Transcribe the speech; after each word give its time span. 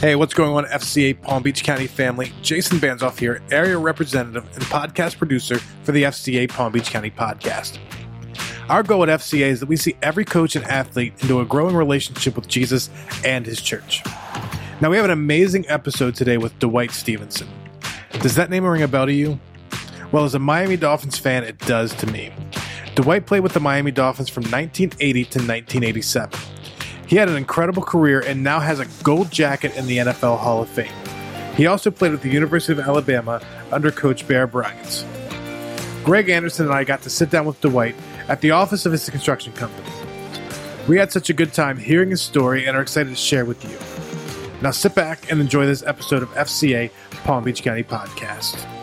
Hey, 0.00 0.16
what's 0.16 0.34
going 0.34 0.52
on, 0.56 0.64
FCA 0.64 1.20
Palm 1.20 1.44
Beach 1.44 1.62
County 1.62 1.86
family? 1.86 2.32
Jason 2.42 2.78
Banzoff 2.78 3.18
here, 3.20 3.40
area 3.52 3.78
representative 3.78 4.44
and 4.54 4.64
podcast 4.64 5.16
producer 5.18 5.58
for 5.58 5.92
the 5.92 6.04
FCA 6.04 6.48
Palm 6.48 6.72
Beach 6.72 6.90
County 6.90 7.10
podcast. 7.10 7.78
Our 8.68 8.82
goal 8.82 9.04
at 9.04 9.10
FCA 9.20 9.42
is 9.42 9.60
that 9.60 9.68
we 9.68 9.76
see 9.76 9.96
every 10.02 10.24
coach 10.24 10.56
and 10.56 10.64
athlete 10.64 11.12
into 11.20 11.40
a 11.40 11.44
growing 11.44 11.76
relationship 11.76 12.34
with 12.34 12.48
Jesus 12.48 12.90
and 13.24 13.46
his 13.46 13.62
church. 13.62 14.02
Now, 14.80 14.90
we 14.90 14.96
have 14.96 15.04
an 15.04 15.12
amazing 15.12 15.68
episode 15.68 16.16
today 16.16 16.38
with 16.38 16.58
Dwight 16.58 16.90
Stephenson. 16.90 17.48
Does 18.22 18.34
that 18.34 18.50
name 18.50 18.64
ring 18.64 18.82
a 18.82 18.88
bell 18.88 19.06
to 19.06 19.12
you? 19.12 19.38
Well, 20.12 20.24
as 20.24 20.34
a 20.34 20.38
Miami 20.38 20.76
Dolphins 20.76 21.18
fan, 21.18 21.44
it 21.44 21.58
does 21.58 21.94
to 21.96 22.06
me. 22.06 22.32
Dwight 22.96 23.26
played 23.26 23.40
with 23.40 23.52
the 23.52 23.60
Miami 23.60 23.92
Dolphins 23.92 24.28
from 24.28 24.42
1980 24.44 25.24
to 25.24 25.38
1987. 25.38 26.40
He 27.06 27.16
had 27.16 27.28
an 27.28 27.36
incredible 27.36 27.82
career 27.82 28.20
and 28.20 28.42
now 28.42 28.60
has 28.60 28.80
a 28.80 28.86
gold 29.02 29.30
jacket 29.30 29.76
in 29.76 29.86
the 29.86 29.98
NFL 29.98 30.38
Hall 30.38 30.62
of 30.62 30.68
Fame. 30.68 30.92
He 31.56 31.66
also 31.66 31.90
played 31.90 32.12
with 32.12 32.22
the 32.22 32.30
University 32.30 32.72
of 32.72 32.80
Alabama 32.80 33.40
under 33.72 33.90
coach 33.90 34.26
Bear 34.26 34.46
Bryant. 34.46 35.04
Greg 36.04 36.28
Anderson 36.28 36.66
and 36.66 36.74
I 36.74 36.84
got 36.84 37.02
to 37.02 37.10
sit 37.10 37.30
down 37.30 37.46
with 37.46 37.60
Dwight 37.60 37.94
at 38.28 38.40
the 38.40 38.52
office 38.52 38.86
of 38.86 38.92
his 38.92 39.08
construction 39.08 39.52
company. 39.52 39.88
We 40.88 40.96
had 40.96 41.12
such 41.12 41.30
a 41.30 41.32
good 41.32 41.52
time 41.52 41.78
hearing 41.78 42.10
his 42.10 42.22
story 42.22 42.66
and 42.66 42.76
are 42.76 42.82
excited 42.82 43.10
to 43.10 43.16
share 43.16 43.44
with 43.44 43.64
you. 43.64 43.78
Now 44.62 44.70
sit 44.70 44.94
back 44.94 45.30
and 45.30 45.40
enjoy 45.40 45.66
this 45.66 45.82
episode 45.82 46.22
of 46.22 46.30
FCA 46.30 46.90
Palm 47.24 47.44
Beach 47.44 47.62
County 47.62 47.82
Podcast. 47.82 48.79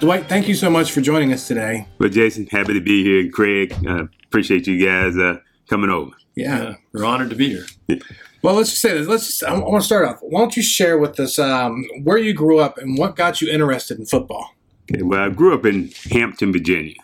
Dwight, 0.00 0.28
thank 0.28 0.46
you 0.46 0.54
so 0.54 0.70
much 0.70 0.92
for 0.92 1.00
joining 1.00 1.32
us 1.32 1.48
today. 1.48 1.88
Well, 1.98 2.08
Jason, 2.08 2.46
happy 2.46 2.72
to 2.72 2.80
be 2.80 3.02
here. 3.02 3.28
Craig, 3.30 3.74
uh, 3.86 4.04
appreciate 4.24 4.66
you 4.68 4.84
guys 4.84 5.16
uh, 5.16 5.38
coming 5.68 5.90
over. 5.90 6.12
Yeah. 6.36 6.62
Yeah, 6.62 6.74
we're 6.92 7.04
honored 7.04 7.30
to 7.30 7.36
be 7.36 7.48
here. 7.88 7.98
Well, 8.42 8.54
let's 8.54 8.70
just 8.70 8.80
say 8.80 8.96
this. 8.96 9.08
Let's 9.08 9.26
just, 9.26 9.42
I 9.42 9.58
want 9.58 9.82
to 9.82 9.84
start 9.86 10.06
off. 10.06 10.18
Why 10.20 10.40
don't 10.40 10.56
you 10.56 10.62
share 10.62 10.98
with 10.98 11.18
us 11.18 11.36
um, 11.40 11.84
where 12.04 12.16
you 12.16 12.32
grew 12.32 12.60
up 12.60 12.78
and 12.78 12.96
what 12.96 13.16
got 13.16 13.40
you 13.40 13.50
interested 13.50 13.98
in 13.98 14.06
football? 14.06 14.54
Okay, 14.92 15.02
well, 15.02 15.20
I 15.20 15.30
grew 15.30 15.52
up 15.52 15.66
in 15.66 15.90
Hampton, 16.12 16.52
Virginia. 16.52 16.94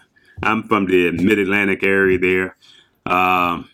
I'm 0.44 0.62
from 0.62 0.86
the 0.86 1.10
Mid 1.10 1.40
Atlantic 1.40 1.82
area 1.82 2.16
there. 2.16 2.56
Um, 3.12 3.68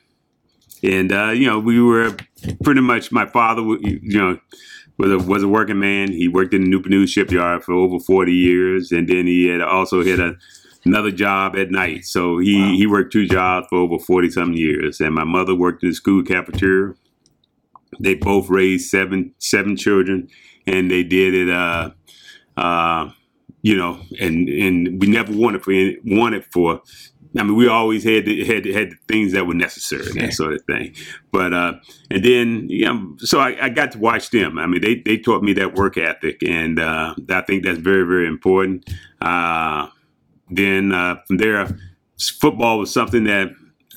and, 0.83 1.13
uh, 1.13 1.31
you 1.33 1.47
know, 1.47 1.59
we 1.59 1.79
were 1.83 2.17
pretty 2.65 2.81
much, 2.81 3.13
my 3.13 3.27
father, 3.27 3.63
wa- 3.63 3.77
you 3.83 4.01
know, 4.03 4.39
was 5.01 5.13
a, 5.13 5.19
was 5.19 5.43
a 5.43 5.49
working 5.49 5.79
man. 5.79 6.13
He 6.13 6.29
worked 6.29 6.55
in 6.55 6.63
the 6.63 6.69
Newport 6.69 6.91
News 6.91 7.11
shipyard 7.11 7.65
for 7.65 7.73
over 7.73 7.99
40 7.99 8.33
years. 8.33 8.93
And 8.93 9.09
then 9.09 9.27
he 9.27 9.47
had 9.47 9.61
also 9.61 10.05
had 10.05 10.21
a, 10.21 10.35
another 10.85 11.11
job 11.11 11.57
at 11.57 11.71
night. 11.71 12.05
So 12.05 12.39
he, 12.39 12.77
he 12.77 12.87
worked 12.87 13.13
two 13.13 13.27
jobs 13.27 13.67
for 13.69 13.79
over 13.79 13.99
40 13.99 14.31
some 14.31 14.53
years. 14.53 15.01
And 15.01 15.15
my 15.15 15.25
mother 15.25 15.55
worked 15.55 15.83
in 15.83 15.91
the 15.91 15.95
school 15.95 16.23
cafeteria. 16.23 16.95
They 17.99 18.15
both 18.15 18.49
raised 18.49 18.89
seven 18.89 19.35
seven 19.39 19.77
children, 19.77 20.29
and 20.67 20.91
they 20.91 21.03
did 21.03 21.35
it. 21.35 21.51
Uh, 21.51 21.91
uh, 22.57 23.11
you 23.63 23.77
know, 23.77 24.01
and 24.21 24.49
and 24.49 25.01
we 25.01 25.09
never 25.09 25.33
wanted 25.33 25.63
for 25.65 25.73
any- 25.73 25.99
wanted 26.05 26.45
for. 26.53 26.83
I 27.39 27.45
mean, 27.45 27.55
we 27.55 27.69
always 27.69 28.03
had 28.03 28.25
the, 28.25 28.45
had 28.45 28.65
had 28.65 28.91
the 28.91 28.99
things 29.07 29.33
that 29.33 29.47
were 29.47 29.55
necessary, 29.55 30.07
and 30.07 30.21
that 30.21 30.33
sort 30.33 30.55
of 30.55 30.63
thing. 30.65 30.95
But 31.31 31.53
uh, 31.53 31.75
and 32.11 32.25
then 32.25 32.69
you 32.69 32.87
know, 32.87 33.17
so 33.19 33.39
I, 33.39 33.67
I 33.67 33.69
got 33.69 33.93
to 33.93 33.99
watch 33.99 34.31
them. 34.31 34.59
I 34.59 34.67
mean, 34.67 34.81
they 34.81 34.97
they 34.97 35.17
taught 35.17 35.43
me 35.43 35.53
that 35.55 35.75
work 35.75 35.97
ethic, 35.97 36.43
and 36.43 36.81
uh, 36.81 37.15
I 37.29 37.41
think 37.43 37.65
that's 37.65 37.79
very 37.79 38.05
very 38.05 38.27
important. 38.27 38.91
Uh, 39.21 39.89
then 40.51 40.93
uh, 40.93 41.17
from 41.27 41.37
there, 41.37 41.69
football 42.19 42.81
was 42.81 42.93
something 42.93 43.25
that 43.25 43.51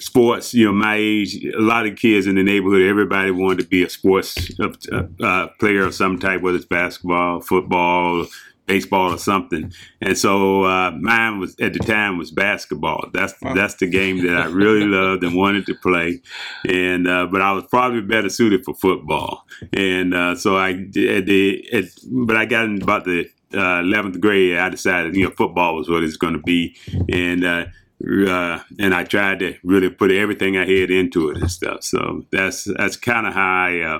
sports, 0.03 0.53
you 0.53 0.65
know, 0.65 0.73
my 0.73 0.95
age, 0.95 1.43
a 1.45 1.59
lot 1.59 1.87
of 1.87 1.95
kids 1.95 2.27
in 2.27 2.35
the 2.35 2.43
neighborhood, 2.43 2.81
everybody 2.81 3.31
wanted 3.31 3.63
to 3.63 3.67
be 3.67 3.83
a 3.83 3.89
sports 3.89 4.51
uh, 4.59 5.03
uh, 5.23 5.47
player 5.59 5.83
of 5.85 5.95
some 5.95 6.19
type, 6.19 6.41
whether 6.41 6.57
it's 6.57 6.65
basketball, 6.65 7.41
football, 7.41 8.27
baseball, 8.65 9.13
or 9.13 9.17
something. 9.17 9.71
And 10.01 10.17
so 10.17 10.63
uh, 10.63 10.91
mine 10.91 11.39
was 11.39 11.55
at 11.59 11.73
the 11.73 11.79
time 11.79 12.17
was 12.17 12.31
basketball. 12.31 13.09
That's 13.13 13.33
that's 13.55 13.75
the 13.75 13.87
game 13.87 14.25
that 14.25 14.37
I 14.37 14.45
really 14.45 14.85
loved 14.85 15.23
and 15.23 15.35
wanted 15.35 15.65
to 15.67 15.75
play. 15.75 16.21
And 16.67 17.07
uh, 17.07 17.27
but 17.31 17.41
I 17.41 17.51
was 17.51 17.65
probably 17.69 18.01
better 18.01 18.29
suited 18.29 18.63
for 18.65 18.73
football. 18.75 19.45
And 19.71 20.13
uh, 20.13 20.35
so 20.35 20.57
I 20.57 20.73
did. 20.73 21.29
It, 21.29 21.91
but 22.09 22.35
I 22.35 22.45
got 22.45 22.65
in 22.65 22.81
about 22.81 23.05
the 23.05 23.29
uh, 23.53 23.81
11th 23.81 24.19
grade, 24.19 24.57
I 24.57 24.69
decided, 24.69 25.15
you 25.15 25.25
know, 25.25 25.31
football 25.31 25.75
was 25.75 25.89
what 25.89 26.03
it's 26.03 26.17
going 26.17 26.33
to 26.33 26.39
be. 26.39 26.75
And, 27.11 27.43
uh, 27.43 27.65
uh, 28.03 28.59
and 28.79 28.93
I 28.93 29.03
tried 29.03 29.39
to 29.39 29.55
really 29.63 29.89
put 29.89 30.11
everything 30.11 30.57
I 30.57 30.65
had 30.65 30.91
into 30.91 31.29
it 31.29 31.37
and 31.37 31.49
stuff. 31.49 31.83
So 31.83 32.25
that's 32.31 32.65
that's 32.65 32.97
kind 32.97 33.25
of 33.25 33.33
how 33.33 33.65
I, 33.65 33.79
uh, 33.79 33.99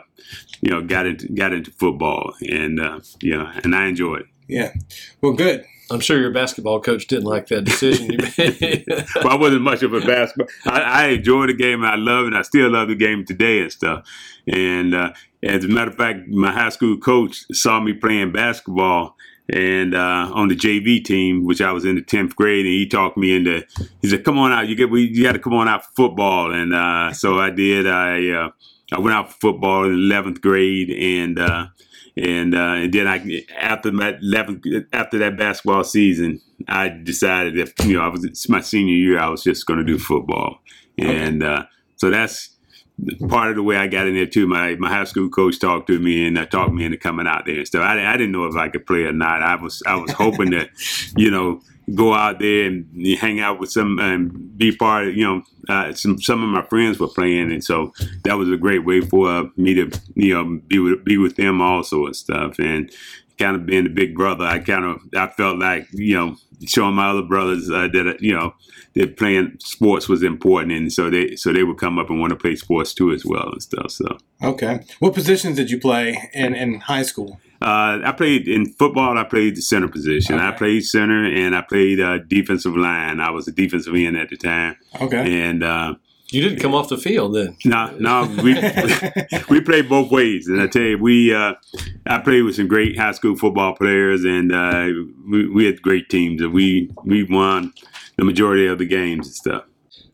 you 0.62 0.72
know, 0.72 0.81
got 0.81 1.06
into 1.06 1.29
got 1.29 1.53
into 1.53 1.72
football, 1.72 2.34
and 2.41 2.81
uh, 2.81 3.00
you 3.22 3.38
know, 3.38 3.50
and 3.63 3.73
I 3.73 3.88
enjoy 3.88 4.16
it. 4.16 4.25
Yeah. 4.47 4.73
Well, 5.21 5.33
good. 5.33 5.65
I'm 5.91 5.99
sure 5.99 6.19
your 6.19 6.31
basketball 6.31 6.81
coach 6.81 7.07
didn't 7.07 7.25
like 7.25 7.47
that 7.47 7.65
decision 7.65 8.11
you 8.11 8.17
made. 8.17 8.85
But 9.15 9.25
I 9.25 9.35
wasn't 9.35 9.61
much 9.61 9.83
of 9.83 9.93
a 9.93 9.99
basketball. 9.99 10.47
I, 10.65 10.81
I 10.81 11.07
enjoy 11.09 11.47
the 11.47 11.53
game. 11.53 11.83
I 11.83 11.95
love 11.95 12.27
it. 12.27 12.33
I 12.33 12.41
still 12.41 12.71
love 12.71 12.87
the 12.87 12.95
game 12.95 13.25
today 13.25 13.61
and 13.61 13.71
stuff. 13.71 14.07
And 14.47 14.95
uh, 14.95 15.13
as 15.43 15.65
a 15.65 15.67
matter 15.67 15.91
of 15.91 15.97
fact, 15.97 16.27
my 16.27 16.51
high 16.51 16.69
school 16.69 16.97
coach 16.97 17.45
saw 17.51 17.79
me 17.79 17.93
playing 17.93 18.31
basketball 18.31 19.15
and 19.49 19.93
uh, 19.93 20.31
on 20.33 20.47
the 20.47 20.55
JV 20.55 21.03
team, 21.03 21.45
which 21.45 21.61
I 21.61 21.71
was 21.71 21.85
in 21.85 21.95
the 21.95 22.01
tenth 22.01 22.35
grade, 22.35 22.65
and 22.65 22.73
he 22.73 22.87
talked 22.87 23.17
me 23.17 23.35
into. 23.35 23.63
He 24.01 24.07
said, 24.07 24.23
"Come 24.23 24.39
on 24.39 24.51
out. 24.51 24.67
You 24.67 24.75
get. 24.75 24.89
We, 24.89 25.03
you 25.03 25.23
got 25.23 25.33
to 25.33 25.39
come 25.39 25.53
on 25.53 25.67
out 25.67 25.85
for 25.85 25.91
football." 26.07 26.53
And 26.53 26.73
uh, 26.73 27.13
so 27.13 27.39
I 27.39 27.49
did. 27.49 27.85
I 27.85 28.29
uh, 28.29 28.49
I 28.93 28.99
went 28.99 29.13
out 29.13 29.31
for 29.31 29.51
football 29.51 29.83
in 29.83 29.93
eleventh 29.93 30.39
grade, 30.39 30.89
and 30.89 31.39
uh, 31.39 31.67
and 32.16 32.53
uh, 32.53 32.75
and 32.75 32.94
then 32.94 33.07
I 33.07 33.44
after 33.57 33.91
my 33.91 34.13
11th, 34.13 34.85
after 34.94 35.18
that 35.19 35.38
basketball 35.38 35.84
season, 35.84 36.41
I 36.68 36.90
decided 36.90 37.56
that 37.56 37.85
you 37.85 37.97
know 37.97 38.03
I 38.03 38.07
was 38.07 38.24
it's 38.24 38.50
my 38.50 38.62
senior 38.62 38.96
year. 38.96 39.19
I 39.19 39.29
was 39.29 39.44
just 39.44 39.66
going 39.66 39.79
to 39.79 39.85
do 39.85 39.97
football, 39.97 40.59
and 40.97 41.44
uh, 41.44 41.66
so 41.96 42.09
that's 42.09 42.53
part 43.28 43.50
of 43.50 43.56
the 43.56 43.63
way 43.63 43.78
I 43.78 43.88
got 43.88 44.07
in 44.07 44.13
there 44.13 44.28
too. 44.28 44.47
My 44.47 44.75
my 44.75 44.90
high 44.90 45.06
school 45.06 45.29
coach 45.29 45.59
talked 45.59 45.88
to 45.88 46.00
me 46.00 46.28
and 46.28 46.38
uh, 46.38 46.46
talked 46.46 46.73
me 46.73 46.85
into 46.85 46.97
coming 46.97 47.28
out 47.28 47.46
there 47.46 47.57
and 47.57 47.68
stuff. 47.68 47.81
I, 47.81 48.06
I 48.06 48.13
didn't 48.13 48.31
know 48.31 48.46
if 48.46 48.56
I 48.56 48.69
could 48.69 48.85
play 48.85 49.03
or 49.03 49.13
not. 49.13 49.41
I 49.41 49.56
was 49.56 49.81
I 49.85 49.96
was 49.96 50.12
hoping 50.12 50.52
to, 50.52 50.69
you 51.18 51.31
know, 51.31 51.62
go 51.95 52.13
out 52.13 52.39
there 52.39 52.66
and 52.66 52.88
hang 53.17 53.39
out 53.39 53.59
with 53.59 53.71
some 53.71 53.99
and 53.99 54.57
be 54.57 54.75
part 54.75 55.07
of 55.07 55.16
you 55.16 55.25
know 55.25 55.44
uh, 55.69 55.94
some 55.94 56.21
some 56.21 56.44
of 56.44 56.49
my 56.49 56.61
friends 56.69 56.99
were 56.99 57.07
playing 57.07 57.51
and 57.51 57.63
so 57.63 57.94
that 58.23 58.38
was 58.38 58.49
a 58.49 58.57
great 58.57 58.85
way 58.85 59.01
for 59.01 59.29
uh, 59.29 59.44
me 59.57 59.73
to 59.73 59.91
you 60.16 60.33
know 60.33 60.61
be 60.67 60.79
with 60.79 61.03
be 61.03 61.17
with 61.17 61.35
them 61.35 61.61
also 61.61 62.05
and 62.05 62.16
stuff 62.16 62.57
and 62.59 62.91
kind 63.38 63.55
of 63.55 63.66
being 63.66 63.83
the 63.83 63.89
big 63.89 64.16
brother 64.16 64.45
I 64.45 64.59
kind 64.59 64.85
of 64.85 65.01
I 65.16 65.27
felt 65.27 65.59
like 65.59 65.88
you 65.91 66.16
know 66.16 66.35
showing 66.66 66.95
my 66.95 67.09
other 67.09 67.23
brothers 67.23 67.69
uh, 67.69 67.88
that 67.91 68.17
you 68.22 68.33
know 68.33 68.53
that 68.95 69.17
playing 69.17 69.57
sports 69.59 70.07
was 70.07 70.23
important 70.23 70.72
and 70.72 70.93
so 70.93 71.09
they 71.09 71.35
so 71.35 71.51
they 71.51 71.63
would 71.63 71.77
come 71.77 71.99
up 71.99 72.09
and 72.09 72.19
want 72.19 72.29
to 72.29 72.38
play 72.38 72.55
sports 72.55 72.93
too 72.93 73.11
as 73.11 73.25
well 73.25 73.49
and 73.51 73.61
stuff 73.61 73.91
so 73.91 74.17
Okay. 74.43 74.81
What 74.99 75.13
positions 75.13 75.55
did 75.55 75.72
you 75.72 75.79
play 75.79 76.29
in, 76.33 76.53
in 76.53 76.81
high 76.81 77.03
school? 77.03 77.39
Uh, 77.63 78.01
I 78.03 78.12
played 78.12 78.47
in 78.47 78.66
football. 78.74 79.18
I 79.18 79.24
played 79.24 79.56
the 79.56 79.62
center 79.62 79.88
position. 79.88 80.38
I 80.40 80.51
played 80.51 80.81
center 80.85 81.25
and 81.25 81.56
I 81.56 81.62
played 81.62 82.00
uh, 82.01 82.18
defensive 82.28 82.75
line. 82.75 83.19
I 83.22 83.29
was 83.29 83.47
a 83.47 83.51
defensive 83.51 83.96
end 83.96 84.18
at 84.18 84.29
the 84.29 84.38
time, 84.38 84.75
Okay. 85.01 85.41
and 85.47 85.63
uh, 85.63 85.96
you 86.29 86.41
didn't 86.41 86.59
come 86.59 86.73
off 86.75 86.90
the 86.90 86.97
field 86.97 87.35
then. 87.35 87.56
no, 87.63 87.96
no, 88.00 88.25
we 88.44 88.53
we 89.50 89.62
played 89.62 89.88
both 89.88 90.12
ways. 90.12 90.47
And 90.47 90.62
I 90.62 90.68
tell 90.68 90.81
you, 90.81 90.97
we 90.97 91.34
uh, 91.34 91.53
I 92.06 92.18
played 92.19 92.41
with 92.41 92.56
some 92.56 92.68
great 92.68 92.97
high 92.97 93.12
school 93.13 93.35
football 93.38 93.75
players, 93.75 94.23
and 94.25 94.52
uh, 94.52 94.90
we, 95.29 95.47
we 95.47 95.66
had 95.66 95.81
great 95.81 96.09
teams, 96.09 96.41
and 96.41 96.52
we 96.53 96.90
we 97.06 97.23
won 97.23 97.72
the 98.17 98.26
majority 98.26 98.67
of 98.67 98.78
the 98.79 98.85
games 98.85 99.28
and 99.28 99.35
stuff. 99.35 99.64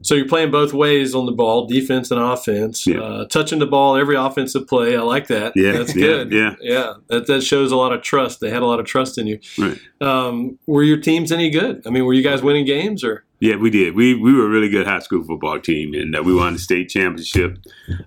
So 0.02 0.16
you're 0.16 0.28
playing 0.28 0.52
both 0.52 0.74
ways 0.74 1.14
on 1.14 1.26
the 1.26 1.32
ball, 1.32 1.66
defense 1.66 2.10
and 2.10 2.22
offense. 2.22 2.88
Yeah. 2.88 3.00
Uh, 3.00 3.26
touching 3.26 3.60
the 3.60 3.66
ball 3.66 3.98
every 3.98 4.16
offensive 4.16 4.68
play. 4.68 4.96
I 4.96 5.02
like 5.02 5.28
that. 5.28 5.54
Yeah, 5.56 5.74
that's 5.74 5.96
yeah, 5.96 6.06
good. 6.06 6.32
yeah. 6.32 6.56
yeah. 6.62 6.94
That 7.08 7.28
that 7.28 7.42
shows 7.42 7.72
a 7.72 7.76
lot 7.76 7.92
of 7.92 8.02
trust. 8.02 8.40
They 8.40 8.50
had 8.50 8.62
a 8.62 8.66
lot 8.66 8.80
of 8.80 8.86
trust 8.86 9.18
in 9.18 9.28
you. 9.28 9.40
Right. 9.58 9.78
Um, 10.00 10.58
were 10.68 10.84
your 10.84 10.98
teams 10.98 11.32
any 11.32 11.50
good? 11.50 11.86
I 11.86 11.90
mean, 11.90 12.06
were 12.06 12.14
you 12.14 12.24
guys 12.24 12.42
winning 12.42 12.66
games 12.66 13.04
or? 13.04 13.26
Yeah, 13.42 13.56
we 13.56 13.70
did. 13.70 13.96
We 13.96 14.16
we 14.16 14.34
were 14.34 14.46
a 14.46 14.50
really 14.50 14.70
good 14.70 14.86
high 14.86 15.00
school 15.00 15.24
football 15.24 15.60
team, 15.60 15.94
and 15.94 16.16
uh, 16.16 16.22
we 16.22 16.36
won 16.36 16.54
the 16.54 16.60
state 16.60 16.90
championship. 16.90 17.58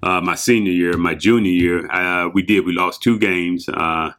Uh, 0.03 0.21
my 0.21 0.35
senior 0.35 0.73
year, 0.73 0.97
my 0.99 1.15
junior 1.15 1.51
year, 1.51 1.91
uh, 1.91 2.29
we 2.29 2.43
did. 2.43 2.67
We 2.67 2.73
lost 2.73 3.03
two 3.03 3.19
games, 3.19 3.67
uh, 3.69 4.13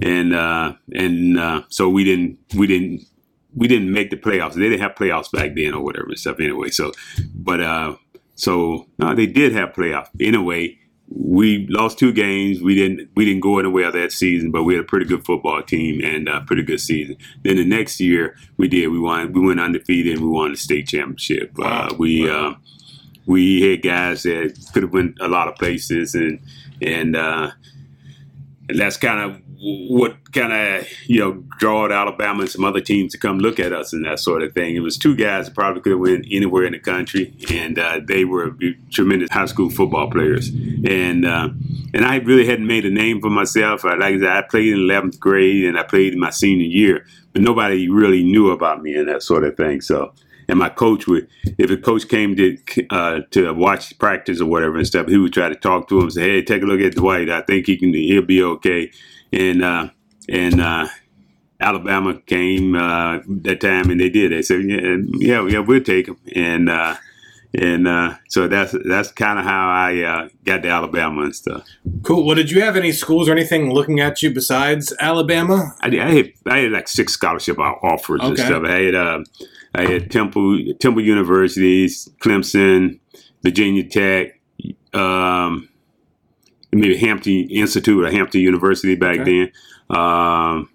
and 0.00 0.32
uh, 0.32 0.74
and 0.94 1.38
uh, 1.38 1.62
so 1.68 1.88
we 1.88 2.04
didn't 2.04 2.38
we 2.54 2.68
didn't 2.68 3.02
we 3.54 3.68
didn't 3.68 3.92
make 3.92 4.10
the 4.10 4.16
playoffs. 4.16 4.54
They 4.54 4.68
didn't 4.68 4.80
have 4.80 4.94
playoffs 4.94 5.30
back 5.30 5.54
then 5.54 5.74
or 5.74 5.82
whatever 5.82 6.08
and 6.08 6.18
stuff. 6.18 6.40
Anyway, 6.40 6.70
so 6.70 6.92
but 7.34 7.60
uh, 7.60 7.96
so 8.34 8.86
no, 8.98 9.14
they 9.14 9.26
did 9.26 9.52
have 9.52 9.70
playoffs 9.70 10.08
in 10.18 10.34
a 10.34 10.42
way. 10.42 10.78
we 11.08 11.66
lost 11.68 11.98
two 11.98 12.12
games. 12.12 12.62
We 12.62 12.74
didn't 12.74 13.10
we 13.16 13.24
didn't 13.24 13.40
go 13.40 13.58
anywhere 13.58 13.90
that 13.90 14.12
season, 14.12 14.50
but 14.52 14.62
we 14.62 14.74
had 14.74 14.84
a 14.84 14.86
pretty 14.86 15.06
good 15.06 15.24
football 15.24 15.62
team 15.62 16.00
and 16.04 16.28
a 16.28 16.40
pretty 16.42 16.62
good 16.62 16.80
season. 16.80 17.16
Then 17.42 17.56
the 17.56 17.64
next 17.64 18.00
year 18.00 18.36
we 18.56 18.68
did. 18.68 18.88
We 18.88 19.00
won. 19.00 19.32
We 19.32 19.40
went 19.40 19.60
undefeated 19.60 20.14
and 20.14 20.22
we 20.22 20.28
won 20.28 20.52
the 20.52 20.56
state 20.56 20.86
championship. 20.88 21.52
Uh, 21.60 21.94
we 21.98 22.30
uh, 22.30 22.54
we 23.26 23.62
had 23.62 23.82
guys 23.82 24.22
that 24.22 24.56
could 24.72 24.84
have 24.84 24.92
went 24.92 25.16
a 25.20 25.28
lot 25.28 25.48
of 25.48 25.56
places 25.56 26.14
and 26.14 26.40
and 26.80 27.16
uh, 27.16 27.50
and 28.70 28.78
that's 28.78 28.96
kind 28.96 29.20
of 29.20 29.42
what 29.62 30.32
kind 30.32 30.52
of 30.52 30.88
you 31.06 31.20
know 31.20 31.32
drawed 31.58 31.92
Alabama 31.92 32.42
and 32.42 32.50
some 32.50 32.64
other 32.64 32.80
teams 32.80 33.12
to 33.12 33.18
come 33.18 33.38
look 33.38 33.60
at 33.60 33.72
us 33.72 33.92
and 33.92 34.06
that 34.06 34.18
sort 34.18 34.42
of 34.42 34.54
thing. 34.54 34.74
It 34.74 34.80
was 34.80 34.96
two 34.96 35.14
guys 35.14 35.46
that 35.46 35.54
probably 35.54 35.82
could 35.82 35.92
have 35.92 36.00
went 36.00 36.26
anywhere 36.30 36.64
in 36.64 36.72
the 36.72 36.78
country, 36.78 37.36
and 37.50 37.78
uh, 37.78 38.00
they 38.02 38.24
were 38.24 38.56
tremendous 38.90 39.30
high 39.30 39.46
school 39.46 39.68
football 39.68 40.10
players. 40.10 40.48
And 40.48 41.26
uh, 41.26 41.50
and 41.92 42.04
I 42.04 42.16
really 42.18 42.46
hadn't 42.46 42.66
made 42.66 42.86
a 42.86 42.90
name 42.90 43.20
for 43.20 43.30
myself. 43.30 43.84
Like 43.84 44.00
I 44.00 44.18
said, 44.18 44.28
I 44.28 44.42
played 44.42 44.72
in 44.72 44.80
eleventh 44.80 45.20
grade 45.20 45.64
and 45.64 45.78
I 45.78 45.82
played 45.82 46.14
in 46.14 46.20
my 46.20 46.30
senior 46.30 46.66
year, 46.66 47.04
but 47.32 47.42
nobody 47.42 47.88
really 47.88 48.22
knew 48.22 48.50
about 48.50 48.82
me 48.82 48.94
and 48.94 49.08
that 49.08 49.22
sort 49.22 49.44
of 49.44 49.56
thing. 49.56 49.80
So 49.80 50.14
and 50.50 50.58
my 50.58 50.68
coach 50.68 51.06
would, 51.06 51.28
if 51.58 51.70
a 51.70 51.76
coach 51.76 52.08
came 52.08 52.36
to 52.36 52.58
uh, 52.90 53.20
to 53.30 53.54
watch 53.54 53.96
practice 53.98 54.40
or 54.40 54.46
whatever 54.46 54.76
and 54.76 54.86
stuff, 54.86 55.08
he 55.08 55.16
would 55.16 55.32
try 55.32 55.48
to 55.48 55.54
talk 55.54 55.88
to 55.88 55.98
him 55.98 56.04
and 56.04 56.12
say, 56.12 56.22
"Hey, 56.22 56.42
take 56.42 56.62
a 56.62 56.66
look 56.66 56.80
at 56.80 56.94
Dwight. 56.94 57.30
I 57.30 57.42
think 57.42 57.66
he 57.66 57.76
can. 57.76 57.94
He'll 57.94 58.22
be 58.22 58.42
okay." 58.42 58.90
and 59.32 59.62
uh, 59.62 59.88
and 60.28 60.60
uh, 60.60 60.88
Alabama 61.60 62.20
came 62.26 62.74
uh, 62.74 63.20
that 63.26 63.60
time, 63.60 63.90
and 63.90 64.00
they 64.00 64.10
did. 64.10 64.32
They 64.32 64.42
said, 64.42 64.62
"Yeah, 64.64 64.96
yeah, 65.18 65.46
yeah 65.46 65.58
we'll 65.60 65.82
take 65.82 66.08
him." 66.08 66.16
And 66.34 66.68
uh, 66.68 66.96
and 67.54 67.88
uh, 67.88 68.14
so 68.28 68.48
that's 68.48 68.74
that's 68.84 69.12
kind 69.12 69.38
of 69.38 69.44
how 69.44 69.68
I 69.68 70.02
uh, 70.02 70.28
got 70.44 70.62
to 70.62 70.68
Alabama 70.68 71.22
and 71.22 71.34
stuff. 71.34 71.66
Cool. 72.02 72.24
Well, 72.24 72.36
did 72.36 72.50
you 72.50 72.62
have 72.62 72.76
any 72.76 72.92
schools 72.92 73.28
or 73.28 73.32
anything 73.32 73.72
looking 73.72 74.00
at 74.00 74.22
you 74.22 74.32
besides 74.32 74.94
Alabama? 75.00 75.74
I, 75.80 75.88
I 75.88 76.10
had 76.12 76.32
I 76.46 76.58
had 76.58 76.72
like 76.72 76.88
six 76.88 77.12
scholarship 77.12 77.58
offers 77.58 78.20
okay. 78.20 78.28
and 78.28 78.38
stuff. 78.38 78.64
I 78.64 78.80
had 78.80 78.94
uh, 78.94 79.24
I 79.74 79.86
had 79.86 80.10
Temple 80.10 80.74
Temple 80.80 81.02
Universities, 81.02 82.08
Clemson, 82.20 82.98
Virginia 83.42 83.84
Tech. 83.84 84.40
Um, 84.92 85.68
maybe 86.72 86.96
Hampton 86.96 87.48
Institute 87.50 88.04
or 88.04 88.10
Hampton 88.10 88.40
University 88.40 88.94
back 88.94 89.20
okay. 89.20 89.50
then. 89.88 89.96
Um, 89.96 90.68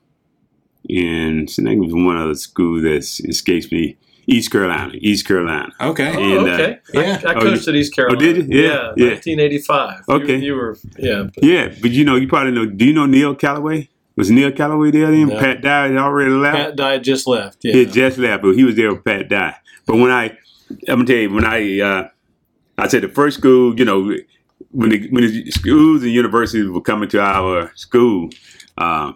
and 0.89 1.50
I 1.50 1.63
think 1.63 1.77
it 1.77 1.80
was 1.80 1.94
one 1.94 2.18
other 2.18 2.36
school 2.36 2.81
that 2.81 2.97
escapes 2.97 3.71
me. 3.71 3.97
East 4.27 4.51
Carolina, 4.51 4.92
East 4.95 5.27
Carolina. 5.27 5.71
Okay. 5.80 6.07
And, 6.07 6.18
oh, 6.18 6.48
okay. 6.48 6.80
Uh, 6.95 7.00
yeah. 7.00 7.21
I, 7.25 7.30
I 7.30 7.33
coached 7.36 7.68
oh, 7.68 7.71
at 7.71 7.75
East 7.75 7.94
Carolina. 7.94 8.18
Oh, 8.18 8.33
did 8.33 8.38
you? 8.38 8.63
Yeah. 8.63 8.94
Yeah. 8.98 9.09
1985. 9.13 10.03
Okay. 10.09 10.38
You, 10.38 10.45
you 10.45 10.56
were, 10.56 10.77
yeah. 10.98 11.27
But. 11.33 11.44
Yeah, 11.44 11.75
but 11.80 11.91
you 11.91 12.03
know, 12.03 12.15
you 12.15 12.27
probably 12.27 12.51
know. 12.51 12.65
Do 12.65 12.86
you 12.86 12.94
know 12.94 13.06
Neil 13.06 13.36
Callaway? 13.36 13.88
Was 14.15 14.31
Neil 14.31 14.51
Callaway 14.51 14.91
there 14.91 15.12
then? 15.12 15.27
No. 15.27 15.39
Pat 15.39 15.62
Dye 15.62 15.88
had 15.88 15.97
already 15.97 16.31
left. 16.31 16.56
Pat 16.56 16.75
Dye 16.75 16.97
just 17.00 17.27
left. 17.27 17.59
Yeah. 17.63 17.73
He 17.73 17.85
just 17.85 18.17
left, 18.17 18.44
but 18.44 18.56
he 18.56 18.63
was 18.63 18.75
there 18.75 18.94
with 18.94 19.03
Pat 19.03 19.29
Dye. 19.29 19.57
But 19.85 19.97
when 19.97 20.12
I, 20.12 20.38
I'm 20.88 21.00
gonna 21.00 21.06
tell 21.06 21.15
you, 21.15 21.33
when 21.33 21.45
I, 21.45 21.79
uh, 21.79 22.09
I 22.77 22.88
said 22.88 23.03
the 23.03 23.09
first 23.09 23.38
school, 23.38 23.77
you 23.77 23.85
know, 23.85 24.15
when 24.71 24.89
the, 24.89 25.09
when 25.09 25.25
the 25.25 25.51
schools 25.51 26.03
and 26.03 26.12
universities 26.12 26.69
were 26.69 26.81
coming 26.81 27.09
to 27.09 27.21
our 27.21 27.71
school, 27.75 28.29
uh, 28.77 29.13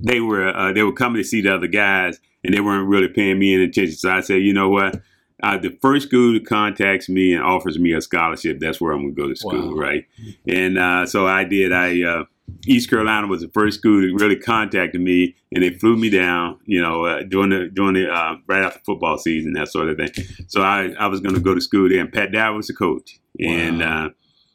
they 0.00 0.20
were 0.20 0.48
uh, 0.48 0.72
they 0.72 0.82
were 0.82 0.92
coming 0.92 1.22
to 1.22 1.28
see 1.28 1.40
the 1.40 1.54
other 1.54 1.66
guys, 1.66 2.18
and 2.44 2.54
they 2.54 2.60
weren't 2.60 2.88
really 2.88 3.08
paying 3.08 3.38
me 3.38 3.54
any 3.54 3.64
attention. 3.64 3.96
So 3.96 4.10
I 4.10 4.20
said, 4.20 4.42
you 4.42 4.52
know 4.52 4.68
what? 4.68 5.00
Uh, 5.42 5.56
the 5.56 5.76
first 5.80 6.08
school 6.08 6.32
that 6.32 6.46
contacts 6.46 7.08
me 7.08 7.32
and 7.32 7.44
offers 7.44 7.78
me 7.78 7.92
a 7.92 8.00
scholarship, 8.00 8.58
that's 8.58 8.80
where 8.80 8.92
I'm 8.92 9.02
going 9.02 9.14
to 9.14 9.22
go 9.22 9.28
to 9.28 9.36
school, 9.36 9.74
wow. 9.76 9.80
right? 9.80 10.04
And 10.48 10.78
uh, 10.78 11.06
so 11.06 11.26
I 11.26 11.44
did. 11.44 11.72
I 11.72 12.02
uh, 12.02 12.24
East 12.66 12.90
Carolina 12.90 13.26
was 13.26 13.42
the 13.42 13.48
first 13.48 13.78
school 13.78 14.00
that 14.00 14.22
really 14.22 14.36
contacted 14.36 15.00
me, 15.00 15.34
and 15.52 15.62
they 15.62 15.70
flew 15.70 15.96
me 15.96 16.10
down. 16.10 16.58
You 16.64 16.80
know, 16.80 17.04
uh, 17.04 17.22
during 17.22 17.50
the 17.50 17.68
during 17.72 17.94
the 17.94 18.10
uh, 18.10 18.36
right 18.46 18.64
after 18.64 18.80
football 18.80 19.18
season, 19.18 19.52
that 19.54 19.68
sort 19.68 19.88
of 19.88 19.96
thing. 19.96 20.26
So 20.48 20.62
I 20.62 20.94
I 20.98 21.06
was 21.06 21.20
going 21.20 21.34
to 21.34 21.40
go 21.40 21.54
to 21.54 21.60
school 21.60 21.88
there, 21.88 22.00
and 22.00 22.12
Pat 22.12 22.32
Dye 22.32 22.50
was 22.50 22.66
the 22.66 22.74
coach, 22.74 23.18
and 23.40 23.80
wow. 23.80 24.06
uh, 24.06 24.08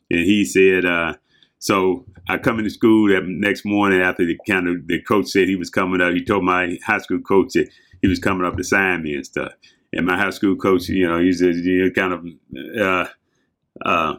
and 0.09 0.19
he 0.19 0.45
said. 0.45 0.85
Uh, 0.85 1.13
so 1.59 2.03
I 2.27 2.39
come 2.39 2.59
into 2.59 2.69
school 2.69 3.07
that 3.07 3.25
next 3.25 3.63
morning 3.63 4.01
after 4.01 4.25
the 4.25 4.37
kind 4.45 4.67
of 4.67 4.85
the 4.87 5.01
coach 5.01 5.27
said 5.27 5.47
he 5.47 5.55
was 5.55 5.69
coming 5.69 6.01
up. 6.01 6.13
He 6.13 6.21
told 6.21 6.43
my 6.43 6.77
high 6.85 6.97
school 6.97 7.21
coach 7.21 7.53
that 7.53 7.69
he 8.01 8.09
was 8.09 8.19
coming 8.19 8.45
up 8.45 8.57
to 8.57 8.65
sign 8.65 9.03
me 9.03 9.15
and 9.15 9.25
stuff. 9.25 9.53
And 9.93 10.05
my 10.05 10.17
high 10.17 10.31
school 10.31 10.57
coach, 10.57 10.89
you 10.89 11.07
know, 11.07 11.19
he's 11.21 11.41
a, 11.41 11.53
you 11.53 11.85
know, 11.85 11.91
kind 11.91 12.13
of 12.13 12.25
uh, 12.77 13.07
uh, 13.85 14.15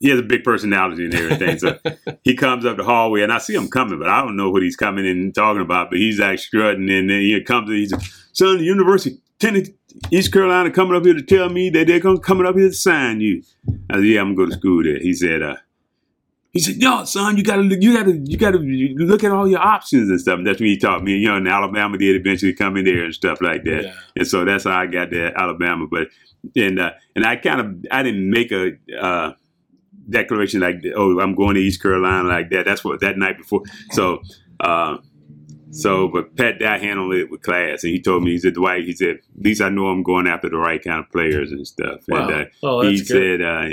he 0.00 0.10
has 0.10 0.20
a 0.20 0.22
big 0.22 0.44
personality 0.44 1.04
and 1.04 1.14
everything. 1.14 1.58
So 1.58 1.78
he 2.22 2.34
comes 2.34 2.64
up 2.64 2.76
the 2.76 2.84
hallway, 2.84 3.22
and 3.22 3.32
I 3.32 3.38
see 3.38 3.54
him 3.54 3.68
coming, 3.68 3.98
but 3.98 4.08
I 4.08 4.22
don't 4.22 4.36
know 4.36 4.50
what 4.50 4.62
he's 4.62 4.76
coming 4.76 5.06
and 5.06 5.34
talking 5.34 5.62
about. 5.62 5.90
But 5.90 5.98
he's 5.98 6.18
like 6.18 6.38
strutting, 6.38 6.90
and 6.90 7.10
then 7.10 7.20
he 7.20 7.40
comes. 7.42 7.70
And 7.70 7.78
he's 7.78 7.94
son, 8.32 8.58
the 8.58 8.64
University 8.64 9.18
Tennessee, 9.38 9.74
East 10.10 10.32
Carolina 10.32 10.70
coming 10.70 10.96
up 10.96 11.04
here 11.04 11.14
to 11.14 11.22
tell 11.22 11.48
me 11.48 11.70
that 11.70 11.86
they're 11.86 12.00
gonna 12.00 12.20
coming 12.20 12.46
up 12.46 12.56
here 12.56 12.68
to 12.68 12.74
sign 12.74 13.20
you. 13.20 13.42
I 13.90 13.96
said, 13.96 14.04
yeah, 14.04 14.20
I'm 14.20 14.34
gonna 14.34 14.46
go 14.46 14.52
to 14.52 14.58
school 14.58 14.82
there. 14.82 14.98
He 14.98 15.14
said, 15.14 15.42
uh, 15.42 15.56
he 16.56 16.62
said, 16.62 16.76
"Yo, 16.76 17.04
son, 17.04 17.36
you 17.36 17.42
gotta, 17.42 17.64
you 17.64 17.92
gotta, 17.92 18.16
you 18.16 18.38
gotta 18.38 18.58
look 18.58 19.22
at 19.22 19.30
all 19.30 19.46
your 19.46 19.60
options 19.60 20.08
and 20.08 20.18
stuff." 20.18 20.38
And 20.38 20.46
that's 20.46 20.58
when 20.58 20.70
he 20.70 20.78
taught 20.78 21.04
me. 21.04 21.16
You 21.16 21.28
know, 21.28 21.36
in 21.36 21.46
Alabama 21.46 21.98
did 21.98 22.16
eventually 22.16 22.54
come 22.54 22.78
in 22.78 22.86
there 22.86 23.04
and 23.04 23.14
stuff 23.14 23.42
like 23.42 23.64
that. 23.64 23.84
Yeah. 23.84 23.94
And 24.16 24.26
so 24.26 24.44
that's 24.44 24.64
how 24.64 24.78
I 24.78 24.86
got 24.86 25.10
to 25.10 25.38
Alabama. 25.38 25.86
But 25.86 26.08
and 26.56 26.80
uh, 26.80 26.92
and 27.14 27.26
I 27.26 27.36
kind 27.36 27.60
of 27.60 27.86
I 27.90 28.02
didn't 28.02 28.30
make 28.30 28.52
a 28.52 28.72
uh, 28.98 29.32
declaration 30.08 30.60
like, 30.60 30.82
oh, 30.94 31.20
I'm 31.20 31.34
going 31.34 31.54
to 31.54 31.60
East 31.60 31.82
Carolina 31.82 32.28
like 32.28 32.50
that. 32.50 32.64
That's 32.64 32.84
what 32.84 33.00
that 33.00 33.18
night 33.18 33.38
before. 33.38 33.62
So, 33.90 34.22
uh, 34.60 34.98
so, 35.70 36.08
but 36.08 36.36
Pat 36.36 36.58
Dye 36.58 36.78
handled 36.78 37.14
it 37.14 37.30
with 37.30 37.42
class, 37.42 37.84
and 37.84 37.92
he 37.92 38.00
told 38.00 38.22
me, 38.22 38.30
he 38.30 38.38
said, 38.38 38.54
Dwight, 38.54 38.84
he 38.84 38.92
said, 38.92 39.16
at 39.16 39.44
least 39.44 39.60
I 39.60 39.68
know 39.68 39.88
I'm 39.88 40.02
going 40.02 40.26
after 40.26 40.48
the 40.48 40.56
right 40.56 40.82
kind 40.82 41.00
of 41.00 41.10
players 41.10 41.52
and 41.52 41.66
stuff. 41.66 42.00
Wow. 42.08 42.28
And 42.28 42.32
uh, 42.32 42.44
oh, 42.62 42.82
he 42.82 42.98
good. 42.98 43.06
said, 43.06 43.42
uh, 43.42 43.68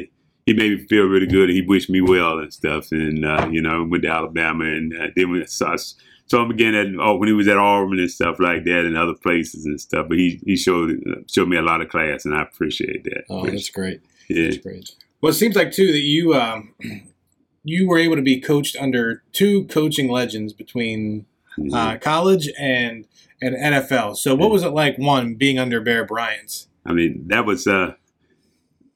he 0.46 0.54
made 0.54 0.72
me 0.72 0.88
feel 0.88 1.06
really 1.06 1.28
good. 1.28 1.50
and 1.50 1.54
He 1.56 1.62
wished 1.62 1.90
me 1.90 2.02
well 2.02 2.40
and 2.40 2.54
stuff, 2.54 2.92
and 2.92 3.24
uh, 3.24 3.48
you 3.52 3.62
know, 3.62 3.86
went 3.90 4.04
to 4.04 4.10
Alabama, 4.10 4.66
and 4.66 4.94
uh, 4.94 5.08
then 5.16 5.32
we 5.32 5.46
saw, 5.46 5.78
saw 6.26 6.44
him 6.44 6.52
again 6.52 6.76
at 6.76 6.88
oh, 7.00 7.16
when 7.16 7.28
he 7.28 7.34
was 7.34 7.48
at 7.48 7.58
Auburn 7.58 8.00
and 8.00 8.12
stuff 8.12 8.40
like 8.40 8.66
that, 8.66 8.84
and 8.86 8.98
other 8.98 9.14
places 9.14 9.66
and 9.66 9.80
stuff. 9.80 10.08
But 10.10 10.18
he 10.18 10.42
he 10.46 10.58
showed 10.58 11.02
showed 11.30 11.48
me 11.48 11.56
a 11.56 11.62
lot 11.62 11.82
of 11.82 11.90
class, 11.90 12.26
and 12.26 12.36
I 12.36 12.42
appreciate 12.42 13.06
that. 13.06 13.24
Oh, 13.30 13.46
that's 13.46 13.70
great. 13.70 14.02
Yeah. 14.28 14.46
That's 14.46 14.58
great. 14.58 14.92
Well, 15.24 15.30
it 15.30 15.36
seems 15.36 15.56
like 15.56 15.72
too 15.72 15.88
that 15.88 16.02
you 16.02 16.34
um, 16.34 16.74
you 17.64 17.88
were 17.88 17.98
able 17.98 18.18
to 18.18 18.22
be 18.22 18.42
coached 18.42 18.76
under 18.76 19.24
two 19.32 19.64
coaching 19.68 20.12
legends 20.12 20.52
between 20.52 21.26
mm-hmm. 21.58 21.74
uh, 21.74 21.98
college 22.00 22.50
and 22.60 23.06
and 23.42 23.56
NFL. 23.56 24.18
So, 24.18 24.36
what 24.36 24.52
was 24.52 24.64
it 24.64 24.72
like 24.72 24.98
one 24.98 25.36
being 25.36 25.58
under 25.58 25.80
Bear 25.80 26.06
Bryant's? 26.06 26.68
I 26.86 26.92
mean, 26.92 27.24
that 27.30 27.46
was 27.46 27.68
uh, 27.68 27.94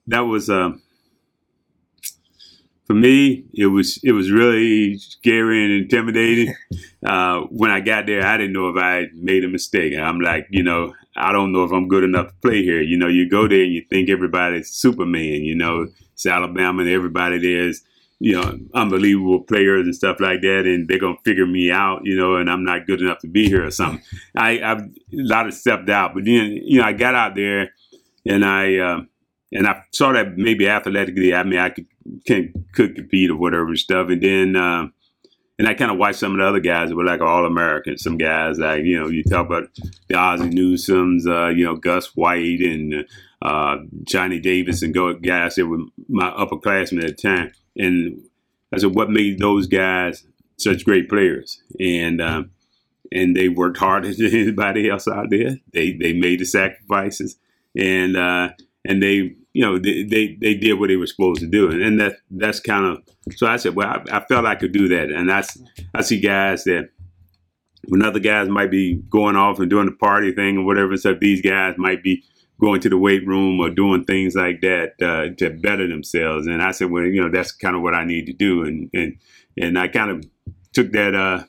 that 0.08 0.20
was 0.20 0.50
uh, 0.50 0.72
for 2.88 2.94
me. 2.94 3.46
It 3.54 3.68
was 3.68 3.98
it 4.04 4.12
was 4.12 4.30
really 4.30 4.98
scary 4.98 5.64
and 5.64 5.74
intimidating. 5.84 6.54
Uh, 7.06 7.42
when 7.52 7.70
I 7.72 7.80
got 7.80 8.06
there, 8.06 8.26
I 8.26 8.36
didn't 8.36 8.52
know 8.54 8.68
if 8.70 8.76
I 8.76 9.06
made 9.14 9.46
a 9.46 9.48
mistake. 9.48 9.94
I'm 9.98 10.20
like, 10.20 10.48
you 10.50 10.64
know, 10.64 10.94
I 11.16 11.32
don't 11.32 11.54
know 11.54 11.64
if 11.64 11.72
I'm 11.72 11.88
good 11.88 12.04
enough 12.04 12.30
to 12.30 12.34
play 12.42 12.64
here. 12.64 12.82
You 12.82 12.98
know, 12.98 13.08
you 13.08 13.30
go 13.30 13.48
there 13.48 13.62
and 13.62 13.72
you 13.72 13.86
think 13.88 14.10
everybody's 14.10 14.72
Superman. 14.72 15.44
You 15.44 15.56
know 15.56 15.88
it's 16.18 16.26
Alabama 16.26 16.82
and 16.82 16.90
everybody 16.90 17.38
there 17.38 17.68
is, 17.68 17.84
you 18.18 18.34
know, 18.34 18.60
unbelievable 18.74 19.42
players 19.42 19.86
and 19.86 19.96
stuff 19.96 20.20
like 20.20 20.42
that, 20.42 20.66
and 20.66 20.88
they're 20.88 20.98
gonna 20.98 21.16
figure 21.24 21.46
me 21.46 21.70
out, 21.70 22.02
you 22.06 22.18
know, 22.18 22.38
and 22.38 22.50
I'm 22.50 22.64
not 22.64 22.88
good 22.88 23.02
enough 23.02 23.20
to 23.20 23.28
be 23.28 23.48
here 23.48 23.64
or 23.64 23.70
something. 23.70 24.02
I 24.36 24.60
I've 24.60 24.82
a 24.82 24.90
lot 25.12 25.46
of 25.46 25.54
stepped 25.54 25.90
out, 25.90 26.16
but 26.16 26.26
then 26.26 26.60
you 26.64 26.80
know 26.80 26.88
I 26.88 26.94
got 26.94 27.14
out 27.14 27.36
there 27.36 27.72
and 28.26 28.44
I 28.44 28.78
uh, 28.78 29.02
and 29.52 29.68
I 29.68 29.84
saw 29.94 30.12
that 30.14 30.38
maybe 30.38 30.68
athletically, 30.68 31.36
I 31.36 31.44
mean 31.44 31.60
I 31.60 31.70
could 31.70 31.86
can 32.26 32.66
could 32.74 32.96
compete 32.96 33.30
or 33.30 33.38
whatever 33.38 33.76
stuff, 33.76 34.10
and 34.10 34.22
then. 34.22 34.56
Uh, 34.56 34.88
and 35.60 35.68
I 35.68 35.74
kind 35.74 35.92
of 35.92 35.98
watched 35.98 36.20
some 36.20 36.34
of 36.34 36.38
the 36.38 36.48
other 36.48 36.60
guys 36.60 36.90
that 36.90 36.96
were 36.96 37.04
like 37.04 37.22
all 37.22 37.46
Americans. 37.46 38.04
Some 38.04 38.18
guys 38.18 38.60
like 38.60 38.84
you 38.84 39.00
know 39.00 39.08
you 39.08 39.24
talk 39.24 39.46
about 39.48 39.70
the 40.08 40.16
Ozzie 40.16 40.50
Newsoms, 40.50 41.28
uh, 41.28 41.50
you 41.50 41.66
know 41.66 41.76
Gus 41.76 42.16
White 42.16 42.62
and 42.62 43.06
uh, 43.42 43.78
Johnny 44.04 44.40
Davis 44.40 44.82
and 44.82 44.94
go 44.94 45.14
guys 45.14 45.56
that 45.56 45.66
were 45.66 45.80
my 46.08 46.30
upperclassmen 46.32 47.04
at 47.04 47.18
the 47.18 47.22
time. 47.22 47.52
And 47.76 48.24
I 48.74 48.80
said, 48.80 48.96
what 48.96 49.10
made 49.10 49.40
those 49.40 49.68
guys 49.68 50.26
such 50.58 50.86
great 50.86 51.10
players? 51.10 51.62
And 51.80 52.22
um, 52.22 52.52
and 53.12 53.36
they 53.36 53.50
worked 53.50 53.78
harder 53.78 54.14
than 54.14 54.28
anybody 54.28 54.90
else 54.90 55.08
out 55.08 55.30
there. 55.30 55.58
They 55.74 55.94
they 55.94 56.14
made 56.14 56.40
the 56.40 56.46
sacrifices, 56.46 57.38
and 57.76 58.16
uh, 58.16 58.50
and 58.86 59.02
they 59.02 59.36
you 59.58 59.64
know 59.64 59.80
they, 59.80 60.04
they, 60.04 60.38
they 60.40 60.54
did 60.54 60.76
what 60.76 60.90
they 60.90 60.98
were 60.98 61.08
supposed 61.08 61.40
to 61.40 61.48
do, 61.48 61.72
and, 61.72 61.82
and 61.82 62.00
that 62.00 62.18
that's 62.30 62.60
kind 62.60 62.86
of 62.86 63.02
so. 63.36 63.48
I 63.48 63.58
said, 63.58 63.74
well, 63.74 63.88
I, 63.88 64.18
I 64.18 64.26
felt 64.26 64.46
I 64.46 64.54
could 64.54 64.72
do 64.72 64.88
that, 64.90 65.10
and 65.10 65.28
that's 65.28 65.58
I 65.96 66.04
see 66.04 66.20
guys 66.20 66.64
that 66.66 66.90
when 67.88 68.04
other 68.04 68.20
guys 68.20 68.50
might 68.50 68.70
be 68.70 69.02
going 69.10 69.36
off 69.36 69.58
and 69.60 69.68
doing 69.68 69.88
the 69.88 69.94
party 69.94 70.32
thing 70.32 70.60
or 70.60 70.64
whatever, 70.64 70.96
so 70.96 71.16
these 71.20 71.42
guys 71.42 71.74
might 71.80 72.04
be 72.04 72.24
going 72.62 72.82
to 72.82 72.90
the 72.90 73.00
weight 73.00 73.26
room 73.26 73.60
or 73.60 73.72
doing 73.72 74.04
things 74.04 74.36
like 74.36 74.62
that 74.62 74.92
uh, 75.02 75.34
to 75.38 75.50
better 75.50 75.88
themselves. 75.88 76.46
And 76.46 76.62
I 76.62 76.70
said, 76.70 76.92
well, 76.92 77.06
you 77.06 77.20
know, 77.20 77.32
that's 77.32 77.52
kind 77.52 77.76
of 77.76 77.82
what 77.82 77.96
I 77.96 78.06
need 78.06 78.28
to 78.28 78.34
do. 78.34 78.64
And 78.64 78.92
and 78.94 79.18
and 79.60 79.80
I 79.80 79.88
kind 79.88 80.12
of 80.12 80.24
took 80.72 80.92
that 80.92 81.16
uh, 81.16 81.46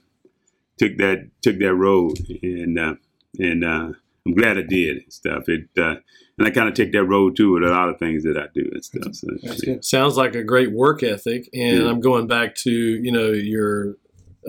took 0.78 0.96
that 0.96 1.28
took 1.42 1.58
that 1.58 1.74
road, 1.74 2.16
and 2.42 2.78
uh, 2.78 2.94
and 3.38 3.64
uh, 3.66 3.92
I'm 4.24 4.34
glad 4.34 4.56
I 4.56 4.62
did 4.62 5.02
and 5.02 5.12
stuff. 5.12 5.46
It 5.50 5.68
uh, 5.76 5.96
and 6.38 6.46
I 6.46 6.50
kind 6.50 6.68
of 6.68 6.74
take 6.74 6.92
that 6.92 7.04
road 7.04 7.36
too 7.36 7.52
with 7.52 7.62
a 7.64 7.68
lot 7.70 7.88
of 7.88 7.98
things 7.98 8.22
that 8.24 8.36
I 8.38 8.46
do 8.54 8.68
and 8.72 8.84
stuff. 8.84 9.14
So, 9.14 9.28
yeah. 9.66 9.76
Sounds 9.80 10.16
like 10.16 10.34
a 10.34 10.44
great 10.44 10.72
work 10.72 11.02
ethic, 11.02 11.48
and 11.52 11.82
Yeah. 11.82 11.88
I'm 11.88 12.00
going 12.00 12.26
back 12.26 12.54
to 12.56 12.70
you 12.70 13.12
know 13.12 13.30
your 13.30 13.96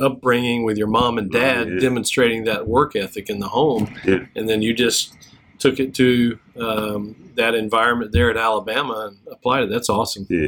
upbringing 0.02 0.64
with 0.64 0.78
your 0.78 0.88
mom 0.88 1.18
and 1.18 1.30
dad, 1.32 1.68
Oh, 1.68 1.72
yeah. 1.72 1.80
demonstrating 1.80 2.46
that 2.46 2.68
work 2.68 2.96
ethic 2.96 3.30
in 3.30 3.40
the 3.40 3.48
home, 3.50 3.94
and 4.36 4.48
then 4.48 4.62
you 4.62 4.74
just 4.74 5.14
took 5.58 5.80
it 5.80 5.94
to 5.96 6.40
um, 6.58 7.16
that 7.36 7.54
environment 7.54 8.12
there 8.14 8.30
at 8.30 8.38
Alabama 8.38 9.10
and 9.10 9.18
applied 9.32 9.64
it. 9.64 9.70
That's 9.70 9.90
awesome. 9.90 10.26
Yeah, 10.30 10.48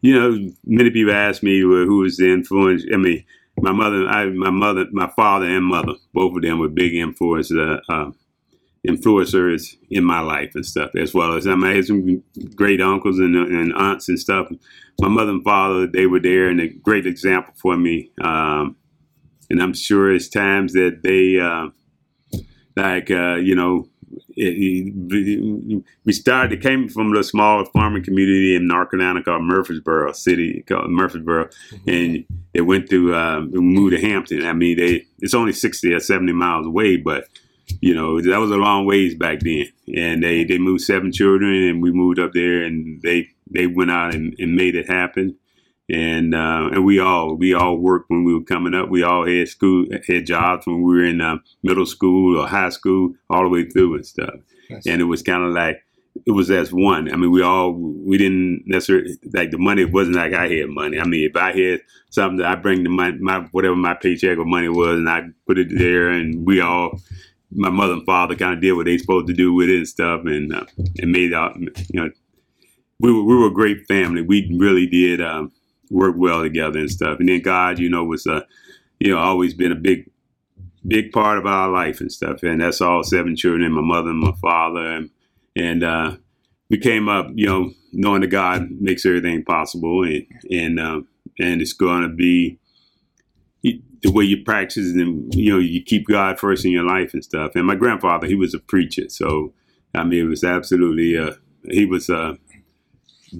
you 0.00 0.18
know, 0.18 0.50
many 0.64 0.90
people 0.90 1.12
ask 1.12 1.42
me 1.42 1.60
who 1.60 1.98
was 1.98 2.16
the 2.16 2.32
influence. 2.32 2.84
I 2.90 2.96
mean, 2.96 3.24
my 3.58 3.72
mother, 3.72 4.06
I, 4.08 4.26
my 4.30 4.50
mother, 4.50 4.86
my 4.92 5.10
father 5.16 5.46
and 5.46 5.64
mother, 5.64 5.92
both 6.14 6.36
of 6.36 6.42
them 6.42 6.58
were 6.58 6.68
big 6.68 6.94
influence, 6.94 7.52
uh, 7.52 7.80
uh, 7.88 8.10
influencers 8.86 9.76
in 9.90 10.04
my 10.04 10.20
life 10.20 10.52
and 10.54 10.64
stuff, 10.64 10.94
as 10.94 11.12
well 11.12 11.34
as 11.34 11.46
I, 11.46 11.54
mean, 11.54 11.70
I 11.70 11.74
had 11.76 11.86
some 11.86 12.22
great 12.54 12.80
uncles 12.80 13.18
and, 13.18 13.34
and 13.34 13.72
aunts 13.74 14.08
and 14.08 14.18
stuff. 14.18 14.48
My 15.00 15.08
mother 15.08 15.32
and 15.32 15.44
father, 15.44 15.86
they 15.86 16.06
were 16.06 16.20
there 16.20 16.48
and 16.48 16.60
a 16.60 16.68
great 16.68 17.06
example 17.06 17.54
for 17.56 17.76
me. 17.76 18.10
Um, 18.20 18.76
and 19.50 19.62
I'm 19.62 19.74
sure 19.74 20.12
it's 20.12 20.28
times 20.28 20.72
that 20.72 21.00
they, 21.02 21.38
uh, 21.38 21.68
like, 22.76 23.10
uh, 23.10 23.36
you 23.36 23.54
know, 23.54 23.88
it, 24.36 24.92
it, 24.94 25.84
we 26.04 26.12
started, 26.12 26.52
it 26.52 26.62
came 26.62 26.88
from 26.88 27.14
a 27.16 27.24
small 27.24 27.64
farming 27.66 28.04
community 28.04 28.54
in 28.54 28.66
North 28.66 28.90
Carolina 28.90 29.22
called 29.22 29.42
Murfreesboro 29.42 30.12
City, 30.12 30.62
called 30.66 30.90
Murfreesboro. 30.90 31.48
And 31.86 32.24
they 32.52 32.60
went 32.60 32.88
to, 32.90 33.14
um, 33.14 33.50
moved 33.52 33.96
to 33.96 34.00
Hampton. 34.00 34.44
I 34.44 34.52
mean, 34.52 34.76
they, 34.76 35.06
it's 35.20 35.34
only 35.34 35.52
60 35.52 35.92
or 35.92 36.00
70 36.00 36.32
miles 36.32 36.66
away, 36.66 36.96
but, 36.96 37.28
you 37.80 37.94
know, 37.94 38.20
that 38.20 38.38
was 38.38 38.50
a 38.50 38.56
long 38.56 38.86
ways 38.86 39.14
back 39.14 39.40
then. 39.40 39.66
And 39.94 40.22
they, 40.22 40.44
they 40.44 40.58
moved 40.58 40.82
seven 40.82 41.12
children 41.12 41.52
and 41.52 41.82
we 41.82 41.90
moved 41.90 42.18
up 42.18 42.32
there 42.32 42.62
and 42.62 43.00
they, 43.02 43.28
they 43.50 43.66
went 43.66 43.90
out 43.90 44.14
and, 44.14 44.34
and 44.38 44.54
made 44.54 44.74
it 44.74 44.88
happen. 44.88 45.36
And 45.88 46.34
uh, 46.34 46.70
and 46.72 46.84
we 46.84 46.98
all 46.98 47.36
we 47.36 47.54
all 47.54 47.76
worked 47.76 48.10
when 48.10 48.24
we 48.24 48.34
were 48.34 48.42
coming 48.42 48.74
up. 48.74 48.88
We 48.88 49.04
all 49.04 49.24
had 49.24 49.48
school 49.48 49.86
had 50.08 50.26
jobs 50.26 50.66
when 50.66 50.82
we 50.82 50.94
were 50.94 51.04
in 51.04 51.20
uh, 51.20 51.36
middle 51.62 51.86
school 51.86 52.40
or 52.40 52.48
high 52.48 52.70
school, 52.70 53.14
all 53.30 53.44
the 53.44 53.48
way 53.48 53.66
through 53.66 53.94
and 53.94 54.04
stuff. 54.04 54.34
Nice. 54.68 54.84
And 54.84 55.00
it 55.00 55.04
was 55.04 55.22
kind 55.22 55.44
of 55.44 55.52
like 55.52 55.84
it 56.24 56.32
was 56.32 56.50
as 56.50 56.72
one. 56.72 57.12
I 57.12 57.16
mean, 57.16 57.30
we 57.30 57.42
all 57.42 57.72
we 57.72 58.18
didn't 58.18 58.64
necessarily 58.66 59.16
like 59.32 59.52
the 59.52 59.58
money 59.58 59.84
wasn't 59.84 60.16
like 60.16 60.32
I 60.32 60.48
had 60.48 60.70
money. 60.70 60.98
I 60.98 61.04
mean, 61.04 61.28
if 61.30 61.36
I 61.36 61.52
had 61.56 61.82
something, 62.10 62.38
that 62.38 62.46
I 62.46 62.54
bring 62.56 62.82
the 62.82 62.90
money, 62.90 63.18
my 63.20 63.46
whatever 63.52 63.76
my 63.76 63.94
paycheck 63.94 64.38
or 64.38 64.44
money 64.44 64.68
was, 64.68 64.98
and 64.98 65.08
I 65.08 65.28
put 65.46 65.58
it 65.58 65.68
there, 65.70 66.08
and 66.08 66.44
we 66.46 66.60
all. 66.60 67.00
My 67.52 67.70
mother 67.70 67.94
and 67.94 68.04
father 68.04 68.34
kind 68.34 68.54
of 68.54 68.60
did 68.60 68.72
what 68.72 68.86
they 68.86 68.98
supposed 68.98 69.28
to 69.28 69.32
do 69.34 69.52
with 69.54 69.68
it 69.68 69.76
and 69.76 69.88
stuff, 69.88 70.22
and 70.24 70.54
uh, 70.54 70.64
and 70.98 71.12
made 71.12 71.32
out. 71.32 71.56
You 71.56 72.00
know, 72.00 72.10
we 72.98 73.12
were 73.12 73.22
we 73.22 73.36
were 73.36 73.48
a 73.48 73.54
great 73.54 73.86
family. 73.86 74.22
We 74.22 74.54
really 74.58 74.86
did 74.86 75.20
um, 75.20 75.52
work 75.90 76.16
well 76.18 76.42
together 76.42 76.78
and 76.78 76.90
stuff. 76.90 77.18
And 77.20 77.28
then 77.28 77.42
God, 77.42 77.78
you 77.78 77.88
know, 77.88 78.04
was 78.04 78.26
uh, 78.26 78.42
you 78.98 79.10
know 79.10 79.18
always 79.18 79.54
been 79.54 79.72
a 79.72 79.76
big 79.76 80.10
big 80.86 81.12
part 81.12 81.38
of 81.38 81.46
our 81.46 81.68
life 81.68 82.00
and 82.00 82.12
stuff. 82.12 82.42
And 82.42 82.60
that's 82.60 82.80
all 82.80 83.02
seven 83.02 83.36
children, 83.36 83.72
my 83.72 83.80
mother 83.80 84.10
and 84.10 84.20
my 84.20 84.32
father, 84.40 84.80
and 84.80 85.10
and 85.56 85.84
uh, 85.84 86.16
we 86.68 86.78
came 86.78 87.08
up, 87.08 87.28
you 87.34 87.46
know, 87.46 87.72
knowing 87.92 88.20
that 88.20 88.28
God 88.28 88.68
makes 88.80 89.06
everything 89.06 89.44
possible, 89.44 90.02
and 90.04 90.26
and 90.50 90.80
uh, 90.80 91.00
and 91.38 91.60
it's 91.60 91.72
going 91.72 92.02
to 92.02 92.08
be 92.08 92.58
the 94.02 94.10
way 94.12 94.24
you 94.24 94.42
practice 94.44 94.92
and 94.92 95.34
you 95.34 95.52
know 95.52 95.58
you 95.58 95.82
keep 95.82 96.06
God 96.06 96.38
first 96.38 96.64
in 96.64 96.70
your 96.70 96.84
life 96.84 97.14
and 97.14 97.24
stuff. 97.24 97.52
And 97.54 97.66
my 97.66 97.74
grandfather, 97.74 98.26
he 98.26 98.34
was 98.34 98.54
a 98.54 98.58
preacher, 98.58 99.08
so 99.08 99.52
I 99.94 100.04
mean, 100.04 100.20
it 100.24 100.28
was 100.28 100.44
absolutely 100.44 101.16
uh, 101.16 101.32
he 101.64 101.86
was 101.86 102.08
a 102.10 102.38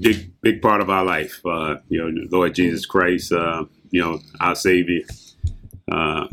big 0.00 0.32
big 0.40 0.62
part 0.62 0.80
of 0.80 0.90
our 0.90 1.04
life. 1.04 1.40
Uh, 1.44 1.76
you 1.88 1.98
know, 1.98 2.26
Lord 2.30 2.54
Jesus 2.54 2.86
Christ, 2.86 3.32
uh, 3.32 3.64
you 3.90 4.00
know, 4.02 4.20
our 4.40 4.54
Savior. 4.54 5.02
Uh. 5.90 6.26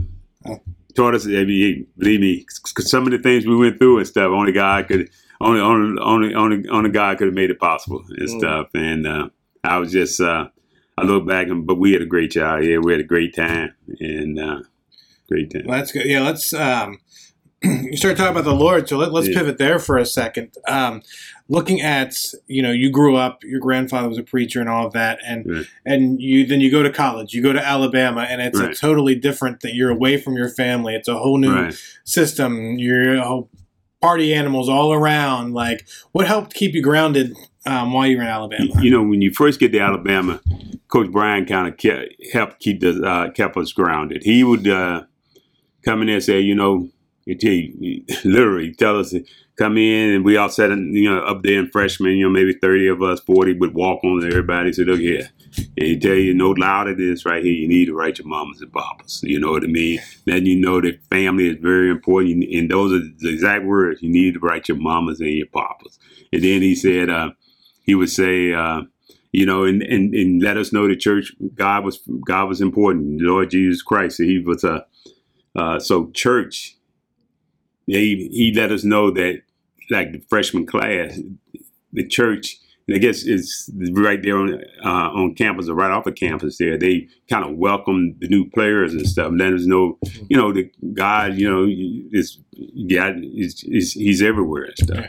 Taught 0.95 1.15
us, 1.15 1.25
I 1.25 1.43
mean, 1.43 1.87
believe 1.97 2.19
me, 2.19 2.45
'cause 2.75 2.87
some 2.87 3.05
of 3.07 3.11
the 3.11 3.17
things 3.17 3.47
we 3.47 3.55
went 3.55 3.79
through 3.79 3.97
and 3.97 4.05
stuff, 4.05 4.29
only 4.31 4.51
God 4.51 4.87
could, 4.87 5.09
only, 5.41 5.59
only, 5.59 5.99
only, 5.99 6.35
only, 6.35 6.69
only 6.69 6.91
God 6.91 7.17
could 7.17 7.25
have 7.25 7.33
made 7.33 7.49
it 7.49 7.57
possible 7.59 8.03
and 8.09 8.29
Mm. 8.29 8.37
stuff. 8.37 8.67
And 8.75 9.07
uh, 9.07 9.29
I 9.63 9.79
was 9.79 9.91
just, 9.91 10.21
uh, 10.21 10.49
I 10.97 11.03
look 11.03 11.27
back 11.27 11.47
and, 11.47 11.65
but 11.65 11.75
we 11.79 11.93
had 11.93 12.01
a 12.01 12.05
great 12.07 12.31
job. 12.31 12.61
Yeah, 12.61 12.77
we 12.77 12.91
had 12.91 13.01
a 13.01 13.05
great 13.05 13.35
time 13.35 13.73
and 13.99 14.39
uh, 14.39 14.59
great 15.27 15.51
time. 15.51 15.63
Well, 15.65 15.77
that's 15.79 15.91
good. 15.91 16.05
Yeah, 16.05 16.21
let's. 16.21 16.53
Um, 16.53 16.99
you 17.63 17.95
start 17.95 18.17
talking 18.17 18.31
about 18.33 18.43
the 18.43 18.53
Lord, 18.53 18.89
so 18.89 18.97
let, 18.97 19.13
let's 19.13 19.27
Yeah. 19.29 19.39
pivot 19.39 19.57
there 19.57 19.79
for 19.79 19.97
a 19.97 20.05
second. 20.05 20.53
Um, 20.67 21.01
looking 21.47 21.81
at 21.81 22.15
you 22.47 22.61
know, 22.61 22.71
you 22.71 22.89
grew 22.91 23.15
up, 23.15 23.43
your 23.43 23.59
grandfather 23.61 24.09
was 24.09 24.17
a 24.17 24.23
preacher 24.23 24.59
and 24.59 24.69
all 24.69 24.85
of 24.85 24.93
that, 24.93 25.19
and 25.25 25.45
Right. 25.49 25.65
and 25.85 26.21
you 26.21 26.45
then 26.45 26.59
you 26.61 26.69
go 26.69 26.83
to 26.83 26.91
college, 26.91 27.33
you 27.33 27.41
go 27.41 27.53
to 27.53 27.65
Alabama, 27.65 28.27
and 28.29 28.41
it's 28.41 28.59
a 28.59 28.73
totally 28.73 29.15
different 29.15 29.61
that 29.61 29.73
you're 29.73 29.89
away 29.89 30.17
from 30.17 30.35
your 30.35 30.49
family. 30.49 30.93
It's 30.93 31.07
a 31.07 31.17
whole 31.17 31.37
new 31.37 31.53
Right. 31.53 31.75
system. 32.03 32.77
You're 32.77 33.15
a 33.15 33.23
whole 33.23 33.49
party 34.01 34.33
animals 34.33 34.67
all 34.67 34.91
around. 34.93 35.53
Like, 35.53 35.87
what 36.11 36.27
helped 36.27 36.53
keep 36.53 36.73
you 36.73 36.81
grounded 36.81 37.33
um, 37.65 37.93
while 37.93 38.07
you 38.07 38.17
were 38.17 38.23
in 38.23 38.29
Alabama? 38.29 38.81
You 38.81 38.91
know, 38.91 39.03
when 39.03 39.21
you 39.21 39.31
first 39.31 39.59
get 39.59 39.71
to 39.71 39.79
Alabama, 39.79 40.41
Coach 40.87 41.11
Bryant 41.11 41.47
kind 41.47 41.67
of 41.67 41.77
kept, 41.77 42.13
helped 42.31 42.59
keep 42.59 42.81
the 42.81 43.01
uh, 43.03 43.31
kept 43.31 43.57
us 43.57 43.71
grounded. 43.71 44.23
He 44.23 44.43
would 44.43 44.67
uh, 44.67 45.03
come 45.83 46.01
in 46.01 46.07
there 46.07 46.15
and 46.15 46.23
say, 46.23 46.39
you 46.39 46.55
know, 46.55 46.89
he, 47.25 48.05
literally 48.25 48.73
tell 48.73 48.99
us 48.99 49.11
to 49.11 49.23
come 49.57 49.77
in, 49.77 50.09
and 50.09 50.25
we 50.25 50.35
all 50.35 50.49
sat, 50.49 50.71
in, 50.71 50.93
you 50.93 51.09
know, 51.09 51.21
up 51.21 51.43
there 51.43 51.59
in 51.59 51.69
freshmen, 51.69 52.17
you 52.17 52.25
know, 52.25 52.29
maybe 52.29 52.53
thirty 52.53 52.87
of 52.87 53.01
us, 53.01 53.21
forty 53.21 53.53
would 53.53 53.73
walk 53.73 54.03
on 54.03 54.21
to 54.21 54.27
everybody. 54.27 54.73
Say, 54.73 54.83
look 54.83 54.99
here, 54.99 55.29
and 55.57 55.87
he 55.87 55.97
tell 55.97 56.15
you, 56.15 56.33
no 56.33 56.51
louder 56.51 56.93
than 56.93 57.09
this 57.09 57.25
right 57.25 57.43
here. 57.43 57.53
You 57.53 57.67
need 57.67 57.85
to 57.85 57.95
write 57.95 58.17
your 58.19 58.27
mamas 58.27 58.61
and 58.61 58.73
papas. 58.73 59.21
You 59.23 59.39
know 59.39 59.51
what 59.51 59.63
I 59.63 59.67
mean? 59.67 59.99
Then 60.25 60.45
you 60.45 60.59
know 60.59 60.81
that 60.81 61.03
family 61.09 61.47
is 61.47 61.57
very 61.61 61.89
important, 61.89 62.43
and 62.51 62.69
those 62.69 62.91
are 62.91 63.05
the 63.19 63.29
exact 63.29 63.65
words. 63.65 64.01
You 64.01 64.09
need 64.09 64.33
to 64.33 64.39
write 64.39 64.67
your 64.67 64.77
mamas 64.77 65.21
and 65.21 65.29
your 65.29 65.47
papas. 65.47 65.99
And 66.31 66.43
then 66.43 66.61
he 66.61 66.75
said, 66.75 67.09
uh, 67.09 67.31
he 67.83 67.95
would 67.95 68.09
say. 68.09 68.53
Uh, 68.53 68.83
you 69.35 69.47
know, 69.47 69.63
and, 69.63 69.81
and, 69.81 70.13
and 70.13 70.43
let 70.43 70.57
us 70.57 70.71
know 70.71 70.87
the 70.87 70.95
church 70.95 71.33
God 71.55 71.83
was 71.83 71.99
God 72.25 72.47
was 72.47 72.61
important. 72.61 73.19
Lord 73.19 73.49
Jesus 73.49 73.81
Christ, 73.81 74.21
He 74.21 74.37
was 74.37 74.63
a 74.63 74.85
uh, 75.55 75.79
so 75.79 76.11
church. 76.11 76.77
He 77.87 78.29
he 78.31 78.53
let 78.55 78.71
us 78.71 78.83
know 78.83 79.09
that 79.11 79.41
like 79.89 80.11
the 80.11 80.21
freshman 80.29 80.65
class, 80.65 81.19
the 81.91 82.07
church. 82.07 82.57
And 82.87 82.95
I 82.97 82.99
guess 82.99 83.23
it's 83.23 83.71
right 83.93 84.21
there 84.21 84.37
on 84.37 84.61
uh, 84.83 84.87
on 84.87 85.35
campus 85.35 85.67
or 85.67 85.73
right 85.73 85.91
off 85.91 86.05
of 86.05 86.15
campus. 86.15 86.57
There, 86.57 86.77
they 86.77 87.07
kind 87.29 87.43
of 87.43 87.57
welcome 87.57 88.15
the 88.19 88.27
new 88.27 88.49
players 88.49 88.93
and 88.93 89.07
stuff. 89.07 89.31
Let 89.35 89.53
us 89.53 89.65
know, 89.65 89.97
you 90.29 90.37
know, 90.37 90.51
the 90.51 90.69
God, 90.93 91.35
you 91.35 91.49
know, 91.49 91.65
is 92.11 92.39
God 92.93 93.15
is, 93.23 93.63
is 93.63 93.93
He's 93.93 94.21
everywhere 94.21 94.65
and 94.65 94.77
stuff. 94.77 95.05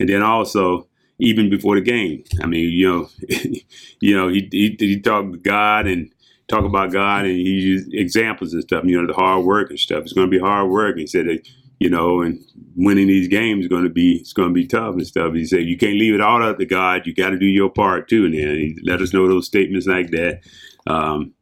And 0.00 0.08
then 0.08 0.22
also, 0.22 0.88
even 1.20 1.50
before 1.50 1.76
the 1.76 1.80
game. 1.82 2.24
I 2.42 2.46
mean, 2.46 2.70
you 2.70 2.88
know, 2.88 3.08
you 4.00 4.16
know, 4.16 4.28
he 4.28 4.48
he, 4.50 4.76
he 4.78 5.00
talked 5.00 5.42
God 5.42 5.86
and 5.86 6.10
talk 6.48 6.64
about 6.64 6.92
God 6.92 7.24
and 7.26 7.36
he 7.36 7.42
used 7.42 7.94
examples 7.94 8.52
and 8.52 8.62
stuff. 8.62 8.84
You 8.84 9.00
know, 9.00 9.06
the 9.06 9.14
hard 9.14 9.44
work 9.44 9.70
and 9.70 9.78
stuff. 9.78 10.02
It's 10.02 10.12
going 10.12 10.26
to 10.26 10.30
be 10.30 10.42
hard 10.42 10.68
work. 10.68 10.98
He 10.98 11.06
said 11.06 11.26
that, 11.26 11.46
you 11.78 11.88
know, 11.88 12.20
and 12.20 12.40
winning 12.76 13.06
these 13.06 13.28
games 13.28 13.64
is 13.64 13.68
going 13.68 13.84
to 13.84 13.90
be 13.90 14.16
it's 14.16 14.32
going 14.32 14.48
to 14.48 14.54
be 14.54 14.66
tough 14.66 14.94
and 14.94 15.06
stuff. 15.06 15.34
He 15.34 15.44
said 15.44 15.64
you 15.64 15.78
can't 15.78 15.98
leave 15.98 16.14
it 16.14 16.20
all 16.20 16.42
up 16.42 16.58
to 16.58 16.66
God. 16.66 17.06
You 17.06 17.14
got 17.14 17.30
to 17.30 17.38
do 17.38 17.46
your 17.46 17.70
part 17.70 18.08
too. 18.08 18.24
And 18.24 18.34
then 18.34 18.56
he 18.56 18.78
let 18.84 19.00
us 19.00 19.12
know 19.14 19.28
those 19.28 19.46
statements 19.46 19.86
like 19.86 20.10
that. 20.10 20.40
Um, 20.86 21.32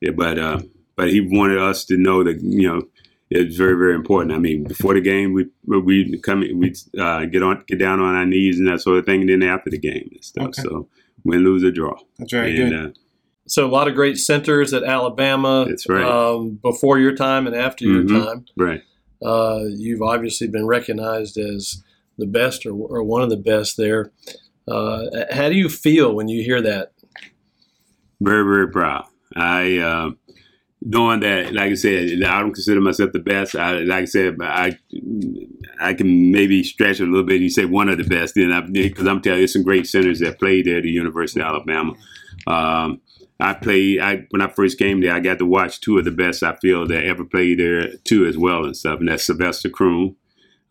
yeah, 0.00 0.12
but 0.12 0.38
uh, 0.38 0.60
but 0.96 1.10
he 1.10 1.20
wanted 1.20 1.58
us 1.58 1.84
to 1.86 1.96
know 1.96 2.22
that 2.24 2.40
you 2.42 2.68
know 2.68 2.82
it's 3.30 3.56
very 3.56 3.74
very 3.74 3.94
important. 3.94 4.32
I 4.34 4.38
mean, 4.38 4.64
before 4.64 4.94
the 4.94 5.00
game, 5.00 5.32
we 5.32 5.46
we 5.64 6.18
come 6.20 6.40
we 6.40 6.74
uh, 6.98 7.24
get 7.26 7.42
on 7.42 7.64
get 7.66 7.78
down 7.78 8.00
on 8.00 8.14
our 8.14 8.26
knees 8.26 8.58
and 8.58 8.68
that 8.68 8.80
sort 8.80 8.98
of 8.98 9.06
thing. 9.06 9.20
And 9.22 9.30
then 9.30 9.42
after 9.42 9.70
the 9.70 9.78
game 9.78 10.08
and 10.12 10.24
stuff. 10.24 10.48
Okay. 10.48 10.62
So 10.62 10.88
win, 11.24 11.44
lose, 11.44 11.64
or 11.64 11.70
draw. 11.70 11.96
That's 12.18 12.32
very 12.32 12.56
and, 12.60 12.70
good. 12.70 12.86
Uh, 12.86 12.90
So 13.46 13.66
a 13.66 13.72
lot 13.72 13.88
of 13.88 13.94
great 13.94 14.18
centers 14.18 14.74
at 14.74 14.84
Alabama. 14.84 15.64
That's 15.68 15.88
right. 15.88 16.04
Um, 16.04 16.58
before 16.62 16.98
your 16.98 17.14
time 17.14 17.46
and 17.46 17.56
after 17.56 17.84
your 17.86 18.02
Mhm. 18.02 18.24
time, 18.24 18.44
right. 18.56 18.82
uh, 19.22 19.64
you've 19.68 20.02
obviously 20.02 20.48
been 20.48 20.66
recognized 20.66 21.38
as 21.38 21.82
the 22.18 22.26
best 22.26 22.66
or, 22.66 22.72
or 22.72 23.02
one 23.02 23.22
of 23.22 23.30
the 23.30 23.36
best 23.36 23.76
there. 23.76 24.12
Uh, 24.66 25.06
how 25.30 25.48
do 25.48 25.54
you 25.54 25.68
feel 25.68 26.14
when 26.14 26.28
you 26.28 26.42
hear 26.42 26.60
that? 26.60 26.92
Very 28.20 28.44
very 28.44 28.70
proud. 28.70 29.06
I 29.34 29.78
uh, 29.78 30.10
knowing 30.82 31.20
that, 31.20 31.52
like 31.52 31.72
I 31.72 31.74
said, 31.74 32.22
I 32.22 32.40
don't 32.40 32.52
consider 32.52 32.80
myself 32.80 33.12
the 33.12 33.18
best. 33.18 33.56
I, 33.56 33.78
like 33.78 34.02
I 34.02 34.04
said, 34.04 34.36
I 34.40 34.78
I 35.80 35.94
can 35.94 36.30
maybe 36.30 36.62
stretch 36.62 37.00
it 37.00 37.04
a 37.04 37.10
little 37.10 37.26
bit. 37.26 37.40
You 37.40 37.50
say 37.50 37.64
one 37.64 37.88
of 37.88 37.98
the 37.98 38.04
best, 38.04 38.34
then 38.34 38.72
because 38.72 39.06
I'm 39.06 39.20
telling 39.20 39.38
you, 39.38 39.42
there's 39.42 39.52
some 39.52 39.62
great 39.62 39.86
centers 39.86 40.20
that 40.20 40.38
played 40.38 40.66
there 40.66 40.78
at 40.78 40.84
the 40.84 40.90
University 40.90 41.40
of 41.40 41.46
Alabama. 41.46 41.94
Um, 42.46 43.00
I 43.40 43.54
played. 43.54 44.00
I 44.00 44.26
when 44.30 44.42
I 44.42 44.48
first 44.48 44.78
came 44.78 45.00
there, 45.00 45.14
I 45.14 45.20
got 45.20 45.38
to 45.38 45.46
watch 45.46 45.80
two 45.80 45.98
of 45.98 46.04
the 46.04 46.10
best 46.10 46.42
I 46.42 46.56
feel 46.56 46.86
that 46.88 47.04
ever 47.04 47.24
played 47.24 47.58
there 47.58 47.96
too, 48.04 48.26
as 48.26 48.36
well 48.36 48.64
and 48.64 48.76
stuff. 48.76 49.00
And 49.00 49.08
that's 49.08 49.24
Sylvester 49.24 49.68
Croom. 49.68 50.16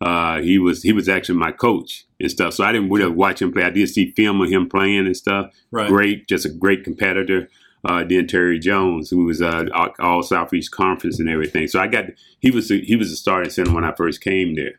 Uh, 0.00 0.40
he 0.40 0.58
was 0.58 0.82
he 0.82 0.92
was 0.92 1.08
actually 1.08 1.38
my 1.38 1.50
coach 1.50 2.06
and 2.20 2.30
stuff. 2.30 2.54
So 2.54 2.64
I 2.64 2.72
didn't 2.72 2.90
really 2.90 3.10
watch 3.10 3.42
him 3.42 3.52
play. 3.52 3.64
I 3.64 3.70
did 3.70 3.88
see 3.88 4.12
film 4.12 4.40
of 4.40 4.50
him 4.50 4.68
playing 4.68 5.06
and 5.06 5.16
stuff. 5.16 5.52
Right. 5.70 5.88
Great, 5.88 6.28
just 6.28 6.44
a 6.44 6.50
great 6.50 6.84
competitor. 6.84 7.48
Uh, 7.84 8.04
then 8.04 8.26
Terry 8.26 8.58
Jones, 8.58 9.10
who 9.10 9.24
was 9.24 9.40
uh, 9.40 9.66
all 10.00 10.22
Southeast 10.22 10.72
Conference 10.72 11.20
and 11.20 11.28
everything. 11.28 11.68
So 11.68 11.80
I 11.80 11.86
got 11.86 12.06
he 12.40 12.50
was 12.50 12.68
he 12.68 12.96
was 12.96 13.12
a 13.12 13.16
starting 13.16 13.50
center 13.50 13.72
when 13.72 13.84
I 13.84 13.94
first 13.94 14.20
came 14.20 14.54
there. 14.54 14.74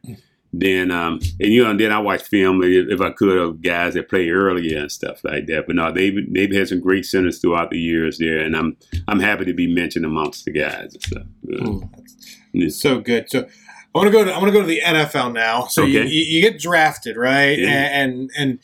Then 0.51 0.89
um, 0.89 1.19
and 1.39 1.53
you 1.53 1.63
know, 1.63 1.69
and 1.69 1.79
then 1.79 1.91
I 1.91 1.99
watched 1.99 2.25
film 2.25 2.63
if, 2.63 2.87
if 2.89 3.01
I 3.01 3.11
could 3.11 3.37
of 3.37 3.61
guys 3.61 3.93
that 3.93 4.09
played 4.09 4.31
earlier 4.31 4.79
and 4.79 4.91
stuff 4.91 5.23
like 5.23 5.45
that. 5.45 5.67
But 5.67 5.75
no, 5.75 5.91
they've 5.91 6.17
they've 6.33 6.53
had 6.53 6.67
some 6.67 6.79
great 6.79 7.05
centers 7.05 7.39
throughout 7.39 7.69
the 7.69 7.79
years 7.79 8.17
there, 8.17 8.39
and 8.39 8.55
I'm 8.55 8.75
I'm 9.07 9.19
happy 9.19 9.45
to 9.45 9.53
be 9.53 9.71
mentioned 9.71 10.05
amongst 10.05 10.45
the 10.45 10.51
guys 10.51 10.95
and 10.95 11.03
stuff. 11.03 11.23
Mm. 11.45 12.71
So 12.71 12.99
good. 12.99 13.29
So 13.29 13.41
I 13.41 13.97
want 13.97 14.07
to 14.07 14.11
go 14.11 14.25
to 14.25 14.31
I 14.31 14.37
want 14.37 14.47
to 14.47 14.51
go 14.51 14.61
to 14.61 14.67
the 14.67 14.81
NFL 14.81 15.33
now. 15.33 15.67
So 15.67 15.83
okay. 15.83 16.07
you, 16.07 16.23
you, 16.23 16.41
get 16.41 16.59
drafted, 16.59 17.15
right? 17.15 17.57
Yeah. 17.57 17.67
And 17.67 18.19
and, 18.19 18.31
and 18.37 18.59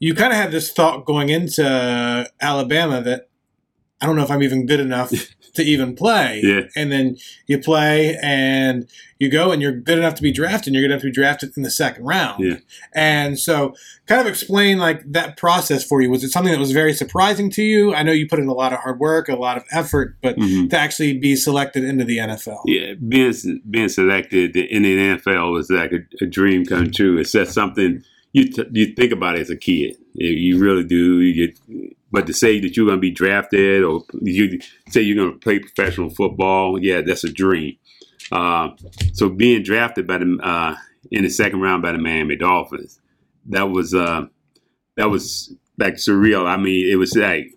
you 0.00 0.14
kind 0.14 0.32
of 0.32 0.38
had 0.38 0.50
this 0.50 0.72
thought 0.72 1.04
going 1.04 1.28
into 1.28 2.28
Alabama 2.40 3.02
that 3.02 3.29
I 4.00 4.06
don't 4.06 4.16
know 4.16 4.22
if 4.22 4.30
I'm 4.30 4.42
even 4.42 4.66
good 4.66 4.80
enough 4.80 5.10
to 5.54 5.62
even 5.62 5.94
play. 5.94 6.40
Yeah. 6.42 6.62
And 6.76 6.90
then 6.90 7.16
you 7.46 7.58
play 7.58 8.16
and 8.22 8.88
you 9.18 9.28
go 9.28 9.50
and 9.52 9.60
you're 9.60 9.72
good 9.72 9.98
enough 9.98 10.14
to 10.14 10.22
be 10.22 10.32
drafted 10.32 10.68
and 10.68 10.74
you're 10.74 10.82
going 10.82 10.90
to 10.90 10.94
have 10.94 11.02
to 11.02 11.08
be 11.08 11.12
drafted 11.12 11.52
in 11.56 11.62
the 11.62 11.70
second 11.70 12.04
round. 12.04 12.42
Yeah. 12.42 12.56
And 12.94 13.38
so 13.38 13.74
kind 14.06 14.20
of 14.20 14.26
explain 14.26 14.78
like 14.78 15.02
that 15.12 15.36
process 15.36 15.84
for 15.84 16.00
you. 16.00 16.10
Was 16.10 16.24
it 16.24 16.30
something 16.30 16.52
that 16.52 16.58
was 16.58 16.72
very 16.72 16.94
surprising 16.94 17.50
to 17.50 17.62
you? 17.62 17.94
I 17.94 18.02
know 18.02 18.12
you 18.12 18.28
put 18.28 18.38
in 18.38 18.48
a 18.48 18.54
lot 18.54 18.72
of 18.72 18.80
hard 18.80 18.98
work, 18.98 19.28
a 19.28 19.36
lot 19.36 19.56
of 19.56 19.64
effort, 19.70 20.16
but 20.22 20.36
mm-hmm. 20.36 20.68
to 20.68 20.78
actually 20.78 21.18
be 21.18 21.36
selected 21.36 21.84
into 21.84 22.04
the 22.04 22.18
NFL. 22.18 22.62
Yeah. 22.66 22.94
Being, 22.94 23.34
being 23.68 23.88
selected 23.88 24.56
in 24.56 24.82
the 24.82 24.96
NFL 24.96 25.52
was 25.52 25.70
like 25.70 25.92
a, 25.92 26.24
a 26.24 26.26
dream 26.26 26.64
come 26.64 26.90
true. 26.90 27.18
It's 27.18 27.32
just 27.32 27.52
something 27.52 28.02
you, 28.32 28.50
t- 28.50 28.68
you 28.72 28.94
think 28.94 29.12
about 29.12 29.36
as 29.36 29.50
a 29.50 29.56
kid. 29.56 29.96
You 30.14 30.58
really 30.58 30.84
do. 30.84 31.20
You 31.20 31.46
get, 31.46 31.96
but 32.10 32.26
to 32.26 32.32
say 32.32 32.60
that 32.60 32.76
you're 32.76 32.86
going 32.86 32.98
to 32.98 33.00
be 33.00 33.10
drafted 33.10 33.84
or 33.84 34.04
you 34.20 34.58
say 34.88 35.00
you're 35.00 35.16
going 35.16 35.32
to 35.32 35.38
play 35.38 35.58
professional 35.58 36.10
football, 36.10 36.82
yeah, 36.82 37.00
that's 37.02 37.24
a 37.24 37.32
dream. 37.32 37.76
Uh, 38.32 38.70
so 39.12 39.28
being 39.28 39.62
drafted 39.62 40.06
by 40.06 40.18
the 40.18 40.38
uh, 40.42 40.74
in 41.10 41.24
the 41.24 41.30
second 41.30 41.60
round 41.60 41.82
by 41.82 41.92
the 41.92 41.98
Miami 41.98 42.36
Dolphins, 42.36 43.00
that 43.46 43.70
was 43.70 43.94
uh, 43.94 44.26
that 44.96 45.10
was 45.10 45.54
like 45.78 45.94
surreal. 45.94 46.46
I 46.46 46.56
mean, 46.56 46.90
it 46.90 46.96
was 46.96 47.14
like 47.14 47.54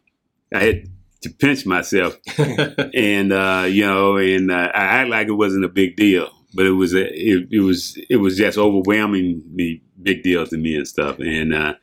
I 0.54 0.64
had 0.64 0.90
to 1.22 1.30
pinch 1.30 1.66
myself, 1.66 2.18
and 2.38 3.34
uh, 3.34 3.66
you 3.68 3.86
know, 3.86 4.18
and 4.18 4.52
uh, 4.52 4.72
I 4.74 4.84
act 4.84 5.10
like 5.10 5.28
it 5.28 5.34
wasn't 5.34 5.66
a 5.66 5.70
big 5.70 5.96
deal, 5.96 6.30
but 6.54 6.66
it 6.66 6.72
was 6.72 6.94
a, 6.94 7.06
it, 7.06 7.48
it 7.52 7.60
was 7.60 7.98
it 8.10 8.18
was 8.18 8.38
just 8.38 8.58
overwhelmingly 8.58 9.82
big 10.02 10.24
deal 10.24 10.46
to 10.48 10.58
me 10.58 10.76
and 10.76 10.88
stuff, 10.88 11.20
and 11.20 11.54
uh, 11.54 11.74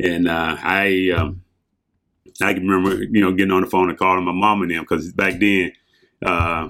and 0.00 0.28
I. 0.30 1.10
Um, 1.10 1.41
I 2.40 2.54
can 2.54 2.66
remember, 2.66 3.02
you 3.02 3.20
know, 3.20 3.32
getting 3.32 3.52
on 3.52 3.62
the 3.62 3.70
phone 3.70 3.88
and 3.88 3.98
calling 3.98 4.24
my 4.24 4.32
mom 4.32 4.62
and 4.62 4.70
them 4.70 4.82
because 4.82 5.12
back 5.12 5.38
then, 5.40 5.72
uh, 6.24 6.68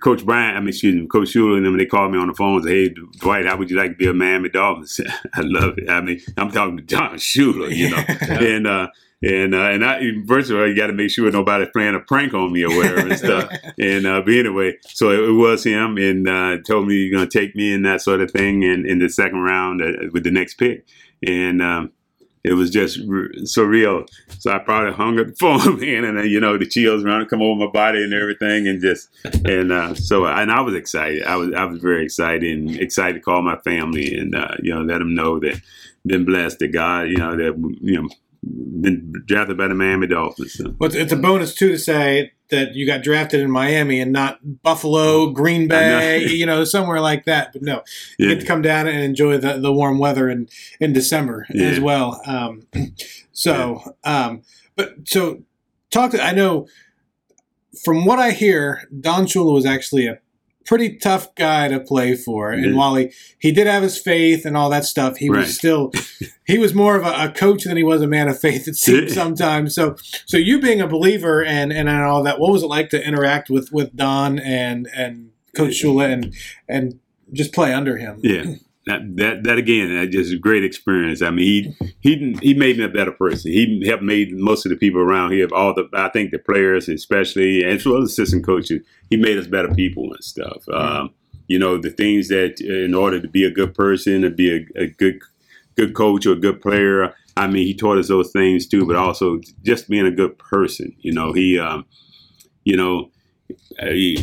Coach 0.00 0.24
Bryant, 0.24 0.56
I 0.56 0.60
mean, 0.60 0.68
excuse 0.68 0.94
me, 0.94 1.06
Coach 1.06 1.28
Shula 1.28 1.56
and 1.56 1.66
them, 1.66 1.76
they 1.76 1.86
called 1.86 2.12
me 2.12 2.18
on 2.18 2.28
the 2.28 2.34
phone 2.34 2.56
and 2.56 2.64
said, 2.64 2.72
hey, 2.72 2.94
Dwight, 3.18 3.46
how 3.46 3.56
would 3.56 3.70
you 3.70 3.76
like 3.76 3.92
to 3.92 3.96
be 3.96 4.06
a 4.06 4.12
Miami 4.12 4.48
Dolphins? 4.48 5.00
I 5.34 5.40
love 5.40 5.78
it. 5.78 5.90
I 5.90 6.00
mean, 6.00 6.20
I'm 6.36 6.50
talking 6.50 6.76
to 6.76 6.82
John 6.82 7.14
Shula, 7.16 7.74
you 7.74 7.90
know, 7.90 7.96
and, 8.46 8.66
uh, 8.66 8.88
and, 9.22 9.54
uh, 9.54 9.58
and 9.58 9.84
I, 9.84 10.02
first 10.26 10.50
of 10.50 10.56
all, 10.56 10.68
you 10.68 10.76
got 10.76 10.88
to 10.88 10.92
make 10.92 11.10
sure 11.10 11.30
nobody's 11.30 11.68
playing 11.72 11.94
a 11.94 12.00
prank 12.00 12.34
on 12.34 12.52
me 12.52 12.64
or 12.64 12.76
whatever 12.76 13.08
and 13.08 13.18
stuff. 13.18 13.50
and, 13.78 14.06
uh, 14.06 14.20
but 14.20 14.34
anyway, 14.34 14.76
so 14.86 15.10
it, 15.10 15.28
it 15.28 15.32
was 15.32 15.64
him 15.64 15.96
and, 15.96 16.28
uh, 16.28 16.58
told 16.66 16.86
me 16.86 16.94
you're 16.94 17.16
going 17.16 17.28
to 17.28 17.38
take 17.38 17.54
me 17.54 17.72
and 17.72 17.84
that 17.84 18.02
sort 18.02 18.20
of 18.20 18.30
thing 18.30 18.64
and 18.64 18.86
in 18.86 18.98
the 18.98 19.08
second 19.08 19.40
round 19.40 19.80
uh, 19.80 20.08
with 20.12 20.24
the 20.24 20.30
next 20.30 20.54
pick. 20.54 20.86
And, 21.26 21.62
um, 21.62 21.92
it 22.44 22.54
was 22.54 22.70
just 22.70 23.00
surreal. 23.00 24.08
So 24.38 24.50
I 24.50 24.58
probably 24.58 24.92
hung 24.92 25.18
up 25.20 25.28
the 25.28 25.34
phone, 25.38 25.80
man, 25.80 26.04
and 26.04 26.18
then, 26.18 26.26
you 26.26 26.40
know 26.40 26.58
the 26.58 26.66
chills 26.66 27.04
around 27.04 27.28
come 27.28 27.42
over 27.42 27.66
my 27.66 27.70
body 27.70 28.02
and 28.02 28.12
everything, 28.12 28.66
and 28.66 28.80
just 28.80 29.08
and 29.44 29.72
uh, 29.72 29.94
so 29.94 30.26
and 30.26 30.50
I 30.50 30.60
was 30.60 30.74
excited. 30.74 31.24
I 31.24 31.36
was 31.36 31.52
I 31.54 31.64
was 31.64 31.80
very 31.80 32.04
excited 32.04 32.42
and 32.42 32.70
excited 32.70 33.14
to 33.14 33.20
call 33.20 33.42
my 33.42 33.56
family 33.58 34.16
and 34.16 34.34
uh, 34.34 34.56
you 34.62 34.74
know 34.74 34.82
let 34.82 34.98
them 34.98 35.14
know 35.14 35.38
that 35.40 35.60
been 36.04 36.24
blessed 36.24 36.58
that 36.58 36.68
God 36.68 37.02
you 37.02 37.16
know 37.16 37.36
that 37.36 37.76
you 37.80 38.02
know 38.02 38.08
been 38.42 39.12
drafted 39.26 39.56
by 39.56 39.68
the 39.68 39.74
Miami 39.74 40.08
Dolphins. 40.08 40.54
So. 40.54 40.74
Well, 40.78 40.94
it's 40.94 41.12
a 41.12 41.16
bonus 41.16 41.54
too 41.54 41.68
to 41.68 41.78
say 41.78 42.32
that 42.52 42.76
you 42.76 42.86
got 42.86 43.02
drafted 43.02 43.40
in 43.40 43.50
Miami 43.50 44.00
and 44.00 44.12
not 44.12 44.62
Buffalo, 44.62 45.30
Green 45.30 45.66
Bay, 45.66 46.24
you 46.28 46.46
know, 46.46 46.62
somewhere 46.62 47.00
like 47.00 47.24
that. 47.24 47.52
But 47.52 47.62
no, 47.62 47.82
you 48.18 48.28
yeah. 48.28 48.34
get 48.34 48.40
to 48.42 48.46
come 48.46 48.62
down 48.62 48.86
and 48.86 49.00
enjoy 49.00 49.38
the, 49.38 49.58
the 49.58 49.72
warm 49.72 49.98
weather 49.98 50.30
in 50.30 50.48
in 50.78 50.92
December 50.92 51.46
yeah. 51.50 51.66
as 51.66 51.80
well. 51.80 52.20
Um, 52.24 52.66
so, 53.32 53.82
yeah. 54.04 54.26
um, 54.26 54.42
but 54.76 54.94
so 55.04 55.42
talk 55.90 56.12
to 56.12 56.22
I 56.22 56.32
know 56.32 56.68
from 57.84 58.04
what 58.04 58.18
I 58.18 58.30
hear, 58.30 58.88
Don 59.00 59.26
Shula 59.26 59.52
was 59.52 59.66
actually 59.66 60.06
a 60.06 60.18
pretty 60.64 60.96
tough 60.96 61.34
guy 61.34 61.68
to 61.68 61.80
play 61.80 62.14
for. 62.14 62.50
And 62.50 62.76
while 62.76 62.94
he, 62.94 63.12
he 63.38 63.52
did 63.52 63.66
have 63.66 63.82
his 63.82 63.98
faith 63.98 64.44
and 64.44 64.56
all 64.56 64.70
that 64.70 64.84
stuff, 64.84 65.16
he 65.16 65.28
right. 65.28 65.40
was 65.40 65.56
still 65.56 65.92
he 66.46 66.58
was 66.58 66.74
more 66.74 66.96
of 66.96 67.04
a, 67.04 67.28
a, 67.28 67.32
coach 67.32 67.64
than 67.64 67.76
he 67.76 67.84
was 67.84 68.02
a 68.02 68.06
man 68.06 68.28
of 68.28 68.38
faith. 68.38 68.68
It 68.68 68.76
seems 68.76 69.14
sometimes. 69.14 69.74
So 69.74 69.96
so 70.26 70.36
you 70.36 70.60
being 70.60 70.80
a 70.80 70.86
believer 70.86 71.44
and 71.44 71.72
and 71.72 71.88
all 71.88 72.22
that, 72.22 72.38
what 72.38 72.52
was 72.52 72.62
it 72.62 72.68
like 72.68 72.90
to 72.90 73.06
interact 73.06 73.50
with 73.50 73.70
with 73.72 73.94
Don 73.96 74.38
and 74.38 74.88
and 74.94 75.30
Coach 75.54 75.82
Shula 75.82 76.12
and 76.12 76.34
and 76.68 76.98
just 77.32 77.52
play 77.52 77.72
under 77.72 77.96
him? 77.96 78.20
Yeah 78.22 78.54
that 78.86 79.16
that, 79.16 79.44
that 79.44 79.58
again, 79.58 79.94
that 79.94 80.10
just 80.10 80.32
a 80.32 80.38
great 80.38 80.64
experience. 80.64 81.22
I 81.22 81.30
mean, 81.30 81.74
he 82.00 82.16
he 82.16 82.36
he 82.42 82.54
made 82.54 82.78
me 82.78 82.84
a 82.84 82.88
better 82.88 83.12
person. 83.12 83.52
He 83.52 83.84
helped 83.86 84.02
made 84.02 84.32
most 84.32 84.66
of 84.66 84.70
the 84.70 84.76
people 84.76 85.00
around 85.00 85.32
here, 85.32 85.48
all 85.52 85.74
the 85.74 85.88
I 85.92 86.08
think 86.08 86.30
the 86.30 86.38
players, 86.38 86.88
especially, 86.88 87.62
and 87.62 87.72
as 87.72 87.86
well 87.86 88.02
as 88.02 88.10
assistant 88.10 88.44
coaches, 88.44 88.82
he 89.10 89.16
made 89.16 89.38
us 89.38 89.46
better 89.46 89.72
people 89.72 90.12
and 90.12 90.24
stuff. 90.24 90.68
Um, 90.72 91.14
you 91.48 91.58
know, 91.58 91.78
the 91.78 91.90
things 91.90 92.28
that 92.28 92.60
in 92.60 92.94
order 92.94 93.20
to 93.20 93.28
be 93.28 93.44
a 93.44 93.50
good 93.50 93.74
person, 93.74 94.22
to 94.22 94.30
be 94.30 94.66
a, 94.76 94.82
a 94.82 94.86
good 94.88 95.20
good 95.76 95.94
coach 95.94 96.26
or 96.26 96.32
a 96.32 96.40
good 96.40 96.60
player. 96.60 97.14
I 97.36 97.46
mean, 97.46 97.66
he 97.66 97.74
taught 97.74 97.98
us 97.98 98.08
those 98.08 98.30
things 98.30 98.66
too, 98.66 98.86
but 98.86 98.96
also 98.96 99.40
just 99.62 99.88
being 99.88 100.06
a 100.06 100.10
good 100.10 100.38
person. 100.38 100.94
You 100.98 101.12
know, 101.12 101.32
he, 101.32 101.58
um, 101.58 101.86
you 102.64 102.76
know, 102.76 103.04
uh, 103.04 103.11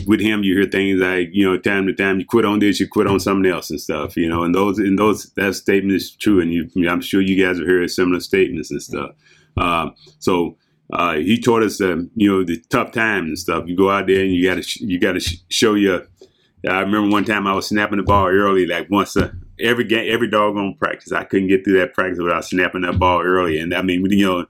with 0.07 0.19
him, 0.19 0.43
you 0.43 0.55
hear 0.55 0.69
things 0.69 0.99
like, 0.99 1.29
you 1.31 1.45
know, 1.45 1.57
time 1.57 1.87
to 1.87 1.93
time, 1.93 2.19
you 2.19 2.25
quit 2.25 2.45
on 2.45 2.59
this, 2.59 2.79
you 2.79 2.87
quit 2.87 3.07
on 3.07 3.19
something 3.19 3.51
else 3.51 3.69
and 3.69 3.79
stuff, 3.79 4.15
you 4.17 4.29
know, 4.29 4.43
and 4.43 4.53
those, 4.53 4.79
and 4.79 4.97
those, 4.97 5.31
that 5.31 5.55
statement 5.55 5.95
is 5.95 6.11
true. 6.11 6.41
And 6.41 6.53
you, 6.53 6.69
I'm 6.89 7.01
sure 7.01 7.21
you 7.21 7.43
guys 7.43 7.57
have 7.57 7.67
heard 7.67 7.89
similar 7.89 8.19
statements 8.19 8.71
and 8.71 8.81
stuff. 8.81 9.11
Uh, 9.57 9.89
so, 10.19 10.57
uh, 10.91 11.15
he 11.15 11.39
taught 11.39 11.63
us, 11.63 11.77
that, 11.77 12.09
you 12.15 12.31
know, 12.31 12.43
the 12.43 12.57
tough 12.69 12.91
times 12.91 13.27
and 13.27 13.39
stuff. 13.39 13.65
You 13.67 13.75
go 13.75 13.91
out 13.91 14.07
there 14.07 14.21
and 14.23 14.33
you 14.33 14.47
gotta, 14.47 14.63
you 14.79 14.99
gotta 14.99 15.19
show 15.49 15.75
your, 15.75 16.07
I 16.67 16.81
remember 16.81 17.09
one 17.09 17.25
time 17.25 17.47
I 17.47 17.53
was 17.53 17.67
snapping 17.67 17.97
the 17.97 18.03
ball 18.03 18.27
early, 18.27 18.65
like 18.65 18.89
once 18.89 19.15
a, 19.15 19.33
every 19.59 19.85
game, 19.85 20.11
every 20.11 20.29
doggone 20.29 20.75
practice. 20.75 21.11
I 21.11 21.23
couldn't 21.23 21.47
get 21.47 21.63
through 21.63 21.79
that 21.79 21.93
practice 21.93 22.19
without 22.19 22.43
snapping 22.43 22.81
that 22.81 22.99
ball 22.99 23.21
early. 23.21 23.59
And 23.59 23.73
I 23.73 23.81
mean, 23.81 24.05
you 24.09 24.25
know, 24.25 24.45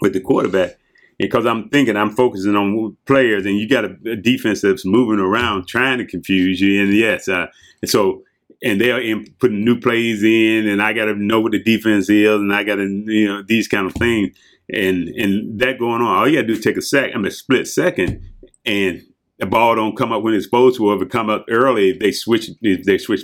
with 0.00 0.12
the 0.12 0.20
quarterback, 0.20 0.78
because 1.26 1.46
I'm 1.46 1.68
thinking 1.68 1.96
I'm 1.96 2.10
focusing 2.10 2.56
on 2.56 2.96
players, 3.06 3.46
and 3.46 3.58
you 3.58 3.68
got 3.68 3.84
a, 3.84 3.96
a, 4.06 4.16
defense 4.16 4.60
that's 4.60 4.84
moving 4.84 5.18
around 5.18 5.66
trying 5.66 5.98
to 5.98 6.06
confuse 6.06 6.60
you. 6.60 6.82
And 6.82 6.92
yes, 6.92 7.28
uh, 7.28 7.46
and 7.82 7.90
so 7.90 8.22
and 8.62 8.80
they're 8.80 9.00
in, 9.00 9.26
putting 9.38 9.64
new 9.64 9.78
plays 9.78 10.22
in, 10.22 10.66
and 10.66 10.82
I 10.82 10.92
got 10.92 11.06
to 11.06 11.14
know 11.14 11.40
what 11.40 11.52
the 11.52 11.62
defense 11.62 12.08
is, 12.08 12.40
and 12.40 12.54
I 12.54 12.64
got 12.64 12.76
to 12.76 12.84
you 13.06 13.26
know 13.26 13.42
these 13.42 13.68
kind 13.68 13.86
of 13.86 13.94
things, 13.94 14.36
and 14.72 15.08
and 15.08 15.58
that 15.60 15.78
going 15.78 16.02
on. 16.02 16.16
All 16.16 16.28
you 16.28 16.36
got 16.36 16.42
to 16.42 16.46
do 16.48 16.54
is 16.54 16.64
take 16.64 16.76
a 16.76 16.82
sec, 16.82 17.10
I 17.14 17.16
mean 17.16 17.26
a 17.26 17.30
split 17.30 17.66
second, 17.66 18.22
and 18.64 19.02
the 19.38 19.46
ball 19.46 19.74
don't 19.74 19.96
come 19.96 20.12
up 20.12 20.22
when 20.22 20.34
it's 20.34 20.44
supposed 20.44 20.76
to, 20.76 20.88
or 20.88 20.96
if 20.96 21.02
it 21.02 21.10
come 21.10 21.30
up 21.30 21.44
early, 21.48 21.92
they 21.92 22.12
switch, 22.12 22.50
they 22.62 22.98
switch, 22.98 23.22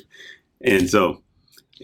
and 0.61 0.89
so, 0.89 1.23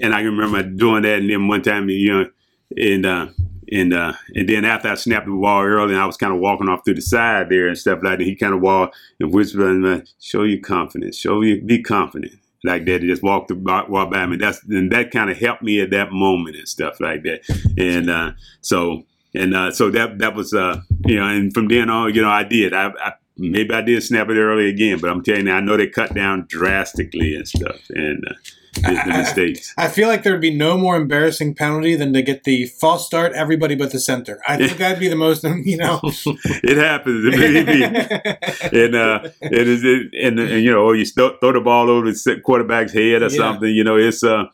and 0.02 0.14
I 0.14 0.20
remember 0.20 0.62
doing 0.62 1.02
that, 1.02 1.18
and 1.18 1.30
then 1.30 1.48
one 1.48 1.62
time, 1.62 1.88
you 1.88 2.12
know, 2.12 2.30
and. 2.76 3.06
uh 3.06 3.26
and 3.72 3.92
uh, 3.92 4.12
and 4.34 4.48
then 4.48 4.64
after 4.64 4.88
I 4.88 4.94
snapped 4.94 5.26
the 5.26 5.32
ball 5.32 5.62
early, 5.64 5.92
and 5.92 6.02
I 6.02 6.06
was 6.06 6.16
kind 6.16 6.32
of 6.32 6.40
walking 6.40 6.68
off 6.68 6.84
to 6.84 6.94
the 6.94 7.00
side 7.00 7.48
there 7.48 7.68
and 7.68 7.78
stuff 7.78 8.00
like 8.02 8.18
that, 8.18 8.24
he 8.24 8.34
kind 8.34 8.54
of 8.54 8.60
walked 8.60 8.96
and 9.20 9.32
whispered, 9.32 10.08
"Show 10.20 10.44
you 10.44 10.60
confidence. 10.60 11.16
Show 11.16 11.42
you 11.42 11.62
be 11.62 11.82
confident." 11.82 12.32
Like 12.64 12.84
that, 12.86 13.02
he 13.02 13.08
just 13.08 13.22
walked 13.22 13.52
walk 13.52 14.10
by 14.10 14.26
me. 14.26 14.36
That's 14.36 14.62
and 14.64 14.90
that 14.92 15.10
kind 15.10 15.30
of 15.30 15.38
helped 15.38 15.62
me 15.62 15.80
at 15.80 15.90
that 15.90 16.12
moment 16.12 16.56
and 16.56 16.68
stuff 16.68 17.00
like 17.00 17.22
that. 17.22 17.42
And 17.78 18.10
uh, 18.10 18.32
so 18.60 19.04
and 19.34 19.54
uh, 19.54 19.70
so 19.70 19.90
that 19.90 20.18
that 20.18 20.34
was 20.34 20.52
uh, 20.54 20.80
you 21.04 21.16
know, 21.16 21.26
and 21.26 21.52
from 21.52 21.68
then 21.68 21.90
on, 21.90 22.14
you 22.14 22.22
know, 22.22 22.30
I 22.30 22.42
did. 22.42 22.72
I, 22.72 22.90
I 23.00 23.12
maybe 23.36 23.72
I 23.74 23.80
did 23.82 24.02
snap 24.02 24.28
it 24.28 24.36
early 24.38 24.68
again, 24.68 24.98
but 25.00 25.10
I'm 25.10 25.22
telling 25.22 25.46
you, 25.46 25.52
I 25.52 25.60
know 25.60 25.76
they 25.76 25.88
cut 25.88 26.14
down 26.14 26.46
drastically 26.48 27.34
and 27.34 27.46
stuff, 27.46 27.80
and 27.90 28.24
uh, 28.28 28.32
the, 28.74 29.02
the 29.06 29.18
mistakes. 29.18 29.72
I 29.78 29.88
feel 29.88 30.06
like 30.08 30.22
there'd 30.22 30.40
be 30.40 30.54
no 30.54 30.76
more 30.76 30.96
embarrassing 30.96 31.54
penalty 31.54 31.96
than 31.96 32.12
to 32.12 32.20
get 32.22 32.44
the 32.44 32.66
false 32.66 33.06
start, 33.06 33.32
everybody 33.32 33.74
but 33.74 33.90
the 33.92 34.00
center. 34.00 34.38
I 34.46 34.56
think 34.58 34.76
that'd 34.78 34.98
be 35.00 35.08
the 35.08 35.16
most, 35.16 35.44
you 35.64 35.76
know. 35.78 36.00
it 36.04 36.76
happens, 36.76 37.24
maybe. 37.36 37.84
and 38.84 38.94
uh, 38.94 39.20
it 39.40 39.68
is, 39.68 39.82
it, 39.84 40.08
and, 40.22 40.38
and 40.38 40.62
you 40.62 40.70
know, 40.70 40.84
or 40.84 40.94
you 40.94 41.04
st- 41.06 41.40
throw 41.40 41.52
the 41.52 41.60
ball 41.60 41.88
over 41.90 42.10
the 42.10 42.40
quarterback's 42.44 42.92
head 42.92 43.22
or 43.22 43.26
Yeah. 43.28 43.36
something. 43.36 43.68
You 43.74 43.84
know, 43.84 43.96
it's 43.96 44.22
uh, 44.22 44.44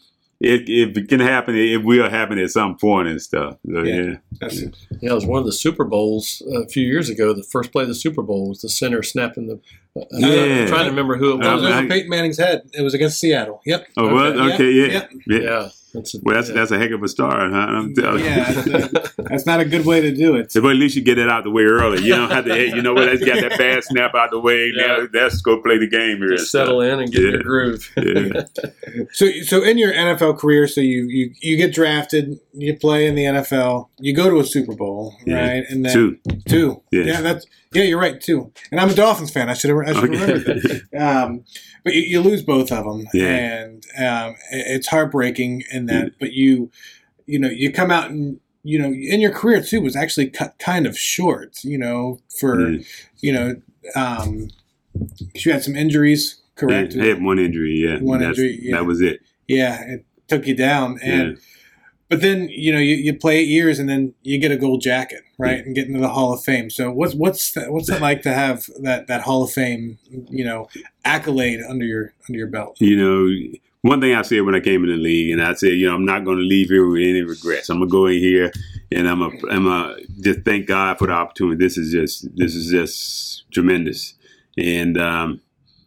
it 0.43 0.69
if 0.69 0.97
it 0.97 1.09
can 1.09 1.21
happen, 1.21 1.55
it 1.57 1.85
will 1.85 2.11
happen 2.11 2.39
at 2.39 2.51
some 2.51 2.77
point 2.77 3.09
and 3.09 3.21
stuff. 3.23 3.57
So, 3.67 3.83
Yeah. 3.83 3.95
yeah. 3.95 4.49
Yeah, 5.01 5.11
it 5.13 5.15
was 5.15 5.25
one 5.27 5.39
of 5.41 5.47
the 5.47 5.53
Super 5.53 5.85
Bowls 5.85 6.43
a 6.55 6.67
few 6.69 6.85
years 6.87 7.09
ago. 7.09 7.33
The 7.33 7.43
first 7.45 7.73
play 7.73 7.83
of 7.83 7.89
the 7.89 7.95
Super 7.95 8.23
Bowl 8.23 8.49
was 8.49 8.61
the 8.61 8.69
center 8.69 9.03
snapping 9.03 9.47
the. 9.47 9.61
I'm 9.97 10.21
Yeah. 10.21 10.67
trying 10.67 10.85
to 10.85 10.91
remember 10.91 11.17
who 11.17 11.35
it 11.35 11.43
That 11.43 11.55
was. 11.55 11.63
was 11.63 11.71
Um, 11.73 11.79
over 11.79 11.87
I- 11.87 11.89
Peyton 11.89 12.11
Manning's 12.11 12.39
head. 12.39 12.63
It 12.73 12.83
was 12.83 12.95
against 12.95 13.21
Seattle. 13.21 13.61
Yep. 13.67 13.87
Oh, 13.99 14.15
well, 14.15 14.35
Yeah, 14.49 14.55
okay, 14.55 14.71
yeah, 14.73 14.87
yeah. 14.87 15.07
yeah. 15.27 15.39
yeah, 15.39 15.69
that's 15.95 16.15
a, 16.15 16.19
Well, 16.23 16.35
that's 16.37 16.49
yeah. 16.49 16.55
that's 16.55 16.71
a 16.71 16.79
heck 16.79 16.91
of 16.91 17.03
a 17.03 17.09
start, 17.09 17.53
huh? 17.53 17.57
I'm. 17.59 17.95
Yeah, 17.97 18.53
that's, 18.53 19.15
that's 19.17 19.47
not 19.47 19.61
a 19.61 19.65
good 19.65 19.85
way 19.87 20.01
to 20.01 20.15
do 20.15 20.37
it. 20.37 20.53
But 20.55 20.65
at 20.71 20.77
least 20.77 20.97
you 20.97 21.03
get 21.03 21.19
it 21.19 21.29
out 21.29 21.45
the 21.45 21.51
way 21.51 21.63
early. 21.65 22.03
You 22.03 22.15
don't 22.15 22.31
have 22.31 22.45
to, 22.47 22.55
hey, 22.55 22.67
you 22.67 22.83
know 22.83 22.95
what? 22.95 23.07
Let's 23.09 23.25
get 23.25 23.41
that 23.49 23.59
bad 23.59 23.85
snap 23.85 24.15
out 24.15 24.31
the 24.31 24.41
way. 24.41 24.73
Yeah. 24.75 25.07
Now 25.13 25.23
let's 25.23 25.41
go 25.43 25.61
play 25.63 25.79
the 25.79 25.87
game 25.89 26.19
here. 26.19 26.31
just 26.37 26.51
settle 26.51 26.81
in 26.81 27.01
and 27.01 27.11
get 27.13 27.21
in 27.21 27.27
Yeah. 27.27 27.33
your 27.33 27.43
groove. 27.43 27.91
Yeah. 27.97 28.43
So, 29.13 29.27
so 29.45 29.63
in 29.63 29.79
your 29.79 29.93
NFL 29.93 30.39
career, 30.39 30.67
so 30.69 30.81
you 30.81 31.05
you 31.09 31.31
you 31.41 31.57
get 31.57 31.73
drafted, 31.73 32.39
you 32.53 32.77
play 32.77 33.07
in 33.07 33.15
the 33.15 33.25
NFL, 33.25 33.89
you 33.99 34.15
go 34.15 34.29
to 34.31 34.39
a 34.41 34.45
Super 34.45 34.75
Bowl, 34.75 35.15
Yeah. 35.27 35.41
right? 35.41 35.65
And 35.69 35.85
then 35.85 35.93
Two. 35.93 36.19
two, 36.49 36.83
Yeah. 36.91 37.05
yeah, 37.05 37.21
that's 37.21 37.47
yeah, 37.75 37.83
you're 37.85 37.99
right, 38.01 38.21
too. 38.21 38.53
And 38.71 38.81
I'm 38.81 38.91
a 38.91 38.95
Dolphins 38.95 39.31
fan. 39.31 39.49
I 39.49 39.55
should 39.55 39.71
have 39.71 39.79
I 39.81 39.93
should 40.01 40.13
have 40.15 40.21
remembered 40.21 40.45
that. 40.63 40.83
Um, 40.99 41.45
but 41.85 41.95
you, 41.95 42.03
you 42.03 42.21
lose 42.21 42.43
both 42.43 42.71
of 42.71 42.85
them, 42.85 43.07
Yeah. 43.15 43.27
and 43.27 43.85
um, 43.99 44.35
it- 44.53 44.67
it's 44.77 44.87
heartbreaking 44.89 45.65
in 45.73 45.87
that. 45.87 46.13
But 46.21 46.33
you, 46.33 46.71
you 47.27 47.39
know, 47.39 47.49
you 47.49 47.73
come 47.73 47.91
out 47.91 48.11
and 48.11 48.39
you 48.65 48.79
know, 48.79 48.87
in 48.93 49.21
your 49.21 49.33
career 49.33 49.61
too 49.63 49.81
was 49.81 49.97
actually 49.97 50.31
cut 50.31 50.57
kind 50.59 50.87
of 50.87 50.97
short. 50.99 51.65
You 51.65 51.79
know, 51.79 52.21
for 52.39 52.77
you 53.19 53.33
know, 53.33 53.57
um, 53.97 54.49
you 55.35 55.51
had 55.53 55.63
some 55.65 55.75
injuries, 55.75 56.41
correct? 56.55 56.95
I 57.01 57.07
had 57.07 57.23
one 57.23 57.39
injury. 57.41 57.75
Yeah, 57.75 57.99
One 57.99 58.21
That's- 58.21 58.39
injury, 58.39 58.59
yeah. 58.63 58.77
That 58.77 58.85
was 58.87 59.01
it. 59.01 59.21
Yeah, 59.49 59.83
it 59.83 60.05
took 60.29 60.47
you 60.47 60.55
down, 60.55 60.99
and 61.03 61.31
Yeah. 61.33 61.35
But 62.13 62.21
then 62.21 62.47
you 62.51 62.71
know 62.71 62.79
you, 62.79 62.97
you 62.97 63.15
play 63.15 63.39
eight 63.39 63.49
years, 63.49 63.79
and 63.79 63.89
then 63.89 64.13
you 64.21 64.37
get 64.37 64.53
a 64.53 64.57
gold 64.59 64.83
jacket, 64.83 65.23
right, 65.39 65.65
and 65.65 65.75
get 65.75 65.87
into 65.87 65.99
the 65.99 66.11
Hall 66.11 66.31
of 66.35 66.45
Fame. 66.45 66.69
So 66.69 66.93
what's 66.93 67.15
what's 67.15 67.57
what's 67.69 67.89
it 67.89 68.03
like 68.03 68.21
to 68.25 68.35
have 68.35 68.67
that 68.83 69.07
that 69.07 69.23
Hall 69.23 69.43
of 69.43 69.51
Fame, 69.51 69.99
you 70.29 70.45
know, 70.45 70.69
accolade 71.07 71.61
under 71.67 71.87
your 71.87 72.13
under 72.29 72.39
your 72.39 72.49
belt? 72.49 72.77
You 72.81 72.97
know, 72.99 73.57
one 73.81 74.03
thing 74.03 74.15
I 74.15 74.21
said 74.21 74.43
when 74.43 74.55
I 74.55 74.61
came 74.61 74.85
in 74.85 74.91
the 74.91 74.97
league, 74.97 75.33
and 75.33 75.43
I 75.43 75.55
said, 75.55 75.71
you 75.73 75.89
know, 75.89 75.95
I'm 75.95 76.05
not 76.05 76.27
going 76.27 76.37
to 76.37 76.45
leave 76.45 76.69
here 76.69 76.87
with 76.87 77.01
any 77.01 77.23
regrets. 77.23 77.71
I'm 77.71 77.79
gonna 77.79 77.91
go 77.91 78.05
in 78.05 78.19
here, 78.19 78.53
and 78.91 79.09
I'm 79.09 79.23
a, 79.23 79.31
I'm 79.51 79.67
a 79.67 79.97
just 80.21 80.43
thank 80.43 80.67
God 80.67 80.99
for 80.99 81.07
the 81.07 81.15
opportunity. 81.15 81.65
This 81.65 81.79
is 81.79 81.93
just, 81.93 82.29
this 82.37 82.55
is 82.55 82.71
just 82.71 83.51
tremendous, 83.53 84.13
and 84.59 84.99
um, 84.99 85.41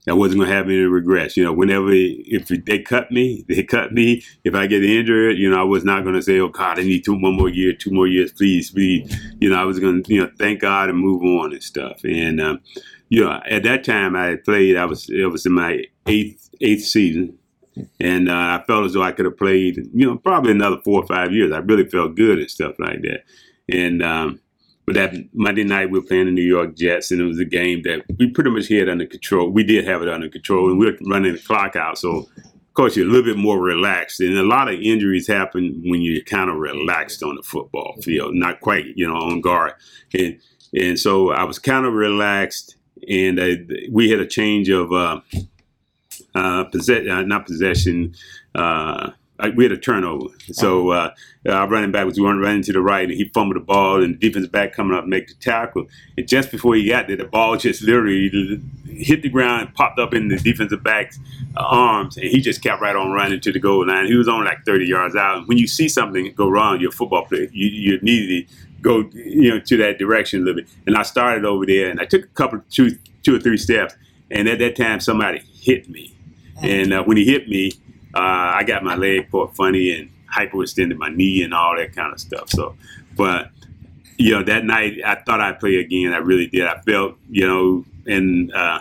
I 0.08 0.14
wasn't 0.14 0.40
going 0.40 0.50
to 0.50 0.56
have 0.56 0.68
any 0.68 0.78
regrets. 0.78 1.36
You 1.36 1.44
know, 1.44 1.54
whenever 1.54 1.90
if 1.92 2.48
they 2.48 2.80
cut 2.80 3.12
me, 3.12 3.44
they 3.48 3.64
cut 3.64 3.92
me. 3.92 4.24
If 4.44 4.54
I 4.54 4.68
get 4.68 4.84
injured, 4.84 5.38
you 5.38 5.50
know, 5.50 5.60
I 5.60 5.64
was 5.64 5.84
not 5.84 6.04
going 6.04 6.16
to 6.16 6.22
say, 6.22 6.40
oh 6.40 6.50
God, 6.50 6.80
I 6.80 6.84
need 6.84 7.04
two 7.04 7.14
one 7.14 7.36
more 7.36 7.50
year, 7.50 7.74
two 7.74 7.92
more 7.92 8.08
years, 8.08 8.32
please, 8.32 8.72
please. 8.72 9.16
You 9.40 9.50
know, 9.50 9.60
I 9.60 9.64
was 9.64 9.80
going 9.80 10.04
to, 10.04 10.14
you 10.14 10.22
know, 10.22 10.32
thank 10.38 10.62
God 10.62 10.90
and 10.90 11.00
move 11.00 11.24
on 11.24 11.54
and 11.54 11.64
stuff. 11.64 12.04
And 12.04 12.40
um, 12.40 12.62
you 13.10 13.24
know, 13.24 13.40
at 13.50 13.64
that 13.64 13.84
time 13.84 14.16
I 14.16 14.36
played. 14.36 14.78
I 14.78 14.86
was 14.86 15.10
it 15.10 15.32
was 15.32 15.46
in 15.46 15.54
my 15.54 15.84
eighth 16.08 16.50
eighth 16.62 16.86
season. 16.86 17.38
And 18.00 18.30
uh, 18.30 18.34
I 18.34 18.64
felt 18.66 18.86
as 18.86 18.94
though 18.94 19.04
I 19.04 19.12
could 19.12 19.26
have 19.26 19.38
played, 19.38 19.90
you 19.94 20.08
know, 20.08 20.16
probably 20.18 20.52
another 20.52 20.78
four 20.86 21.04
or 21.04 21.08
five 21.08 21.34
years. 21.34 21.52
I 21.52 21.58
really 21.58 21.84
felt 21.86 22.16
good 22.16 22.40
and 22.40 22.50
stuff 22.50 22.76
like 22.80 23.02
that. 23.02 23.26
And 23.68 24.02
um, 24.02 24.40
but 24.86 24.96
that 24.96 25.14
Monday 25.34 25.64
night 25.64 25.90
we 25.90 26.00
were 26.00 26.06
playing 26.06 26.26
the 26.26 26.32
New 26.32 26.42
York 26.42 26.76
Jets, 26.76 27.12
and 27.12 27.20
it 27.20 27.26
was 27.26 27.40
a 27.40 27.46
game 27.46 27.82
that 27.84 28.04
we 28.18 28.30
pretty 28.30 28.50
much 28.50 28.68
had 28.68 28.90
under 28.90 29.06
control. 29.06 29.50
We 29.50 29.64
did 29.64 29.86
have 29.86 30.02
it 30.02 30.10
under 30.10 30.30
control, 30.30 30.70
and 30.70 30.80
we 30.80 30.88
were 30.88 30.98
running 31.08 31.34
the 31.34 31.40
clock 31.40 31.76
out. 31.76 31.98
So 31.98 32.30
of 32.38 32.74
course 32.74 32.96
you're 32.96 33.08
a 33.08 33.10
little 33.10 33.34
bit 33.34 33.42
more 33.42 33.60
relaxed, 33.60 34.20
and 34.20 34.38
a 34.38 34.44
lot 34.44 34.68
of 34.68 34.80
injuries 34.80 35.28
happen 35.28 35.82
when 35.86 36.02
you're 36.02 36.24
kind 36.24 36.50
of 36.50 36.58
relaxed 36.58 37.24
on 37.24 37.36
the 37.36 37.44
football 37.44 37.96
field, 38.02 38.36
not 38.36 38.62
quite, 38.62 38.86
you 38.96 39.08
know, 39.08 39.16
on 39.16 39.42
guard. 39.42 39.74
And 40.14 40.40
and 40.74 41.00
so 41.00 41.32
I 41.32 41.46
was 41.46 41.58
kind 41.58 41.86
of 41.86 41.94
relaxed, 41.94 42.76
and 43.10 43.40
uh, 43.40 43.56
we 43.92 44.10
had 44.10 44.20
a 44.20 44.28
change 44.28 44.70
of. 44.70 44.92
Uh, 44.92 45.22
uh, 46.34 46.66
uh, 46.70 47.22
not 47.22 47.46
possession. 47.46 48.14
Uh, 48.54 49.12
I, 49.12 49.14
we 49.56 49.66
had 49.66 49.72
a 49.72 49.78
turnover. 49.78 50.28
So 50.52 50.92
uh, 50.92 51.14
our 51.50 51.68
running 51.68 51.92
back 51.92 52.06
was 52.06 52.20
running 52.20 52.42
running 52.42 52.62
to 52.64 52.74
the 52.74 52.82
right, 52.82 53.04
and 53.04 53.14
he 53.14 53.30
fumbled 53.34 53.58
the 53.58 53.66
ball, 53.66 54.02
and 54.02 54.16
the 54.16 54.28
defensive 54.28 54.52
back 54.52 54.74
coming 54.74 54.98
up 54.98 55.04
to 55.04 55.10
make 55.10 55.28
the 55.28 55.34
tackle. 55.36 55.88
And 56.18 56.28
just 56.28 56.52
before 56.52 56.76
he 56.76 56.88
got 56.88 57.08
there, 57.08 57.18
the 57.18 57.26
ball 57.26 57.58
just 57.58 57.82
literally 57.82 58.62
hit 58.88 59.22
the 59.22 59.30
ground, 59.30 59.68
and 59.68 59.76
popped 59.76 60.00
up 60.00 60.14
in 60.14 60.30
the 60.30 60.38
defensive 60.38 60.84
back's 60.84 61.20
uh, 61.58 61.62
arms, 61.64 62.18
and 62.18 62.28
he 62.28 62.40
just 62.40 62.62
kept 62.62 62.82
right 62.82 62.96
on 62.96 63.12
running 63.12 63.42
to 63.42 63.52
the 63.52 63.60
goal 63.60 63.86
line. 63.86 64.08
He 64.08 64.16
was 64.16 64.28
only 64.28 64.46
like 64.46 64.64
30 64.66 64.86
yards 64.86 65.16
out. 65.16 65.48
When 65.48 65.58
you 65.58 65.68
see 65.68 65.90
something 65.90 66.34
go 66.34 66.50
wrong, 66.50 66.80
you're 66.80 66.90
a 66.90 66.94
football 66.94 67.26
player. 67.26 67.50
You, 67.52 67.68
you 67.68 67.98
immediately 67.98 68.48
go, 68.82 69.10
you 69.14 69.50
know, 69.50 69.60
to 69.60 69.78
that 69.78 69.98
direction 69.98 70.42
a 70.42 70.46
little 70.46 70.62
bit. 70.62 70.70
And 70.88 70.96
I 70.96 71.04
started 71.04 71.44
over 71.44 71.66
there, 71.66 71.90
and 71.90 72.00
I 72.00 72.06
took 72.06 72.24
a 72.24 72.28
couple, 72.28 72.62
two, 72.70 72.98
two 73.24 73.36
or 73.36 73.40
three 73.40 73.58
steps, 73.58 73.96
and 74.32 74.48
at 74.48 74.60
that 74.60 74.76
time, 74.76 75.02
somebody 75.02 75.44
hit 75.60 75.90
me. 75.90 76.16
And 76.62 76.94
uh, 76.94 77.04
when 77.04 77.18
he 77.18 77.26
hit 77.26 77.50
me, 77.50 77.72
I 78.20 78.64
got 78.64 78.84
my 78.84 78.96
leg 78.96 79.30
caught 79.32 79.56
funny 79.56 79.92
and 79.92 80.12
hyperextended 80.34 80.98
my 80.98 81.10
knee 81.10 81.44
and 81.44 81.54
all 81.54 81.76
that 81.76 81.96
kind 81.96 82.14
of 82.14 82.20
stuff. 82.20 82.50
So, 82.50 82.76
but 83.16 83.50
you 84.18 84.32
know, 84.32 84.44
that 84.44 84.64
night 84.66 85.00
I 85.06 85.16
thought 85.16 85.42
I'd 85.42 85.60
play 85.60 85.76
again. 85.76 86.14
I 86.14 86.18
really 86.18 86.48
did. 86.48 86.66
I 86.66 86.80
felt, 86.82 87.18
you 87.30 87.48
know, 87.48 87.86
and 88.06 88.54
uh, 88.54 88.80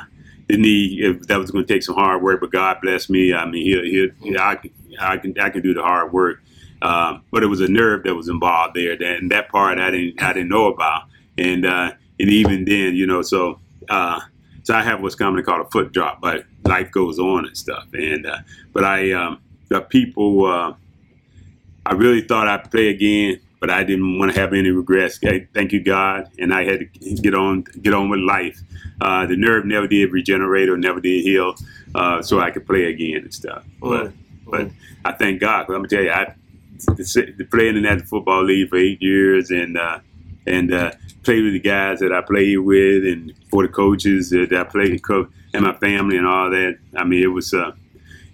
the 0.49 0.57
knee 0.57 1.13
that 1.29 1.39
was 1.39 1.51
going 1.51 1.67
to 1.67 1.73
take 1.73 1.83
some 1.83 1.95
hard 1.95 2.23
work. 2.23 2.41
But 2.41 2.53
God 2.53 2.79
bless 2.83 3.11
me. 3.11 3.35
I 3.35 3.45
mean, 3.45 3.65
he, 3.65 4.11
he, 4.23 4.37
I, 4.37 4.59
I 5.01 5.17
can, 5.19 5.39
I 5.39 5.51
can 5.51 5.63
do 5.63 5.75
the 5.75 5.83
hard 5.83 6.13
work. 6.13 6.41
Um, 6.83 7.23
but 7.31 7.43
it 7.43 7.47
was 7.47 7.61
a 7.61 7.69
nerve 7.69 8.05
that 8.05 8.15
was 8.15 8.29
involved 8.29 8.77
there, 8.77 8.97
that, 8.97 9.19
and 9.19 9.31
that 9.31 9.49
part 9.49 9.79
I 9.79 9.91
didn't, 9.91 10.23
I 10.23 10.33
didn't 10.33 10.51
know 10.51 10.67
about. 10.67 11.05
And 11.39 11.65
uh, 11.65 11.93
and 12.21 12.31
even 12.31 12.65
then, 12.65 12.95
you 12.95 13.07
know, 13.07 13.23
so. 13.23 13.59
Uh, 13.89 14.21
so 14.63 14.75
I 14.75 14.83
have 14.83 15.03
what's 15.03 15.15
commonly 15.15 15.43
called 15.43 15.67
a 15.67 15.71
foot 15.71 15.93
drop, 15.93 16.23
but 16.23 16.47
life 16.65 16.91
goes 16.91 17.19
on 17.19 17.47
and 17.47 17.57
stuff. 17.57 17.87
And 17.93 18.27
uh, 18.27 18.39
but 18.73 18.85
I, 18.85 19.13
um, 19.13 19.41
the 19.69 19.81
people, 19.81 20.47
uh, 20.47 20.75
I 21.87 21.93
really 21.95 22.23
thought 22.23 22.49
I'd 22.49 22.71
play 22.71 22.89
again, 22.89 23.41
but 23.61 23.71
I 23.71 23.85
didn't 23.85 24.19
want 24.19 24.33
to 24.33 24.41
have 24.41 24.53
any 24.53 24.71
regrets. 24.71 25.19
Okay, 25.23 25.49
thank 25.55 25.73
you, 25.73 25.83
God, 25.83 26.31
and 26.39 26.53
I 26.53 26.65
had 26.65 26.81
to 26.81 27.15
get 27.15 27.35
on, 27.35 27.63
get 27.83 27.95
on 27.95 28.09
with 28.09 28.21
life. 28.21 28.61
Uh, 29.01 29.27
the 29.27 29.37
nerve 29.37 29.65
never 29.67 29.87
did 29.87 30.13
regenerate 30.13 30.69
or 30.69 30.77
never 30.77 31.01
did 31.01 31.23
heal, 31.23 31.55
uh, 31.95 32.23
so 32.23 32.41
I 32.41 32.51
could 32.51 32.67
play 32.67 32.85
again 32.85 33.23
and 33.23 33.35
stuff. 33.35 33.65
But 33.81 34.13
but 34.47 34.71
I 35.05 35.13
thank 35.13 35.41
God. 35.41 35.67
Cause 35.67 35.75
I'm 35.75 35.83
gonna 35.83 35.89
tell 35.89 36.03
you, 36.03 36.11
I 36.11 36.35
playing 37.51 37.77
in 37.77 37.83
that 37.83 38.03
football 38.03 38.45
league 38.45 38.69
for 38.69 38.77
eight 38.77 39.01
years 39.03 39.51
and 39.51 39.77
uh, 39.77 40.01
and 40.47 40.73
uh, 40.73 40.93
played 41.23 41.45
with 41.45 41.55
the 41.55 41.61
guys 41.61 42.01
that 42.01 42.13
I 42.13 42.21
played 42.21 42.59
with 42.59 43.05
and 43.05 43.33
for 43.51 43.67
the 43.67 43.73
coaches 43.73 44.31
that 44.31 44.53
I 44.53 44.65
played 44.65 45.03
co- 45.03 45.29
and 45.55 45.65
my 45.65 45.73
family 45.75 46.17
and 46.19 46.27
all 46.27 46.51
that. 46.51 46.79
I 46.95 47.05
mean, 47.05 47.23
it 47.23 47.29
was 47.29 47.55
uh, 47.55 47.73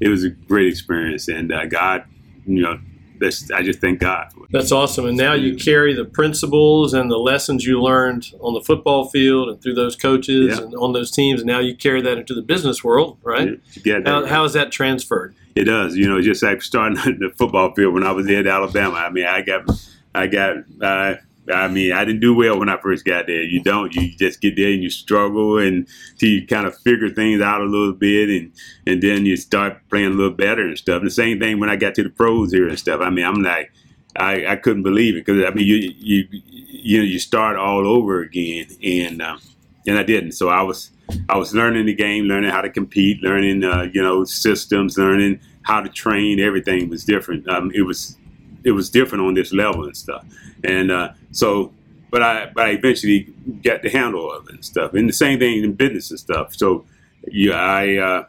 it 0.01 0.09
was 0.09 0.25
a 0.25 0.31
great 0.31 0.67
experience, 0.69 1.29
and 1.29 1.53
uh, 1.53 1.67
God, 1.67 2.05
you 2.47 2.63
know, 2.63 2.81
that's, 3.21 3.51
I 3.51 3.63
just 3.63 3.81
thank 3.81 4.01
God. 4.01 4.33
That's 4.51 4.73
awesome. 4.73 5.05
And 5.07 5.17
now 5.17 5.35
you 5.35 5.55
carry 5.55 5.93
the 5.95 6.07
principles 6.07 6.95
and 6.95 7.11
the 7.11 7.19
lessons 7.19 7.67
you 7.67 7.81
learned 7.81 8.33
on 8.41 8.55
the 8.55 8.63
football 8.63 9.11
field 9.11 9.51
and 9.51 9.63
through 9.63 9.75
those 9.75 9.95
coaches 9.95 10.57
Yeah. 10.59 10.65
and 10.65 10.75
on 10.75 10.95
those 10.95 11.11
teams. 11.11 11.43
And 11.43 11.47
now 11.47 11.59
you 11.61 11.77
carry 11.77 12.01
that 12.01 12.17
into 12.17 12.33
the 12.35 12.41
business 12.41 12.83
world, 12.83 13.19
right? 13.23 13.61
That 13.85 14.03
How, 14.07 14.25
how 14.25 14.45
is 14.45 14.55
that 14.55 14.73
transferred? 14.73 15.35
It 15.55 15.65
does, 15.65 15.97
you 15.97 16.09
know, 16.09 16.23
just 16.23 16.43
like 16.43 16.63
starting 16.63 16.97
on 16.99 17.19
the 17.21 17.29
football 17.37 17.75
field 17.75 17.93
when 17.93 18.05
I 18.05 18.13
was 18.13 18.27
there 18.27 18.41
at 18.41 18.47
Alabama. 18.47 18.97
I 18.97 19.11
mean, 19.11 19.27
I 19.27 19.43
got, 19.43 19.71
I 20.15 20.27
got, 20.27 20.57
uh, 20.81 21.17
I 21.53 21.69
mean, 21.69 21.93
I 21.93 22.05
didn't 22.05 22.21
do 22.21 22.35
well 22.35 22.59
when 22.59 22.69
I 22.69 22.81
first 22.81 23.05
got 23.05 23.27
there. 23.27 23.43
You 23.43 23.63
don't. 23.63 23.95
You 23.95 24.13
just 24.17 24.41
get 24.41 24.57
there 24.57 24.71
and 24.71 24.83
you 24.83 24.91
struggle 24.91 25.59
and 25.59 25.89
till 26.19 26.29
you 26.29 26.47
kind 26.47 26.67
of 26.67 26.79
figure 26.79 27.09
things 27.09 27.41
out 27.41 27.61
a 27.61 27.65
little 27.65 27.93
bit, 27.93 28.29
and 28.29 28.53
and 28.87 29.03
then 29.03 29.27
you 29.27 29.37
start 29.37 29.81
playing 29.89 30.07
a 30.13 30.15
little 30.15 30.33
better 30.33 30.67
and 30.67 30.79
stuff. 30.79 31.03
The 31.03 31.11
same 31.11 31.41
thing 31.41 31.59
when 31.59 31.71
I 31.71 31.77
got 31.77 31.95
to 31.97 32.03
the 32.03 32.11
pros 32.11 32.53
here 32.53 32.69
and 32.69 32.79
stuff. 32.79 33.01
I 33.01 33.11
mean, 33.11 33.25
I'm 33.25 33.43
like, 33.43 33.73
I, 34.17 34.47
I 34.47 34.57
couldn't 34.57 34.83
believe 34.83 35.17
it 35.17 35.25
because 35.25 35.45
I 35.45 35.55
mean, 35.55 35.67
you 35.67 35.93
you 35.97 36.29
you 36.31 36.99
know, 36.99 37.05
you 37.05 37.19
start 37.19 37.57
all 37.57 37.87
over 37.87 38.21
again, 38.21 38.67
and 38.83 39.23
um, 39.23 39.41
and 39.87 39.99
I 39.99 40.03
didn't. 40.03 40.33
So 40.33 40.49
I 40.49 40.63
was 40.63 40.91
I 41.29 41.37
was 41.37 41.55
learning 41.55 41.87
the 41.87 41.95
game, 41.95 42.25
learning 42.25 42.51
how 42.51 42.61
to 42.61 42.71
compete, 42.71 43.23
learning 43.23 43.65
uh, 43.65 43.89
you 43.93 44.03
know 44.03 44.25
systems, 44.25 44.99
learning 44.99 45.41
how 45.63 45.81
to 45.81 45.89
train. 45.89 46.41
Everything 46.41 46.89
was 46.89 47.05
different. 47.05 47.49
Um, 47.49 47.71
it 47.75 47.83
was 47.83 48.17
it 48.65 48.73
was 48.73 48.91
different 48.91 49.25
on 49.25 49.35
this 49.35 49.53
level 49.53 49.85
and 49.85 49.97
stuff. 49.97 50.25
And 50.65 50.91
uh, 50.91 51.13
so 51.33 51.73
but 52.11 52.23
I 52.23 52.47
but 52.47 52.67
I 52.67 52.71
eventually 52.71 53.33
got 53.63 53.83
the 53.83 53.91
handle 53.91 54.31
of 54.31 54.49
it 54.49 54.55
and 54.55 54.65
stuff. 54.65 54.95
And 54.95 55.09
the 55.09 55.13
same 55.13 55.39
thing 55.39 55.63
in 55.63 55.73
business 55.75 56.11
and 56.11 56.19
stuff. 56.19 56.55
So 56.55 56.85
yeah, 57.29 57.55
I 57.55 57.97
uh, 57.97 58.25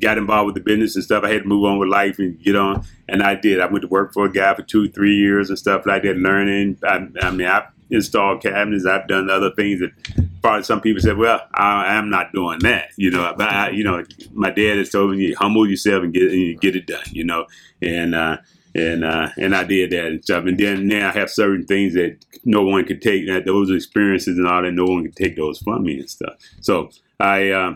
got 0.00 0.18
involved 0.18 0.46
with 0.46 0.54
the 0.54 0.60
business 0.60 0.96
and 0.96 1.04
stuff. 1.04 1.24
I 1.24 1.30
had 1.30 1.42
to 1.42 1.48
move 1.48 1.64
on 1.64 1.78
with 1.78 1.88
life 1.88 2.18
and 2.18 2.40
get 2.42 2.56
on, 2.56 2.84
and 3.08 3.22
I 3.22 3.34
did. 3.34 3.60
I 3.60 3.66
went 3.66 3.82
to 3.82 3.88
work 3.88 4.12
for 4.12 4.24
a 4.24 4.32
guy 4.32 4.54
for 4.54 4.62
two, 4.62 4.88
three 4.88 5.14
years 5.14 5.50
and 5.50 5.58
stuff 5.58 5.86
like 5.86 6.02
that, 6.02 6.16
learning. 6.16 6.78
I, 6.82 7.06
I 7.20 7.30
mean, 7.30 7.46
I 7.46 7.66
installed 7.90 8.42
cabinets. 8.42 8.86
I've 8.86 9.06
done 9.06 9.28
other 9.28 9.50
things 9.50 9.80
that 9.80 9.90
probably 10.40 10.64
some 10.64 10.80
people 10.80 11.02
said, 11.02 11.18
"Well, 11.18 11.46
I, 11.54 11.94
am 11.94 12.08
not 12.08 12.32
doing 12.32 12.60
that," 12.60 12.90
you 12.96 13.10
know. 13.10 13.34
But 13.36 13.48
I, 13.48 13.70
you 13.70 13.84
know, 13.84 14.04
my 14.32 14.50
dad 14.50 14.78
has 14.78 14.90
told 14.90 15.14
me, 15.14 15.32
"Humble 15.32 15.68
yourself 15.68 16.02
and 16.02 16.12
get 16.12 16.30
and 16.30 16.60
get 16.60 16.76
it 16.76 16.86
done," 16.86 17.04
you 17.10 17.24
know. 17.24 17.46
And 17.82 18.14
uh, 18.14 18.38
and 18.74 19.04
uh, 19.04 19.28
and 19.36 19.54
I 19.54 19.64
did 19.64 19.90
that 19.90 20.06
and 20.06 20.24
stuff. 20.24 20.44
And 20.46 20.58
then 20.58 20.88
now 20.88 21.08
I 21.08 21.12
have 21.12 21.30
certain 21.30 21.66
things 21.66 21.94
that 21.94 22.24
no 22.44 22.62
one 22.62 22.84
could 22.84 23.02
take. 23.02 23.26
That 23.26 23.44
those 23.44 23.70
experiences 23.70 24.38
and 24.38 24.46
all 24.46 24.62
that, 24.62 24.72
no 24.72 24.84
one 24.84 25.04
could 25.04 25.16
take 25.16 25.36
those 25.36 25.58
from 25.58 25.84
me 25.84 26.00
and 26.00 26.10
stuff. 26.10 26.34
So 26.60 26.90
I. 27.20 27.50
Uh, 27.50 27.74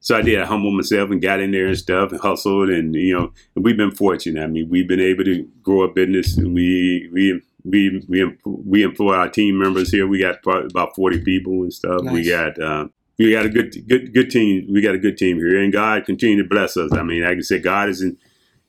so 0.00 0.16
I 0.16 0.22
did. 0.22 0.40
I 0.40 0.46
humbled 0.46 0.74
myself 0.74 1.10
and 1.10 1.22
got 1.22 1.38
in 1.38 1.52
there 1.52 1.68
and 1.68 1.78
stuff 1.78 2.10
and 2.10 2.20
hustled 2.20 2.70
and 2.70 2.92
you 2.92 3.16
know 3.16 3.32
we've 3.54 3.76
been 3.76 3.92
fortunate. 3.92 4.42
I 4.42 4.48
mean 4.48 4.68
we've 4.68 4.88
been 4.88 4.98
able 4.98 5.22
to 5.22 5.48
grow 5.62 5.82
a 5.82 5.92
business. 5.92 6.36
And 6.36 6.52
we 6.54 7.08
we 7.12 7.40
we 7.64 8.04
we 8.08 8.36
we 8.44 8.82
employ 8.82 9.14
our 9.14 9.28
team 9.28 9.58
members 9.58 9.90
here. 9.90 10.06
We 10.06 10.18
got 10.18 10.38
about 10.44 10.96
forty 10.96 11.20
people 11.20 11.62
and 11.62 11.72
stuff. 11.72 12.02
Nice. 12.02 12.14
We 12.14 12.28
got 12.28 12.58
uh, 12.58 12.88
we 13.18 13.32
got 13.32 13.46
a 13.46 13.48
good 13.48 13.88
good 13.88 14.12
good 14.12 14.30
team. 14.30 14.66
We 14.72 14.80
got 14.80 14.94
a 14.94 14.98
good 14.98 15.16
team 15.16 15.36
here, 15.36 15.60
and 15.60 15.72
God 15.72 16.04
continue 16.04 16.42
to 16.42 16.48
bless 16.48 16.76
us. 16.76 16.92
I 16.92 17.02
mean, 17.02 17.24
I 17.24 17.34
can 17.34 17.42
say 17.42 17.58
God 17.58 17.88
is 17.88 18.02
in. 18.02 18.18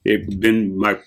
It's 0.05 0.33
been 0.35 0.77
my 0.77 0.99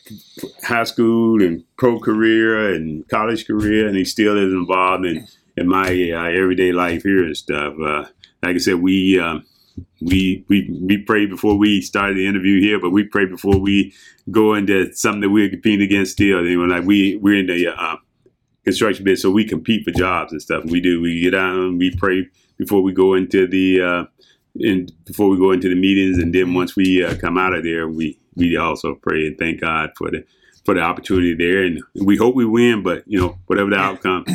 high 0.64 0.84
school 0.84 1.42
and 1.42 1.64
pro 1.76 2.00
career 2.00 2.74
and 2.74 3.06
college 3.08 3.46
career, 3.46 3.86
and 3.86 3.96
He 3.96 4.04
still 4.04 4.36
is 4.36 4.52
involved 4.52 5.04
in 5.06 5.26
in 5.56 5.68
my 5.68 5.88
uh, 5.88 6.30
everyday 6.30 6.72
life 6.72 7.02
here 7.02 7.24
and 7.24 7.36
stuff. 7.36 7.74
Uh, 7.80 8.06
like 8.42 8.56
I 8.56 8.58
said, 8.58 8.80
we. 8.80 9.18
Um, 9.20 9.44
we 10.00 10.44
we 10.48 10.70
we 10.82 10.98
pray 10.98 11.26
before 11.26 11.56
we 11.56 11.80
started 11.80 12.16
the 12.16 12.26
interview 12.26 12.60
here, 12.60 12.80
but 12.80 12.90
we 12.90 13.04
pray 13.04 13.26
before 13.26 13.58
we 13.58 13.92
go 14.30 14.54
into 14.54 14.92
something 14.94 15.20
that 15.20 15.30
we're 15.30 15.50
competing 15.50 15.82
against 15.82 16.12
still. 16.12 16.46
You 16.46 16.66
know, 16.66 16.74
like 16.74 16.84
we 16.84 17.16
we're 17.16 17.40
in 17.40 17.46
the 17.46 17.68
uh, 17.68 17.96
construction 18.64 19.04
business, 19.04 19.22
so 19.22 19.30
we 19.30 19.44
compete 19.44 19.84
for 19.84 19.90
jobs 19.90 20.32
and 20.32 20.40
stuff. 20.40 20.64
We 20.64 20.80
do. 20.80 21.00
We 21.00 21.20
get 21.20 21.34
out 21.34 21.54
and 21.54 21.78
we 21.78 21.94
pray 21.94 22.28
before 22.56 22.82
we 22.82 22.92
go 22.92 23.14
into 23.14 23.46
the 23.46 23.80
uh, 23.82 24.04
before 25.04 25.28
we 25.28 25.36
go 25.36 25.52
into 25.52 25.68
the 25.68 25.74
meetings, 25.74 26.18
and 26.18 26.34
then 26.34 26.54
once 26.54 26.76
we 26.76 27.04
uh, 27.04 27.16
come 27.16 27.36
out 27.38 27.54
of 27.54 27.64
there, 27.64 27.88
we 27.88 28.18
we 28.36 28.56
also 28.56 28.94
pray 28.94 29.26
and 29.26 29.38
thank 29.38 29.60
God 29.60 29.90
for 29.96 30.10
the 30.10 30.24
for 30.64 30.74
the 30.74 30.80
opportunity 30.80 31.34
there, 31.34 31.62
and 31.62 31.80
we 31.94 32.16
hope 32.16 32.34
we 32.34 32.44
win. 32.44 32.82
But 32.82 33.04
you 33.06 33.18
know, 33.18 33.38
whatever 33.46 33.70
the 33.70 33.76
outcome, 33.76 34.26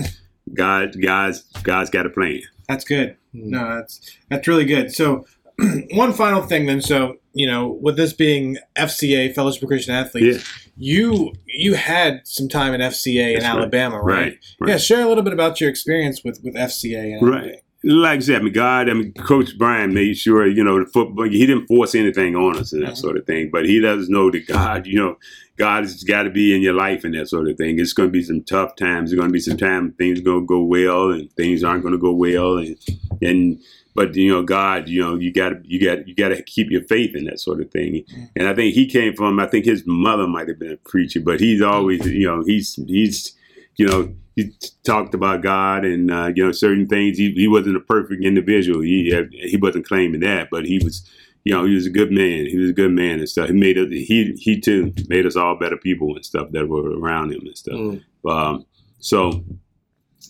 God, 0.54 1.00
God's 1.00 1.44
God's 1.64 1.90
got 1.90 2.06
a 2.06 2.10
plan. 2.10 2.42
That's 2.68 2.84
good. 2.84 3.18
Hmm. 3.34 3.50
No, 3.52 3.76
that's 3.76 4.18
that's 4.30 4.48
really 4.48 4.66
good. 4.66 4.94
So, 4.94 5.26
one 5.92 6.14
final 6.14 6.42
thing 6.42 6.66
then. 6.66 6.82
So, 6.82 7.18
you 7.34 7.48
know, 7.48 7.78
with 7.82 7.98
this 7.98 8.14
being 8.14 8.58
FCA 8.76 9.34
Fellowship 9.36 9.64
of 9.64 9.68
Christian 9.68 9.94
Athletes, 9.94 10.38
yeah. 10.38 10.72
you 10.78 11.34
you 11.46 11.76
had 11.76 12.26
some 12.26 12.48
time 12.48 12.74
in 12.74 12.82
FCA 12.82 13.34
that's 13.34 13.46
in 13.46 13.52
Alabama, 13.52 14.02
right. 14.02 14.18
Right, 14.18 14.40
right? 14.60 14.70
Yeah, 14.72 14.78
share 14.78 15.04
a 15.04 15.08
little 15.08 15.24
bit 15.24 15.34
about 15.34 15.62
your 15.62 15.70
experience 15.70 16.24
with 16.24 16.42
with 16.44 16.56
FCA. 16.56 17.18
And 17.18 17.30
right 17.30 17.61
like 17.84 18.18
I 18.18 18.20
said, 18.20 18.42
I 18.42 18.44
mean, 18.44 18.54
God, 18.54 18.90
I 18.90 18.94
mean, 18.94 19.14
Coach 19.14 19.58
Bryant 19.58 19.94
made 19.94 20.16
sure, 20.16 20.46
you 20.48 20.64
know, 20.64 20.84
the 20.84 20.90
football, 20.90 21.26
he 21.26 21.46
didn't 21.46 21.68
force 21.68 21.96
anything 21.96 22.36
on 22.36 22.58
us 22.58 22.74
and 22.74 22.84
that 22.84 22.90
mm-hmm. 22.90 22.96
sort 22.96 23.18
of 23.18 23.26
thing, 23.26 23.50
but 23.52 23.66
he 23.66 23.80
does 23.80 24.08
know 24.08 24.30
that 24.30 24.48
God, 24.48 24.86
you 24.86 25.00
know, 25.00 25.18
God 25.58 25.84
has 25.84 26.04
got 26.04 26.24
to 26.24 26.30
be 26.30 26.56
in 26.56 26.62
your 26.62 26.74
life 26.74 27.04
and 27.04 27.16
that 27.16 27.30
sort 27.30 27.50
of 27.50 27.58
thing. 27.58 27.80
It's 27.80 27.94
going 27.94 28.10
to 28.10 28.14
be 28.14 28.24
some 28.24 28.44
tough 28.44 28.76
times. 28.76 29.10
There's 29.10 29.20
going 29.20 29.30
to 29.30 29.34
be 29.34 29.40
some 29.40 29.58
time 29.58 29.94
things 29.94 30.20
are 30.20 30.24
going 30.24 30.42
to 30.42 30.46
go 30.46 30.62
well 30.62 31.12
and 31.12 31.32
things 31.34 31.64
aren't 31.64 31.84
going 31.84 31.94
to 31.94 32.00
go 32.00 32.12
well. 32.12 32.58
And, 32.58 32.78
and, 33.22 33.62
but 33.94 34.16
you 34.16 34.32
know, 34.32 34.44
God, 34.44 34.88
you 34.88 35.02
know, 35.02 35.16
you 35.16 35.34
got 35.34 35.66
you 35.66 35.84
got, 35.84 36.08
you 36.08 36.16
got 36.16 36.30
to 36.30 36.42
keep 36.42 36.72
your 36.72 36.84
faith 36.84 37.16
in 37.16 37.26
that 37.26 37.40
sort 37.40 37.62
of 37.62 37.70
thing. 37.72 37.94
Mm-hmm. 37.94 38.24
And 38.38 38.48
I 38.48 38.56
think 38.56 38.74
he 38.74 38.88
came 38.88 39.16
from, 39.16 39.40
I 39.40 39.48
think 39.48 39.66
his 39.66 39.84
mother 39.86 40.28
might 40.28 40.48
have 40.48 40.60
been 40.60 40.72
a 40.72 40.78
preacher, 40.78 41.20
but 41.20 41.40
he's 41.40 41.62
always, 41.62 42.06
you 42.08 42.26
know, 42.26 42.44
he's, 42.46 42.76
he's, 42.88 43.36
you 43.76 43.88
know, 43.88 44.14
he 44.36 44.54
talked 44.84 45.14
about 45.14 45.42
God 45.42 45.84
and 45.84 46.12
uh, 46.12 46.32
you 46.36 46.46
know 46.46 46.52
certain 46.52 46.88
things. 46.88 47.18
He, 47.18 47.32
he 47.32 47.48
wasn't 47.48 47.78
a 47.78 47.82
perfect 47.82 48.24
individual. 48.24 48.82
He 48.82 49.14
he 49.32 49.58
wasn't 49.58 49.88
claiming 49.88 50.22
that, 50.22 50.50
but 50.50 50.66
he 50.66 50.80
was 50.84 51.10
you 51.44 51.54
know 51.54 51.66
he 51.66 51.76
was 51.76 51.86
a 51.86 51.92
good 51.92 52.12
man. 52.12 52.46
He 52.46 52.58
was 52.58 52.70
a 52.70 52.74
good 52.74 52.92
man 52.92 53.20
and 53.20 53.30
stuff. 53.30 53.50
He 53.50 53.54
made 53.54 53.78
us, 53.78 53.90
he 53.90 54.34
he 54.40 54.60
too 54.60 54.94
made 55.08 55.26
us 55.26 55.36
all 55.36 55.58
better 55.58 55.78
people 55.78 56.16
and 56.16 56.26
stuff 56.26 56.52
that 56.52 56.68
were 56.68 56.98
around 56.98 57.34
him 57.34 57.42
and 57.46 57.58
stuff. 57.58 57.76
Mm. 57.76 58.04
Um, 58.26 58.66
so 59.00 59.44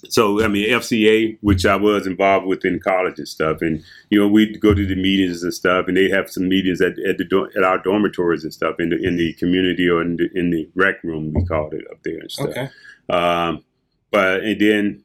so 0.10 0.44
I 0.44 0.48
mean 0.48 0.70
FCA, 0.70 1.38
which 1.42 1.66
I 1.66 1.76
was 1.76 2.08
involved 2.08 2.48
with 2.48 2.66
in 2.66 2.80
college 2.80 3.20
and 3.20 3.28
stuff, 3.28 3.62
and 3.62 3.84
you 4.10 4.20
know 4.20 4.28
we'd 4.28 4.60
go 4.60 4.74
to 4.74 4.86
the 4.86 4.96
meetings 4.96 5.44
and 5.44 5.54
stuff, 5.54 5.88
and 5.88 5.96
they'd 5.96 6.12
have 6.12 6.30
some 6.30 6.48
meetings 6.50 6.82
at 6.82 6.98
at, 7.00 7.18
the, 7.18 7.50
at 7.56 7.64
our 7.64 7.78
dormitories 7.78 8.44
and 8.44 8.54
stuff 8.54 8.80
in 8.80 8.90
the 8.90 8.98
in 8.98 9.18
the 9.18 9.34
community 9.34 9.88
or 9.88 10.02
in 10.02 10.18
the, 10.18 10.30
in 10.34 10.50
the 10.50 10.68
rec 10.76 11.04
room 11.04 11.34
we 11.34 11.46
called 11.46 11.74
it 11.74 11.86
up 11.92 12.02
there 12.04 12.20
and 12.20 12.32
stuff. 12.32 12.50
Okay. 12.50 12.70
Um, 13.10 13.64
but 14.12 14.42
and 14.42 14.60
then 14.60 15.04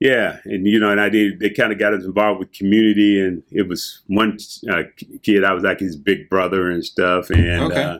yeah, 0.00 0.38
and 0.46 0.66
you 0.66 0.80
know, 0.80 0.90
and 0.90 0.98
I 0.98 1.10
did. 1.10 1.40
They 1.40 1.50
kind 1.50 1.72
of 1.72 1.78
got 1.78 1.92
us 1.92 2.04
involved 2.04 2.40
with 2.40 2.52
community, 2.52 3.20
and 3.20 3.42
it 3.50 3.68
was 3.68 4.00
one 4.06 4.38
uh, 4.70 4.84
kid. 5.22 5.44
I 5.44 5.52
was 5.52 5.62
like 5.62 5.78
his 5.78 5.94
big 5.94 6.30
brother 6.30 6.70
and 6.70 6.82
stuff, 6.82 7.28
and 7.28 7.64
okay. 7.64 7.82
uh, 7.82 7.98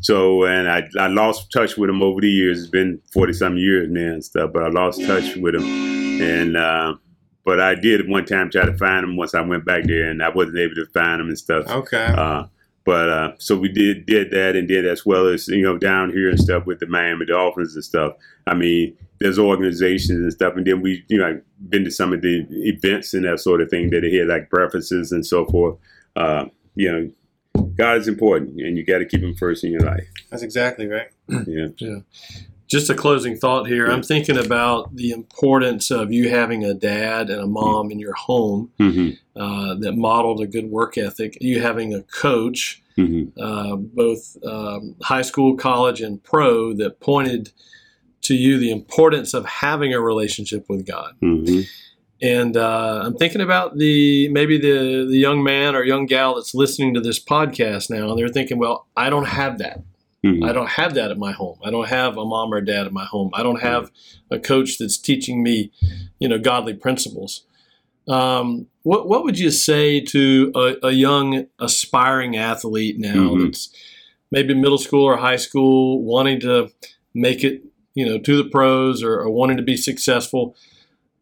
so 0.00 0.44
and 0.44 0.70
I 0.70 0.88
I 0.96 1.08
lost 1.08 1.50
touch 1.50 1.76
with 1.76 1.90
him 1.90 2.02
over 2.02 2.20
the 2.20 2.30
years. 2.30 2.60
It's 2.60 2.70
been 2.70 3.00
forty 3.12 3.32
some 3.32 3.56
years 3.56 3.88
now 3.90 4.12
and 4.12 4.24
stuff, 4.24 4.52
but 4.52 4.62
I 4.62 4.68
lost 4.68 5.04
touch 5.04 5.34
with 5.36 5.56
him, 5.56 5.64
and 6.22 6.56
uh, 6.56 6.94
but 7.44 7.60
I 7.60 7.74
did 7.74 8.08
one 8.08 8.26
time 8.26 8.48
try 8.48 8.64
to 8.64 8.76
find 8.76 9.02
him 9.02 9.16
once 9.16 9.34
I 9.34 9.40
went 9.40 9.64
back 9.64 9.86
there, 9.86 10.08
and 10.08 10.22
I 10.22 10.28
wasn't 10.28 10.58
able 10.58 10.76
to 10.76 10.86
find 10.94 11.20
him 11.20 11.26
and 11.26 11.38
stuff. 11.38 11.66
Okay. 11.68 12.14
But 12.90 13.08
uh, 13.08 13.32
so 13.38 13.56
we 13.56 13.68
did 13.68 14.04
did 14.06 14.32
that 14.32 14.56
and 14.56 14.66
did 14.66 14.84
as 14.84 15.06
well 15.06 15.28
as 15.28 15.46
you 15.46 15.62
know 15.62 15.78
down 15.78 16.10
here 16.10 16.28
and 16.28 16.40
stuff 16.40 16.66
with 16.66 16.80
the 16.80 16.88
Miami 16.88 17.24
Dolphins 17.24 17.76
and 17.76 17.84
stuff. 17.84 18.14
I 18.48 18.54
mean, 18.54 18.98
there's 19.20 19.38
organizations 19.38 20.18
and 20.18 20.32
stuff, 20.32 20.56
and 20.56 20.66
then 20.66 20.80
we 20.80 21.04
you 21.06 21.16
know 21.16 21.28
I've 21.28 21.70
been 21.70 21.84
to 21.84 21.90
some 21.92 22.12
of 22.12 22.20
the 22.20 22.44
events 22.50 23.14
and 23.14 23.24
that 23.26 23.38
sort 23.38 23.60
of 23.60 23.70
thing 23.70 23.90
that 23.90 24.00
they 24.00 24.16
had 24.16 24.26
like 24.26 24.50
breakfasts 24.50 25.12
and 25.12 25.24
so 25.24 25.46
forth. 25.46 25.78
Uh, 26.16 26.46
you 26.74 26.90
know, 26.90 27.64
God 27.76 27.98
is 27.98 28.08
important, 28.08 28.60
and 28.60 28.76
you 28.76 28.84
got 28.84 28.98
to 28.98 29.06
keep 29.06 29.22
Him 29.22 29.36
first 29.36 29.62
in 29.62 29.70
your 29.70 29.82
life. 29.82 30.08
That's 30.30 30.42
exactly 30.42 30.88
right. 30.88 31.10
Yeah. 31.46 31.68
Yeah 31.78 31.98
just 32.70 32.88
a 32.88 32.94
closing 32.94 33.36
thought 33.36 33.66
here. 33.66 33.86
I'm 33.90 34.02
thinking 34.02 34.38
about 34.38 34.94
the 34.94 35.10
importance 35.10 35.90
of 35.90 36.12
you 36.12 36.30
having 36.30 36.64
a 36.64 36.72
dad 36.72 37.28
and 37.28 37.40
a 37.40 37.46
mom 37.46 37.90
in 37.90 37.98
your 37.98 38.14
home 38.14 38.70
mm-hmm. 38.78 39.10
uh, 39.40 39.74
that 39.80 39.96
modeled 39.96 40.40
a 40.40 40.46
good 40.46 40.70
work 40.70 40.96
ethic. 40.96 41.36
You 41.40 41.60
having 41.60 41.92
a 41.92 42.02
coach, 42.02 42.80
mm-hmm. 42.96 43.38
uh, 43.42 43.74
both 43.74 44.36
um, 44.46 44.94
high 45.02 45.22
school, 45.22 45.56
college, 45.56 46.00
and 46.00 46.22
pro, 46.22 46.72
that 46.74 47.00
pointed 47.00 47.50
to 48.22 48.34
you 48.34 48.58
the 48.58 48.70
importance 48.70 49.34
of 49.34 49.44
having 49.46 49.92
a 49.92 50.00
relationship 50.00 50.66
with 50.68 50.86
God. 50.86 51.16
Mm-hmm. 51.20 51.62
And 52.22 52.56
uh, 52.56 53.02
I'm 53.04 53.16
thinking 53.16 53.40
about 53.40 53.78
the 53.78 54.28
maybe 54.28 54.58
the 54.58 55.06
the 55.08 55.18
young 55.18 55.42
man 55.42 55.74
or 55.74 55.82
young 55.82 56.06
gal 56.06 56.36
that's 56.36 56.54
listening 56.54 56.94
to 56.94 57.00
this 57.00 57.18
podcast 57.18 57.90
now, 57.90 58.10
and 58.10 58.18
they're 58.18 58.28
thinking, 58.28 58.58
"Well, 58.58 58.86
I 58.96 59.10
don't 59.10 59.26
have 59.26 59.58
that." 59.58 59.82
Mm-hmm. 60.24 60.44
I 60.44 60.52
don't 60.52 60.68
have 60.68 60.94
that 60.94 61.10
at 61.10 61.18
my 61.18 61.32
home. 61.32 61.58
I 61.64 61.70
don't 61.70 61.88
have 61.88 62.18
a 62.18 62.24
mom 62.24 62.52
or 62.52 62.58
a 62.58 62.64
dad 62.64 62.86
at 62.86 62.92
my 62.92 63.06
home. 63.06 63.30
I 63.32 63.42
don't 63.42 63.62
have 63.62 63.90
a 64.30 64.38
coach 64.38 64.76
that's 64.78 64.98
teaching 64.98 65.42
me, 65.42 65.72
you 66.18 66.28
know, 66.28 66.38
godly 66.38 66.74
principles. 66.74 67.46
Um, 68.06 68.66
what 68.82 69.08
what 69.08 69.24
would 69.24 69.38
you 69.38 69.50
say 69.50 70.00
to 70.00 70.52
a, 70.54 70.88
a 70.88 70.90
young 70.90 71.46
aspiring 71.58 72.36
athlete 72.36 72.98
now 72.98 73.14
mm-hmm. 73.14 73.44
that's 73.44 73.70
maybe 74.30 74.52
middle 74.52 74.78
school 74.78 75.04
or 75.04 75.16
high 75.16 75.36
school 75.36 76.02
wanting 76.02 76.40
to 76.40 76.70
make 77.14 77.42
it, 77.42 77.62
you 77.94 78.04
know, 78.04 78.18
to 78.18 78.36
the 78.36 78.48
pros 78.48 79.02
or, 79.02 79.20
or 79.20 79.30
wanting 79.30 79.56
to 79.56 79.62
be 79.62 79.76
successful, 79.76 80.54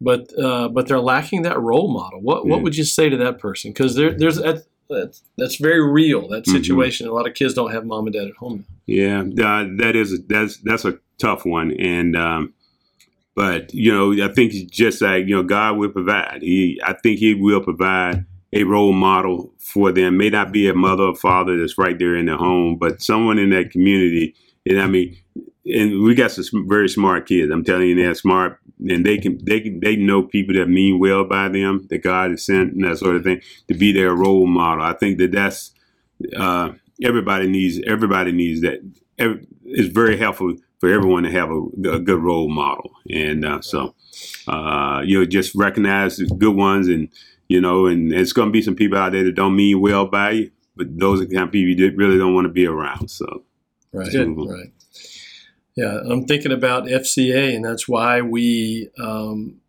but 0.00 0.36
uh, 0.38 0.68
but 0.68 0.88
they're 0.88 1.00
lacking 1.00 1.42
that 1.42 1.60
role 1.60 1.92
model? 1.92 2.20
What 2.20 2.44
yeah. 2.44 2.50
what 2.50 2.62
would 2.62 2.76
you 2.76 2.84
say 2.84 3.08
to 3.08 3.16
that 3.18 3.38
person? 3.38 3.70
Because 3.70 3.94
there, 3.94 4.12
there's 4.12 4.38
that's 4.88 5.22
that's 5.36 5.56
very 5.56 5.80
real. 5.80 6.28
That 6.28 6.44
mm-hmm. 6.44 6.56
situation. 6.56 7.06
Mm-hmm. 7.06 7.12
A 7.12 7.16
lot 7.16 7.28
of 7.28 7.34
kids 7.34 7.54
don't 7.54 7.72
have 7.72 7.84
mom 7.84 8.06
and 8.06 8.14
dad 8.14 8.28
at 8.28 8.36
home. 8.36 8.64
Yeah, 8.86 9.20
uh, 9.20 9.66
that 9.78 9.92
is 9.94 10.20
that's 10.26 10.58
that's 10.58 10.84
a 10.84 10.98
tough 11.18 11.44
one, 11.44 11.72
and 11.72 12.16
um, 12.16 12.54
but 13.34 13.72
you 13.74 13.92
know 13.92 14.24
I 14.24 14.32
think 14.32 14.52
just 14.70 15.02
like 15.02 15.26
you 15.26 15.36
know 15.36 15.42
God 15.42 15.76
will 15.76 15.90
provide. 15.90 16.42
He 16.42 16.80
I 16.84 16.94
think 16.94 17.18
He 17.18 17.34
will 17.34 17.62
provide 17.62 18.24
a 18.52 18.64
role 18.64 18.92
model 18.92 19.52
for 19.58 19.92
them. 19.92 20.16
May 20.16 20.30
not 20.30 20.52
be 20.52 20.68
a 20.68 20.74
mother 20.74 21.04
or 21.04 21.14
father 21.14 21.58
that's 21.58 21.78
right 21.78 21.98
there 21.98 22.16
in 22.16 22.26
the 22.26 22.36
home, 22.36 22.76
but 22.78 23.02
someone 23.02 23.38
in 23.38 23.50
that 23.50 23.70
community. 23.70 24.34
And 24.66 24.80
I 24.80 24.86
mean, 24.86 25.16
and 25.66 26.02
we 26.02 26.14
got 26.14 26.30
some 26.30 26.68
very 26.68 26.88
smart 26.88 27.26
kids. 27.26 27.52
I'm 27.52 27.64
telling 27.64 27.88
you, 27.88 27.94
they're 27.94 28.14
smart, 28.14 28.57
and 28.80 29.04
they 29.04 29.18
can 29.18 29.38
they 29.44 29.60
can 29.60 29.80
they 29.80 29.96
know 29.96 30.22
people 30.22 30.54
that 30.54 30.68
mean 30.68 30.98
well 30.98 31.24
by 31.24 31.48
them, 31.48 31.86
that 31.90 32.02
God 32.02 32.30
has 32.30 32.44
sent, 32.44 32.74
and 32.74 32.84
that 32.84 32.98
sort 32.98 33.16
of 33.16 33.24
thing, 33.24 33.40
to 33.68 33.74
be 33.74 33.92
their 33.92 34.14
role 34.14 34.46
model. 34.46 34.84
I 34.84 34.92
think 34.92 35.18
that 35.18 35.32
that's 35.32 35.72
uh, 36.36 36.72
everybody 37.02 37.48
needs 37.48 37.80
everybody 37.86 38.32
needs 38.32 38.60
that. 38.62 38.80
it's 39.18 39.92
very 39.92 40.16
helpful 40.16 40.56
for 40.80 40.92
everyone 40.92 41.24
to 41.24 41.30
have 41.30 41.50
a, 41.50 41.62
a 41.90 41.98
good 41.98 42.22
role 42.22 42.48
model, 42.48 42.92
and 43.10 43.44
uh, 43.44 43.60
so 43.60 43.94
uh, 44.46 45.02
you 45.04 45.18
know, 45.18 45.26
just 45.26 45.54
recognize 45.54 46.16
the 46.16 46.26
good 46.26 46.54
ones, 46.54 46.88
and 46.88 47.08
you 47.48 47.60
know, 47.60 47.86
and 47.86 48.12
it's 48.12 48.32
going 48.32 48.48
to 48.48 48.52
be 48.52 48.62
some 48.62 48.76
people 48.76 48.98
out 48.98 49.12
there 49.12 49.24
that 49.24 49.34
don't 49.34 49.56
mean 49.56 49.80
well 49.80 50.06
by 50.06 50.30
you, 50.30 50.50
but 50.76 50.98
those 50.98 51.20
are 51.20 51.26
the 51.26 51.34
kind 51.34 51.46
of 51.46 51.52
people 51.52 51.80
you 51.80 51.96
really 51.96 52.18
don't 52.18 52.34
want 52.34 52.46
to 52.46 52.52
be 52.52 52.66
around. 52.66 53.10
So, 53.10 53.44
right, 53.92 54.12
right. 54.14 54.72
Yeah, 55.78 56.00
I'm 56.10 56.26
thinking 56.26 56.50
about 56.50 56.86
FCA, 56.86 57.54
and 57.54 57.64
that's 57.64 57.86
why 57.86 58.20
we 58.20 58.90
um, 59.00 59.60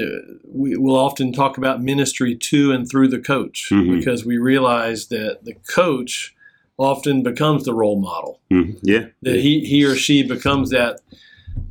uh, 0.00 0.04
we 0.48 0.74
will 0.78 0.96
often 0.96 1.34
talk 1.34 1.58
about 1.58 1.82
ministry 1.82 2.34
to 2.34 2.72
and 2.72 2.88
through 2.88 3.08
the 3.08 3.18
coach 3.18 3.68
mm-hmm. 3.70 3.98
because 3.98 4.24
we 4.24 4.38
realize 4.38 5.08
that 5.08 5.44
the 5.44 5.52
coach 5.70 6.34
often 6.78 7.22
becomes 7.22 7.66
the 7.66 7.74
role 7.74 8.00
model. 8.00 8.40
Mm-hmm. 8.50 8.78
Yeah, 8.80 9.08
that 9.20 9.36
he 9.36 9.60
he 9.66 9.84
or 9.84 9.96
she 9.96 10.22
becomes 10.22 10.70
that 10.70 11.02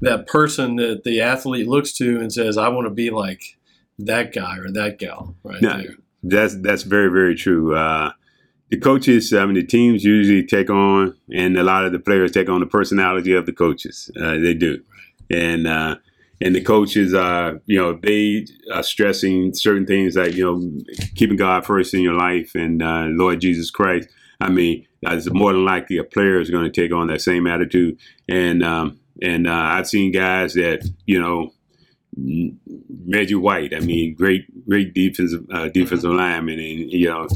that 0.02 0.28
person 0.28 0.76
that 0.76 1.04
the 1.04 1.22
athlete 1.22 1.68
looks 1.68 1.92
to 1.94 2.20
and 2.20 2.32
says, 2.32 2.60
"I 2.60 2.68
want 2.68 2.86
to 2.86 2.94
be 2.94 3.10
like 3.10 3.58
that 3.98 4.36
guy 4.36 4.60
or 4.60 4.70
that 4.70 5.00
gal." 5.00 5.36
Right 5.42 5.64
no. 5.64 5.82
That's 6.22 6.56
that's 6.58 6.84
very 6.84 7.10
very 7.10 7.34
true. 7.34 7.76
Uh, 7.76 8.12
the 8.70 8.78
coaches, 8.78 9.34
I 9.34 9.46
mean, 9.46 9.56
the 9.56 9.66
teams 9.66 10.04
usually 10.04 10.46
take 10.46 10.70
on, 10.70 11.16
and 11.34 11.58
a 11.58 11.64
lot 11.64 11.86
of 11.86 11.92
the 11.92 12.00
players 12.00 12.32
take 12.32 12.50
on 12.50 12.60
the 12.60 12.68
personality 12.68 13.34
of 13.34 13.46
the 13.46 13.54
coaches. 13.54 14.12
Uh, 14.20 14.38
they 14.38 14.54
do, 14.54 14.82
and 15.32 15.68
uh, 15.68 15.96
and 16.40 16.56
the 16.56 16.62
coaches 16.62 17.14
are, 17.14 17.60
you 17.66 17.80
know, 17.80 18.00
they 18.02 18.46
are 18.72 18.84
stressing 18.84 19.54
certain 19.56 19.88
things 19.88 20.16
like 20.16 20.36
you 20.36 20.46
know, 20.46 20.84
keeping 21.16 21.38
God 21.38 21.66
first 21.66 21.94
in 21.94 22.02
your 22.02 22.14
life 22.14 22.54
and 22.54 22.84
uh, 22.84 23.06
Lord 23.08 23.42
Jesus 23.42 23.72
Christ. 23.72 24.08
I 24.40 24.50
mean, 24.50 24.86
it's 25.02 25.32
more 25.34 25.52
than 25.52 25.66
likely 25.66 25.98
a 25.98 26.04
player 26.04 26.40
is 26.40 26.52
going 26.52 26.72
to 26.72 26.82
take 26.82 26.94
on 26.94 27.08
that 27.08 27.22
same 27.22 27.48
attitude, 27.48 27.98
and 28.28 28.64
um, 28.64 29.00
and 29.22 29.48
uh, 29.48 29.54
I've 29.54 29.88
seen 29.88 30.12
guys 30.12 30.54
that 30.54 30.88
you 31.06 31.20
know. 31.20 31.54
Reggie 33.08 33.36
White, 33.36 33.74
I 33.74 33.80
mean, 33.80 34.14
great, 34.14 34.44
great 34.68 34.94
defensive 34.94 35.46
uh, 35.54 35.70
defensive 35.70 36.12
lineman, 36.12 36.60
and 36.60 36.92
you 36.92 37.08
know, 37.08 37.28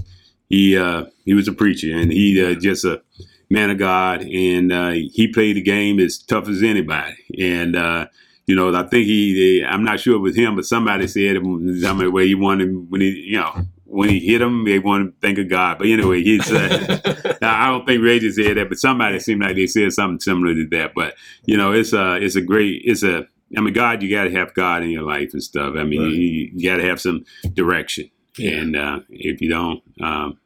he 0.54 0.78
uh, 0.78 1.06
he 1.26 1.34
was 1.34 1.48
a 1.48 1.54
preacher, 1.54 1.96
and 1.96 2.12
he 2.12 2.44
uh, 2.44 2.54
just 2.54 2.86
a 2.86 3.02
man 3.50 3.72
of 3.72 3.80
God, 3.80 4.22
and 4.22 4.72
uh, 4.72 4.92
he 4.92 5.28
played 5.28 5.56
the 5.56 5.62
game 5.62 6.00
as 6.00 6.20
tough 6.20 6.48
as 6.48 6.62
anybody. 6.62 7.16
And 7.40 7.76
uh, 7.76 8.08
you 8.46 8.56
know, 8.56 8.74
I 8.76 8.84
think 8.84 9.06
he, 9.08 9.66
I'm 9.68 9.84
not 9.84 10.00
sure 10.00 10.16
it 10.16 10.20
was 10.20 10.36
him, 10.36 10.56
but 10.56 10.66
somebody 10.66 11.08
said 11.08 11.38
the 11.38 12.12
way 12.12 12.28
he 12.28 12.36
wanted 12.36 12.92
when 12.92 13.02
he, 13.02 13.10
you 13.10 13.40
know, 13.40 13.66
when 13.86 14.10
he 14.10 14.20
hit 14.20 14.42
him, 14.42 14.66
they 14.66 14.78
wanted 14.78 15.06
to 15.06 15.28
think 15.28 15.40
of 15.40 15.50
God. 15.50 15.80
But 15.80 15.88
anyway, 15.88 16.22
he's. 16.22 16.52
Uh, 17.44 17.48
I 17.48 17.68
don't 17.68 17.86
think 17.86 18.02
Reggie 18.02 18.32
said 18.32 18.56
that, 18.56 18.70
but 18.70 18.78
somebody 18.78 19.20
seemed 19.20 19.42
like 19.42 19.58
they 19.58 19.68
said 19.68 19.92
something 19.92 20.22
similar 20.22 20.54
to 20.54 20.66
that. 20.68 20.94
But 20.96 21.16
you 21.46 21.58
know, 21.58 21.74
it's 21.74 21.92
a 21.92 22.16
it's 22.16 22.38
a 22.38 22.42
great 22.42 22.82
it's 22.86 23.04
a. 23.04 23.28
I 23.58 23.60
mean, 23.60 23.74
God, 23.74 24.02
you 24.02 24.10
got 24.10 24.24
to 24.24 24.32
have 24.32 24.54
God 24.54 24.82
in 24.82 24.92
your 24.92 25.04
life 25.04 25.34
and 25.34 25.44
stuff. 25.44 25.76
I 25.78 25.84
mean, 25.84 26.02
right. 26.02 26.12
you, 26.12 26.52
you 26.54 26.70
got 26.70 26.78
to 26.78 26.88
have 26.88 27.02
some 27.02 27.26
direction, 27.54 28.10
yeah. 28.38 28.52
and 28.52 28.76
uh, 28.78 29.00
if 29.10 29.42
you 29.42 29.50
don't, 29.50 29.82
um, 30.02 30.40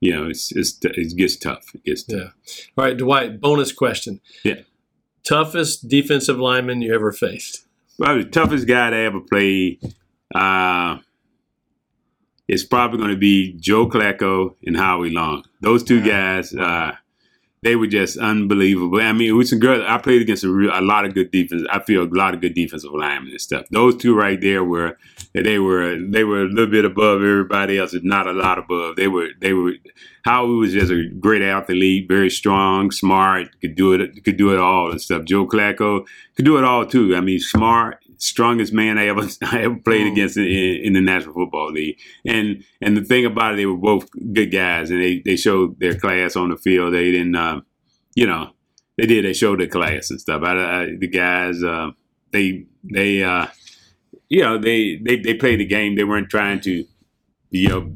you 0.00 0.12
know, 0.12 0.28
it's, 0.28 0.50
it's 0.52 0.78
it 0.82 1.16
gets 1.16 1.36
tough. 1.36 1.74
It 1.74 1.84
gets 1.84 2.02
tough. 2.02 2.34
Yeah. 2.46 2.64
All 2.76 2.84
right, 2.84 2.96
Dwight. 2.96 3.40
Bonus 3.40 3.72
question. 3.72 4.20
Yeah. 4.42 4.60
Toughest 5.22 5.88
defensive 5.88 6.38
lineman 6.38 6.80
you 6.80 6.94
ever 6.94 7.12
faced? 7.12 7.66
Well, 7.98 8.16
the 8.16 8.24
toughest 8.24 8.66
guy 8.66 8.90
to 8.90 8.96
ever 8.96 9.20
play. 9.20 9.78
Uh, 10.34 10.98
it's 12.48 12.64
probably 12.64 12.98
going 12.98 13.10
to 13.10 13.16
be 13.16 13.52
Joe 13.60 13.88
Klecko 13.88 14.56
and 14.64 14.76
Howie 14.76 15.10
Long. 15.10 15.44
Those 15.60 15.84
two 15.84 16.02
guys, 16.02 16.54
uh, 16.54 16.92
they 17.62 17.76
were 17.76 17.86
just 17.86 18.16
unbelievable. 18.16 19.00
I 19.00 19.12
mean, 19.12 19.28
it 19.28 19.32
was 19.32 19.50
some 19.50 19.58
good. 19.58 19.82
I 19.82 19.98
played 19.98 20.22
against 20.22 20.44
a, 20.44 20.50
real, 20.50 20.72
a 20.72 20.80
lot 20.80 21.04
of 21.04 21.14
good 21.14 21.30
defense. 21.30 21.62
I 21.70 21.80
feel 21.80 22.02
a 22.02 22.10
lot 22.10 22.32
of 22.32 22.40
good 22.40 22.54
defensive 22.54 22.90
linemen 22.92 23.32
and 23.32 23.40
stuff. 23.40 23.66
Those 23.70 23.96
two 23.96 24.16
right 24.16 24.40
there 24.40 24.64
were 24.64 24.96
they 25.32 25.58
were 25.58 25.96
they 26.10 26.24
were 26.24 26.42
a 26.42 26.48
little 26.48 26.70
bit 26.70 26.84
above 26.84 27.22
everybody 27.22 27.78
else, 27.78 27.94
not 28.02 28.26
a 28.26 28.32
lot 28.32 28.58
above. 28.58 28.96
They 28.96 29.08
were 29.08 29.28
they 29.40 29.52
were 29.52 29.74
Howie 30.24 30.56
was 30.56 30.72
just 30.72 30.90
a 30.90 31.08
great 31.08 31.42
athlete, 31.42 32.08
very 32.08 32.30
strong, 32.30 32.90
smart, 32.90 33.48
could 33.60 33.74
do 33.74 33.92
it 33.92 34.24
could 34.24 34.36
do 34.36 34.52
it 34.52 34.58
all 34.58 34.90
and 34.90 35.00
stuff. 35.00 35.24
Joe 35.24 35.46
Klecko 35.46 36.06
could 36.34 36.44
do 36.44 36.58
it 36.58 36.64
all 36.64 36.84
too. 36.84 37.14
I 37.14 37.20
mean, 37.20 37.38
smart, 37.38 37.98
strongest 38.18 38.72
man 38.72 38.98
I 38.98 39.06
ever 39.06 39.22
I 39.42 39.62
ever 39.62 39.76
played 39.76 40.06
mm. 40.06 40.12
against 40.12 40.36
in, 40.36 40.44
in, 40.44 40.92
the 40.92 41.00
National 41.00 41.34
Football 41.34 41.72
League. 41.72 41.98
And 42.26 42.64
and 42.80 42.96
the 42.96 43.04
thing 43.04 43.24
about 43.24 43.54
it, 43.54 43.56
they 43.56 43.66
were 43.66 43.76
both 43.76 44.08
good 44.32 44.50
guys, 44.52 44.90
and 44.90 45.00
they, 45.00 45.22
they 45.24 45.36
showed 45.36 45.78
their 45.80 45.94
class 45.94 46.36
on 46.36 46.50
the 46.50 46.56
field. 46.56 46.92
They 46.92 47.10
didn't, 47.10 47.36
uh, 47.36 47.60
you 48.14 48.26
know, 48.26 48.50
they 48.98 49.06
did. 49.06 49.24
They 49.24 49.32
showed 49.32 49.60
their 49.60 49.68
class 49.68 50.10
and 50.10 50.20
stuff. 50.20 50.42
I, 50.42 50.82
I, 50.82 50.86
the 50.98 51.08
guys, 51.08 51.62
uh, 51.62 51.90
they 52.32 52.66
they 52.84 53.22
uh, 53.22 53.46
you 54.30 54.40
know 54.40 54.56
they, 54.56 54.96
they 55.04 55.16
they 55.16 55.34
played 55.34 55.60
the 55.60 55.66
game. 55.66 55.96
They 55.96 56.04
weren't 56.04 56.30
trying 56.30 56.60
to 56.62 56.86
you 57.50 57.68
know 57.68 57.92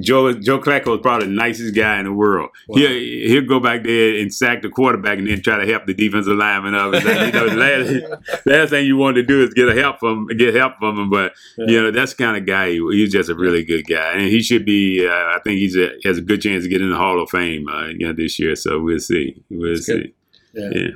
Joe 0.00 0.32
Joe 0.32 0.58
Klecko 0.58 0.86
was 0.86 1.00
probably 1.02 1.28
the 1.28 1.34
nicest 1.34 1.74
guy 1.74 1.98
in 1.98 2.06
the 2.06 2.12
world. 2.12 2.50
Wow. 2.68 2.78
He'll, 2.78 2.88
he'll 2.88 3.46
go 3.46 3.60
back 3.60 3.84
there 3.84 4.18
and 4.18 4.34
sack 4.34 4.62
the 4.62 4.68
quarterback 4.68 5.18
and 5.18 5.28
then 5.28 5.40
try 5.40 5.64
to 5.64 5.70
help 5.70 5.86
the 5.86 5.94
defensive 5.94 6.36
lineman 6.36 6.74
up. 6.74 6.92
Like, 6.92 7.04
you 7.04 7.32
know, 7.32 7.46
last, 7.46 8.42
last 8.46 8.70
thing 8.70 8.86
you 8.86 8.96
want 8.96 9.16
to 9.16 9.22
do 9.22 9.42
is 9.42 9.54
get 9.54 9.68
a 9.68 9.80
help 9.80 10.00
from 10.00 10.26
get 10.26 10.54
help 10.54 10.78
from 10.78 10.98
him. 10.98 11.10
But 11.10 11.34
yeah. 11.58 11.66
you 11.68 11.82
know, 11.82 11.90
that's 11.90 12.14
the 12.14 12.24
kind 12.24 12.36
of 12.36 12.46
guy 12.46 12.70
he, 12.70 12.80
he's 12.92 13.12
just 13.12 13.28
a 13.28 13.34
really 13.34 13.64
good 13.64 13.86
guy, 13.86 14.12
and 14.14 14.22
he 14.22 14.42
should 14.42 14.64
be. 14.64 15.06
Uh, 15.06 15.12
I 15.12 15.38
think 15.44 15.58
he's 15.58 15.76
a, 15.76 15.90
has 16.04 16.18
a 16.18 16.22
good 16.22 16.40
chance 16.40 16.64
to 16.64 16.70
get 16.70 16.80
in 16.80 16.90
the 16.90 16.96
Hall 16.96 17.22
of 17.22 17.30
Fame. 17.30 17.68
Uh, 17.68 17.88
you 17.88 18.06
know, 18.06 18.12
this 18.12 18.38
year. 18.38 18.56
So 18.56 18.80
we'll 18.80 18.98
see. 18.98 19.42
We'll 19.50 19.74
that's 19.74 19.86
see. 19.86 20.12
Yeah. 20.54 20.70
yeah. 20.72 20.88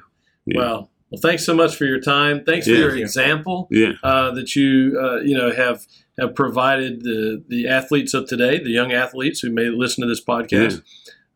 yeah. 0.47 0.59
Well. 0.59 0.91
Well, 1.11 1.21
thanks 1.21 1.45
so 1.45 1.55
much 1.55 1.77
for 1.77 1.85
your 1.85 2.01
time. 2.01 2.45
Thanks 2.45 2.67
for 2.67 2.75
your 2.75 2.95
example 2.97 3.69
yeah. 3.71 3.93
Uh, 4.03 4.31
that 4.33 4.55
you 4.55 4.99
uh, 5.01 5.21
you 5.21 5.37
know 5.37 5.53
have 5.53 5.87
have 6.19 6.35
provided 6.35 7.03
the 7.03 7.43
the 7.49 7.69
athletes 7.69 8.15
of 8.15 8.27
today, 8.27 8.63
the 8.63 8.71
young 8.71 8.93
athletes 8.93 9.41
who 9.41 9.51
may 9.51 9.69
listen 9.69 10.03
to 10.03 10.09
this 10.09 10.23
podcast. 10.23 10.83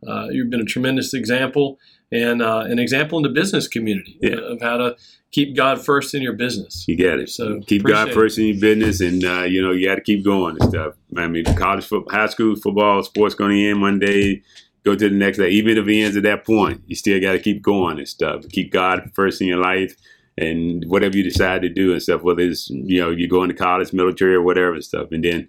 Yeah. 0.03 0.13
Uh, 0.13 0.27
you've 0.31 0.51
been 0.51 0.61
a 0.61 0.65
tremendous 0.65 1.15
example 1.15 1.79
and 2.11 2.43
uh, 2.43 2.65
an 2.69 2.79
example 2.79 3.19
in 3.19 3.23
the 3.23 3.29
business 3.29 3.69
community 3.69 4.19
yeah. 4.21 4.37
of 4.37 4.61
how 4.61 4.77
to 4.77 4.97
keep 5.31 5.57
God 5.57 5.83
first 5.83 6.15
in 6.15 6.23
your 6.23 6.35
business. 6.35 6.85
You 6.87 6.97
got 6.97 7.19
it. 7.19 7.31
So 7.31 7.61
keep 7.67 7.85
God 7.85 8.13
first 8.13 8.39
in 8.39 8.47
your 8.47 8.61
business, 8.61 9.01
and 9.01 9.25
uh, 9.25 9.43
you 9.43 9.63
know 9.63 9.73
you 9.73 9.89
got 9.89 9.97
to 9.97 10.03
keep 10.03 10.25
going 10.25 10.57
and 10.61 10.69
stuff. 10.69 10.95
I 11.17 11.27
mean, 11.27 11.45
college 11.57 11.87
football, 11.87 12.15
high 12.15 12.27
school 12.27 12.55
football, 12.57 13.03
sports 13.03 13.35
going 13.35 13.57
to 13.57 13.71
end 13.71 13.81
one 13.81 13.99
day. 13.99 14.43
Go 14.85 14.97
to 14.97 15.09
the 15.09 15.15
next 15.15 15.39
day. 15.39 15.51
Even 15.51 15.79
if 15.79 15.87
it 15.87 16.03
ends 16.03 16.17
at 16.17 16.25
that 16.25 16.45
point, 16.45 16.83
you 16.87 16.97
still 16.97 17.21
got 17.21 17.33
to 17.33 17.39
keep 17.39 17.63
going 17.63 17.99
and 17.99 18.09
stuff. 18.09 18.49
Keep 18.49 18.73
God 18.73 19.11
first 19.15 19.41
in 19.41 19.47
your 19.47 19.59
life 19.63 19.95
and 20.39 20.85
whatever 20.89 21.17
you 21.17 21.23
decide 21.23 21.63
to 21.63 21.69
do 21.69 21.93
and 21.93 22.03
stuff, 22.03 22.23
whether 22.23 22.43
it's 22.43 22.71
you 22.71 23.01
know 23.01 23.11
you 23.11 23.29
go 23.29 23.43
into 23.43 23.55
college, 23.55 23.93
military, 23.93 24.35
or 24.35 24.43
whatever 24.43 24.75
and 24.75 24.85
stuff, 24.85 25.09
and 25.13 25.25
then 25.25 25.49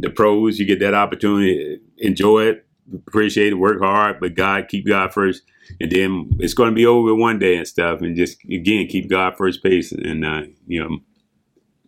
the 0.00 0.12
pros, 0.14 0.58
you 0.58 0.66
get 0.66 0.80
that 0.80 0.94
opportunity, 0.94 1.80
enjoy 1.98 2.44
it, 2.44 2.66
appreciate 3.06 3.52
it, 3.52 3.56
work 3.56 3.80
hard, 3.80 4.20
but 4.20 4.34
God, 4.34 4.68
keep 4.68 4.86
God 4.86 5.12
first, 5.12 5.42
and 5.80 5.90
then 5.90 6.30
it's 6.38 6.54
going 6.54 6.70
to 6.70 6.74
be 6.74 6.86
over 6.86 7.14
one 7.14 7.38
day 7.38 7.56
and 7.56 7.66
stuff, 7.66 8.00
and 8.02 8.16
just 8.16 8.44
again 8.44 8.86
keep 8.88 9.08
God 9.08 9.36
first 9.36 9.62
pace, 9.62 9.92
and 9.92 10.24
uh, 10.24 10.42
you 10.66 10.82
know 10.82 10.98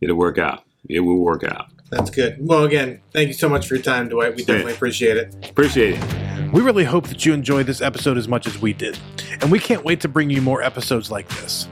it'll 0.00 0.16
work 0.16 0.38
out. 0.38 0.64
It 0.88 1.00
will 1.00 1.20
work 1.20 1.44
out. 1.44 1.66
That's 1.90 2.10
good. 2.10 2.38
Well, 2.40 2.64
again, 2.64 3.02
thank 3.12 3.28
you 3.28 3.34
so 3.34 3.48
much 3.50 3.68
for 3.68 3.74
your 3.74 3.84
time, 3.84 4.08
Dwight. 4.08 4.34
We 4.34 4.44
definitely 4.44 4.72
appreciate 4.72 5.18
it. 5.18 5.50
Appreciate 5.50 5.98
it. 5.98 6.31
We 6.52 6.60
really 6.60 6.84
hope 6.84 7.08
that 7.08 7.24
you 7.24 7.32
enjoyed 7.32 7.64
this 7.64 7.80
episode 7.80 8.18
as 8.18 8.28
much 8.28 8.46
as 8.46 8.60
we 8.60 8.74
did, 8.74 8.98
and 9.40 9.50
we 9.50 9.58
can't 9.58 9.84
wait 9.86 10.02
to 10.02 10.08
bring 10.08 10.28
you 10.28 10.42
more 10.42 10.62
episodes 10.62 11.10
like 11.10 11.26
this. 11.28 11.66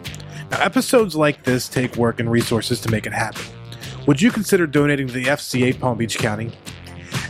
Now, 0.51 0.63
episodes 0.63 1.15
like 1.15 1.45
this 1.45 1.69
take 1.69 1.97
work 1.97 2.19
and 2.19 2.31
resources 2.31 2.81
to 2.81 2.91
make 2.91 3.05
it 3.05 3.13
happen. 3.13 3.43
Would 4.07 4.23
you 4.23 4.31
consider 4.31 4.67
donating 4.67 5.07
to 5.09 5.13
the 5.13 5.25
FCA 5.25 5.79
Palm 5.79 5.99
Beach 5.99 6.17
County? 6.17 6.51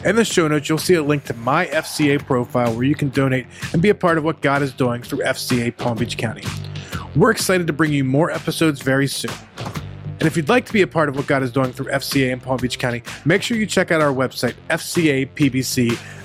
In 0.05 0.15
the 0.15 0.25
show 0.25 0.47
notes, 0.47 0.69
you'll 0.69 0.79
see 0.79 0.95
a 0.95 1.03
link 1.03 1.25
to 1.25 1.35
my 1.35 1.67
FCA 1.67 2.25
profile 2.25 2.73
where 2.73 2.85
you 2.85 2.95
can 2.95 3.09
donate 3.09 3.47
and 3.73 3.83
be 3.83 3.89
a 3.89 3.97
part 3.97 4.17
of 4.17 4.23
what 4.23 4.41
God 4.43 4.63
is 4.63 4.73
doing 4.73 5.03
through 5.03 5.25
FCA 5.25 5.77
Palm 5.77 5.99
Beach 5.99 6.17
County. 6.17 6.45
We're 7.17 7.33
excited 7.33 7.67
to 7.67 7.73
bring 7.73 7.93
you 7.93 8.05
more 8.05 8.31
episodes 8.31 8.81
very 8.81 9.09
soon. 9.09 9.35
And 9.57 10.23
if 10.23 10.37
you'd 10.37 10.49
like 10.49 10.67
to 10.67 10.73
be 10.73 10.83
a 10.83 10.87
part 10.87 11.09
of 11.09 11.17
what 11.17 11.27
God 11.27 11.43
is 11.43 11.51
doing 11.51 11.73
through 11.73 11.87
FCA 11.87 12.31
in 12.31 12.39
Palm 12.39 12.59
Beach 12.59 12.79
County, 12.79 13.03
make 13.25 13.43
sure 13.43 13.57
you 13.57 13.67
check 13.67 13.91
out 13.91 14.01
our 14.01 14.13
website, 14.13 14.55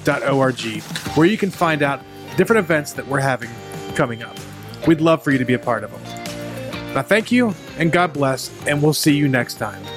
fcapbc.org, 0.05 0.81
where 1.15 1.27
you 1.27 1.37
can 1.37 1.51
find 1.51 1.81
out 1.81 2.01
different 2.37 2.59
events 2.59 2.93
that 2.93 3.07
we're 3.07 3.19
having 3.19 3.49
coming 3.95 4.23
up. 4.23 4.35
We'd 4.87 5.01
love 5.01 5.23
for 5.23 5.31
you 5.31 5.37
to 5.37 5.45
be 5.45 5.53
a 5.53 5.59
part 5.59 5.83
of 5.83 5.91
them. 5.91 6.93
Now, 6.93 7.01
thank 7.01 7.31
you 7.31 7.53
and 7.77 7.91
God 7.91 8.13
bless, 8.13 8.51
and 8.67 8.81
we'll 8.81 8.93
see 8.93 9.15
you 9.15 9.27
next 9.27 9.55
time. 9.55 9.94